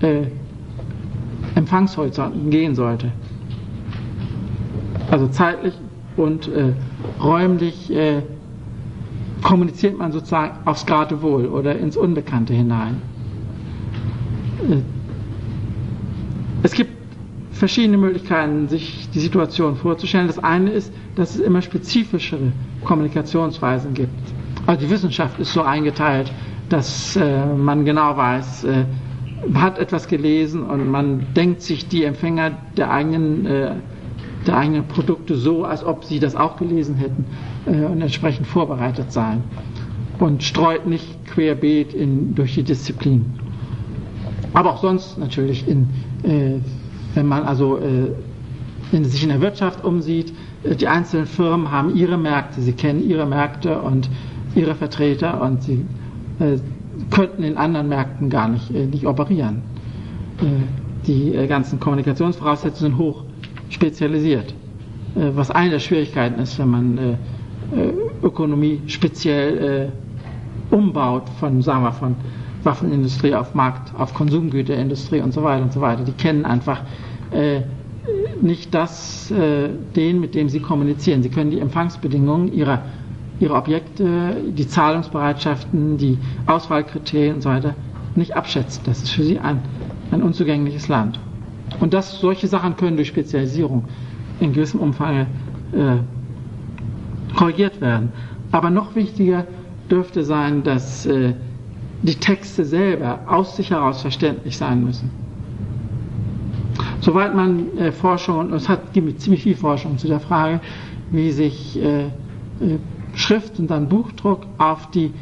[0.00, 0.22] äh,
[1.54, 3.12] Empfangshorizonten gehen sollte.
[5.10, 5.74] Also zeitlich
[6.16, 6.72] und äh,
[7.22, 7.92] räumlich
[9.42, 13.02] kommuniziert man sozusagen aufs Geratewohl oder ins Unbekannte hinein.
[16.62, 17.03] Es gibt
[17.54, 20.26] verschiedene Möglichkeiten, sich die Situation vorzustellen.
[20.26, 22.52] Das eine ist, dass es immer spezifischere
[22.84, 24.10] Kommunikationsweisen gibt.
[24.66, 26.32] Also die Wissenschaft ist so eingeteilt,
[26.68, 28.84] dass äh, man genau weiß, äh,
[29.54, 33.72] hat etwas gelesen und man denkt sich die Empfänger der eigenen, äh,
[34.46, 37.26] der eigenen Produkte so, als ob sie das auch gelesen hätten
[37.66, 39.42] äh, und entsprechend vorbereitet seien
[40.18, 43.26] und streut nicht querbeet in, durch die Disziplin.
[44.54, 45.88] Aber auch sonst natürlich in,
[46.22, 46.58] äh,
[47.14, 48.10] wenn man also äh,
[48.92, 50.32] in, sich in der Wirtschaft umsieht,
[50.64, 54.08] die einzelnen Firmen haben ihre Märkte, sie kennen ihre Märkte und
[54.54, 55.84] ihre Vertreter und sie
[56.38, 56.58] äh,
[57.10, 59.62] könnten in anderen Märkten gar nicht, äh, nicht operieren.
[60.40, 63.24] Äh, die äh, ganzen Kommunikationsvoraussetzungen sind hoch
[63.68, 64.54] spezialisiert,
[65.14, 67.16] äh, was eine der Schwierigkeiten ist, wenn man äh,
[68.22, 69.90] Ökonomie speziell
[70.70, 72.14] umbaut von, sagen wir, von
[72.64, 76.04] Waffenindustrie auf Markt, auf Konsumgüterindustrie und so weiter und so weiter.
[76.04, 76.82] Die kennen einfach
[78.40, 81.22] nicht das, äh, den, mit dem sie kommunizieren.
[81.22, 82.82] Sie können die Empfangsbedingungen ihrer,
[83.40, 87.74] ihrer Objekte, die Zahlungsbereitschaften, die Auswahlkriterien und so weiter
[88.14, 88.82] nicht abschätzen.
[88.86, 89.60] Das ist für sie ein,
[90.10, 91.18] ein unzugängliches Land.
[91.80, 93.84] Und das, solche Sachen können durch Spezialisierung
[94.40, 95.26] in gewissem Umfang
[95.72, 95.96] äh,
[97.34, 98.12] korrigiert werden.
[98.52, 99.46] Aber noch wichtiger
[99.90, 101.34] dürfte sein, dass äh,
[102.04, 105.10] die Texte selber aus sich heraus verständlich sein müssen.
[107.00, 110.60] Soweit man äh, Forschung, und es hat, gibt ziemlich viel Forschung zu der Frage,
[111.10, 112.10] wie sich äh, äh,
[113.14, 115.12] Schrift und dann Buchdruck auf die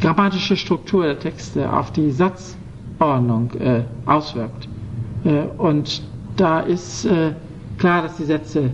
[0.00, 4.68] grammatische Struktur der Texte, auf die Satzordnung äh, auswirkt.
[5.24, 6.02] Äh, und
[6.36, 7.32] da ist äh,
[7.78, 8.70] klar, dass die Sätze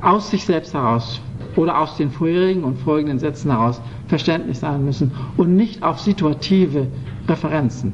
[0.00, 1.20] aus sich selbst heraus
[1.56, 6.86] oder aus den vorherigen und folgenden Sätzen heraus verständlich sein müssen und nicht auf situative
[7.28, 7.92] Referenzen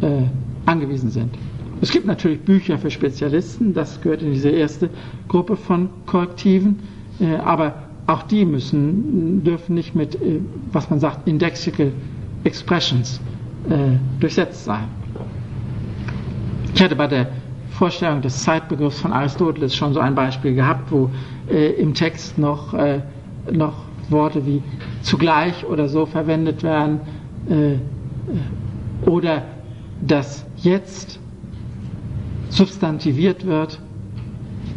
[0.00, 0.22] äh,
[0.66, 1.34] angewiesen sind.
[1.82, 4.90] Es gibt natürlich Bücher für Spezialisten, das gehört in diese erste
[5.28, 6.78] Gruppe von Korrektiven,
[7.20, 7.74] äh, aber
[8.06, 10.40] auch die müssen, dürfen nicht mit, äh,
[10.72, 11.92] was man sagt, indexical
[12.44, 13.20] expressions
[13.68, 14.84] äh, durchsetzt sein.
[16.74, 17.28] Ich hatte bei der
[17.80, 21.08] Vorstellung des Zeitbegriffs von Aristoteles schon so ein Beispiel gehabt, wo
[21.48, 23.00] äh, im Text noch, äh,
[23.50, 23.72] noch
[24.10, 24.62] Worte wie
[25.00, 27.00] zugleich oder so verwendet werden
[27.48, 29.44] äh, oder
[30.06, 31.18] dass jetzt
[32.50, 33.80] substantiviert wird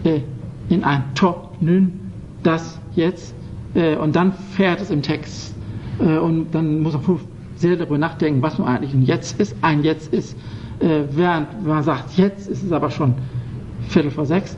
[0.06, 0.22] äh,
[0.70, 2.00] in ein Top nün,
[2.42, 3.36] das jetzt
[3.76, 5.54] äh, und dann fährt es im Text
[6.00, 7.20] äh, und dann muss man
[7.58, 9.58] sehr darüber nachdenken, was nun eigentlich ein Jetzt ist.
[9.62, 10.38] Ein Jetzt ist,
[11.12, 13.14] während man sagt, jetzt ist es aber schon
[13.88, 14.58] Viertel vor sechs,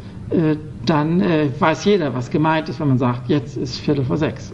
[0.85, 1.21] dann
[1.59, 4.53] weiß jeder, was gemeint ist, wenn man sagt, jetzt ist Viertel vor sechs.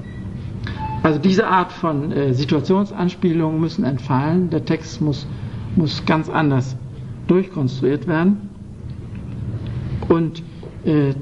[1.04, 4.50] Also diese Art von äh, Situationsanspielungen müssen entfallen.
[4.52, 5.26] Der Text muss,
[5.76, 6.76] muss ganz anders
[7.28, 8.50] durchkonstruiert werden.
[10.10, 10.44] Und
[10.86, 11.14] äh,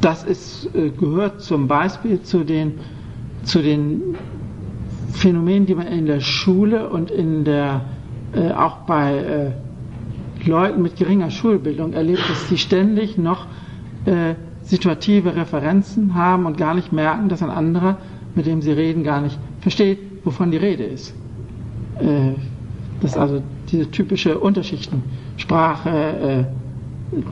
[0.00, 2.74] das ist, äh, gehört zum Beispiel zu den,
[3.44, 4.16] zu den
[5.12, 7.82] Phänomenen, die man in der Schule und in der,
[8.34, 13.46] äh, auch bei äh, Leuten mit geringer Schulbildung erlebt, dass sie ständig noch
[14.06, 17.98] äh, situative Referenzen haben und gar nicht merken, dass ein anderer
[18.34, 21.14] mit dem sie reden, gar nicht versteht, wovon die Rede ist.
[22.00, 22.32] Äh,
[23.00, 26.46] das ist also diese typische Unterschichtensprache,
[27.10, 27.24] äh,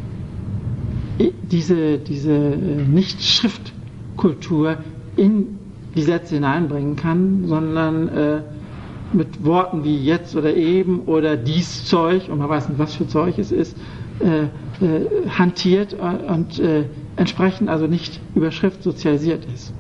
[1.51, 4.79] diese, diese äh, Nicht-Schriftkultur
[5.17, 5.59] in
[5.95, 8.09] die Sätze hineinbringen kann, sondern
[9.13, 13.07] mit Worten wie jetzt oder eben oder dies Zeug, und man weiß nicht, was für
[13.07, 13.77] Zeug es ist,
[15.39, 16.61] hantiert und
[17.17, 19.73] entsprechend also nicht über Schrift sozialisiert ist.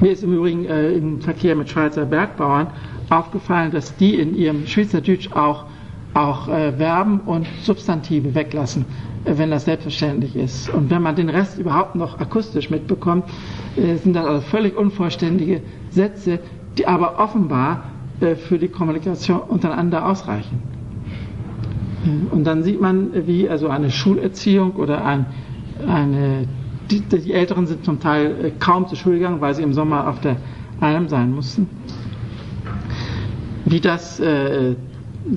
[0.00, 2.68] Mir ist im Übrigen äh, im Verkehr mit Schweizer Bergbauern
[3.10, 5.66] aufgefallen, dass die in ihrem Schweizerdeutsch auch,
[6.14, 8.86] auch äh, Verben und Substantive weglassen,
[9.26, 10.70] äh, wenn das selbstverständlich ist.
[10.70, 13.24] Und wenn man den Rest überhaupt noch akustisch mitbekommt,
[13.76, 15.60] äh, sind das also völlig unvollständige
[15.90, 16.38] Sätze,
[16.78, 17.84] die aber offenbar
[18.20, 20.62] äh, für die Kommunikation untereinander ausreichen.
[22.04, 25.26] Äh, und dann sieht man, wie also eine Schulerziehung oder ein,
[25.86, 26.46] eine
[26.90, 30.08] die, die, Älteren sind zum Teil äh, kaum zur Schule gegangen, weil sie im Sommer
[30.08, 30.36] auf der
[30.80, 31.68] Alm sein mussten.
[33.64, 34.74] Wie das äh,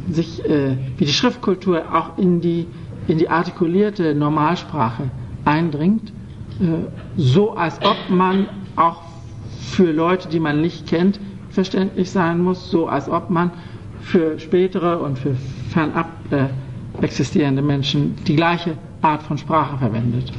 [0.10, 2.68] sich, äh, wie die Schriftkultur auch in die,
[3.08, 5.12] in die artikulierte Normalsprache
[5.46, 6.12] eindringt,
[6.60, 6.88] äh,
[7.18, 9.02] so als ob man auch
[9.74, 11.20] für Leute, die man nicht kennt,
[11.50, 13.52] verständlich sein muss, so als ob man
[14.02, 15.36] für spätere und für
[15.70, 16.46] fernab äh,
[17.04, 20.32] existierende Menschen die gleiche Art von Sprache verwendet.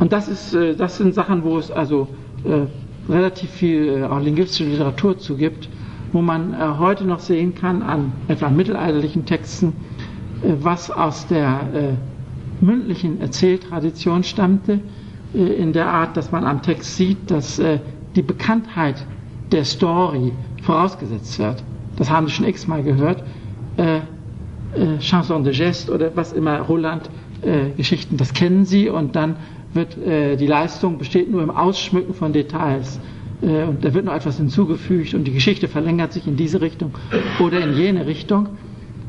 [0.00, 2.08] Und das, ist, äh, das sind Sachen, wo es also
[2.44, 5.68] äh, relativ viel äh, auch linguistische Literatur zu gibt,
[6.12, 9.72] wo man heute noch sehen kann an etwa mittelalterlichen Texten,
[10.60, 11.96] was aus der
[12.60, 14.78] mündlichen Erzähltradition stammte,
[15.34, 17.60] in der Art, dass man am Text sieht, dass
[18.14, 19.04] die Bekanntheit
[19.52, 20.32] der Story
[20.62, 21.62] vorausgesetzt wird.
[21.96, 23.22] Das haben Sie schon x-mal gehört.
[23.76, 27.08] Äh, äh, Chanson de Geste oder was immer, Roland,
[27.42, 29.36] äh, Geschichten, das kennen Sie und dann
[29.72, 33.00] wird äh, die Leistung besteht nur im Ausschmücken von Details.
[33.42, 36.92] Äh, und da wird noch etwas hinzugefügt und die Geschichte verlängert sich in diese Richtung
[37.40, 38.48] oder in jene Richtung.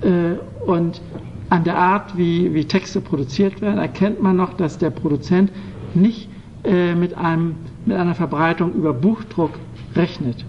[0.02, 1.02] Äh, und
[1.50, 5.52] an der Art, wie, wie Texte produziert werden, erkennt man noch, dass der Produzent
[5.96, 6.30] nicht
[6.64, 7.56] äh, mit, einem,
[7.86, 9.52] mit einer Verbreitung über Buchdruck
[9.96, 10.46] rechnet.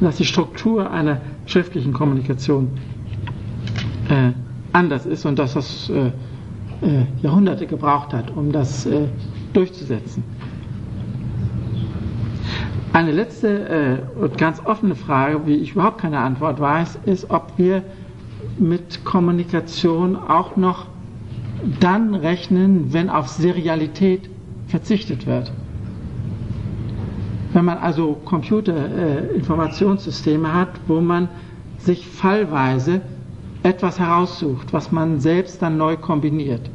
[0.00, 2.68] Dass die Struktur einer schriftlichen Kommunikation
[4.08, 4.32] äh,
[4.72, 6.10] anders ist und dass das äh,
[7.20, 8.88] Jahrhunderte gebraucht hat, um das
[9.52, 10.24] durchzusetzen.
[12.94, 17.82] Eine letzte und ganz offene Frage, wie ich überhaupt keine Antwort weiß, ist, ob wir
[18.58, 20.86] mit Kommunikation auch noch
[21.80, 24.30] dann rechnen, wenn auf Serialität
[24.66, 25.52] verzichtet wird.
[27.52, 31.28] Wenn man also Computerinformationssysteme äh, hat, wo man
[31.78, 33.00] sich fallweise
[33.62, 36.70] etwas heraussucht, was man selbst dann neu kombiniert.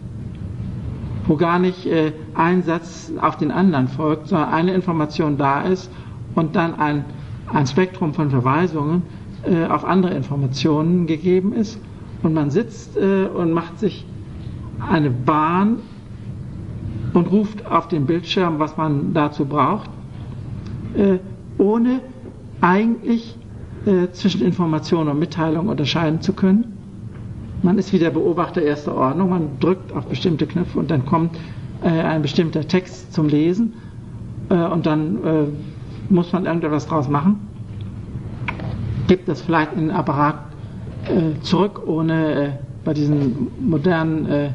[1.28, 5.90] Wo gar nicht äh, ein Satz auf den anderen folgt, sondern eine Information da ist
[6.36, 7.06] und dann ein,
[7.52, 9.02] ein Spektrum von Verweisungen
[9.44, 11.80] äh, auf andere Informationen gegeben ist.
[12.22, 14.06] Und man sitzt äh, und macht sich
[14.80, 15.78] eine Bahn
[17.14, 19.90] und ruft auf den Bildschirm, was man dazu braucht,
[20.96, 21.20] äh,
[21.58, 22.02] ohne
[22.62, 23.38] eigentlich
[23.86, 26.74] äh, zwischen Information und Mitteilung unterscheiden zu können.
[27.64, 31.38] Man ist wie der Beobachter erster Ordnung, man drückt auf bestimmte Knöpfe und dann kommt
[31.84, 33.74] äh, ein bestimmter Text zum Lesen
[34.50, 35.44] äh, und dann äh,
[36.10, 37.48] muss man irgendetwas draus machen.
[39.08, 40.40] Gibt das vielleicht in den Apparat
[41.06, 44.54] äh, zurück, ohne bei diesen modernen,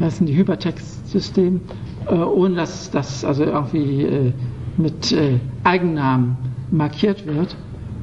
[0.00, 1.60] äh, sind die Hypertextsystemen,
[2.08, 4.32] ohne dass das also irgendwie
[4.78, 5.14] mit
[5.62, 6.38] Eigennamen
[6.70, 7.54] markiert wird.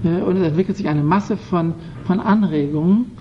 [0.04, 1.74] und es entwickelt sich eine Masse von,
[2.06, 3.12] von Anregungen,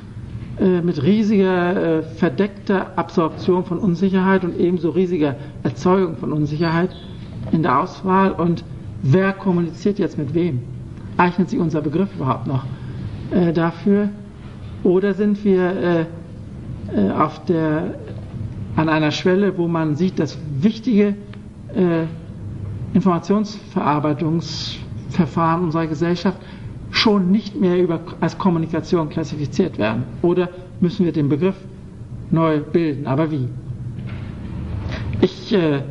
[0.60, 5.34] äh, mit riesiger äh, verdeckter Absorption von Unsicherheit und ebenso riesiger
[5.64, 6.90] Erzeugung von Unsicherheit
[7.50, 8.62] in der Auswahl und
[9.02, 10.60] wer kommuniziert jetzt mit wem?
[11.16, 12.64] Eignet sich unser Begriff überhaupt noch
[13.32, 14.10] äh, dafür?
[14.84, 16.06] Oder sind wir
[16.94, 17.96] äh, äh auf der,
[18.76, 21.16] an einer Schwelle, wo man sieht, dass wichtige
[21.74, 22.06] äh,
[22.94, 26.38] Informationsverarbeitungsverfahren unserer Gesellschaft
[26.90, 30.04] schon nicht mehr über, als Kommunikation klassifiziert werden?
[30.22, 30.48] Oder
[30.80, 31.56] müssen wir den Begriff
[32.30, 33.06] neu bilden?
[33.06, 33.48] Aber wie?
[35.20, 35.82] Ich äh,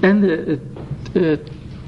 [0.00, 0.60] ende
[1.14, 1.38] äh, äh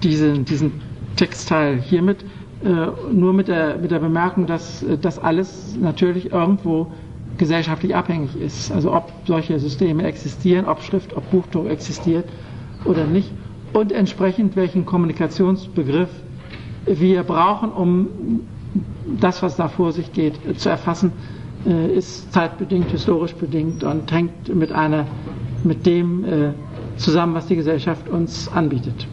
[0.03, 0.73] diesen, diesen
[1.17, 2.25] Textteil hiermit
[2.65, 6.93] äh, nur mit der, mit der Bemerkung, dass äh, das alles natürlich irgendwo
[7.39, 8.71] gesellschaftlich abhängig ist.
[8.73, 12.29] Also ob solche Systeme existieren, ob Schrift, ob Buchdruck existiert
[12.85, 13.31] oder nicht
[13.73, 16.11] und entsprechend welchen Kommunikationsbegriff
[16.87, 18.09] wir brauchen, um
[19.21, 21.13] das, was da vor sich geht, zu erfassen,
[21.67, 25.07] äh, ist zeitbedingt, historisch bedingt und hängt mit einer,
[25.65, 26.53] mit dem äh,
[26.97, 29.07] zusammen, was die Gesellschaft uns anbietet.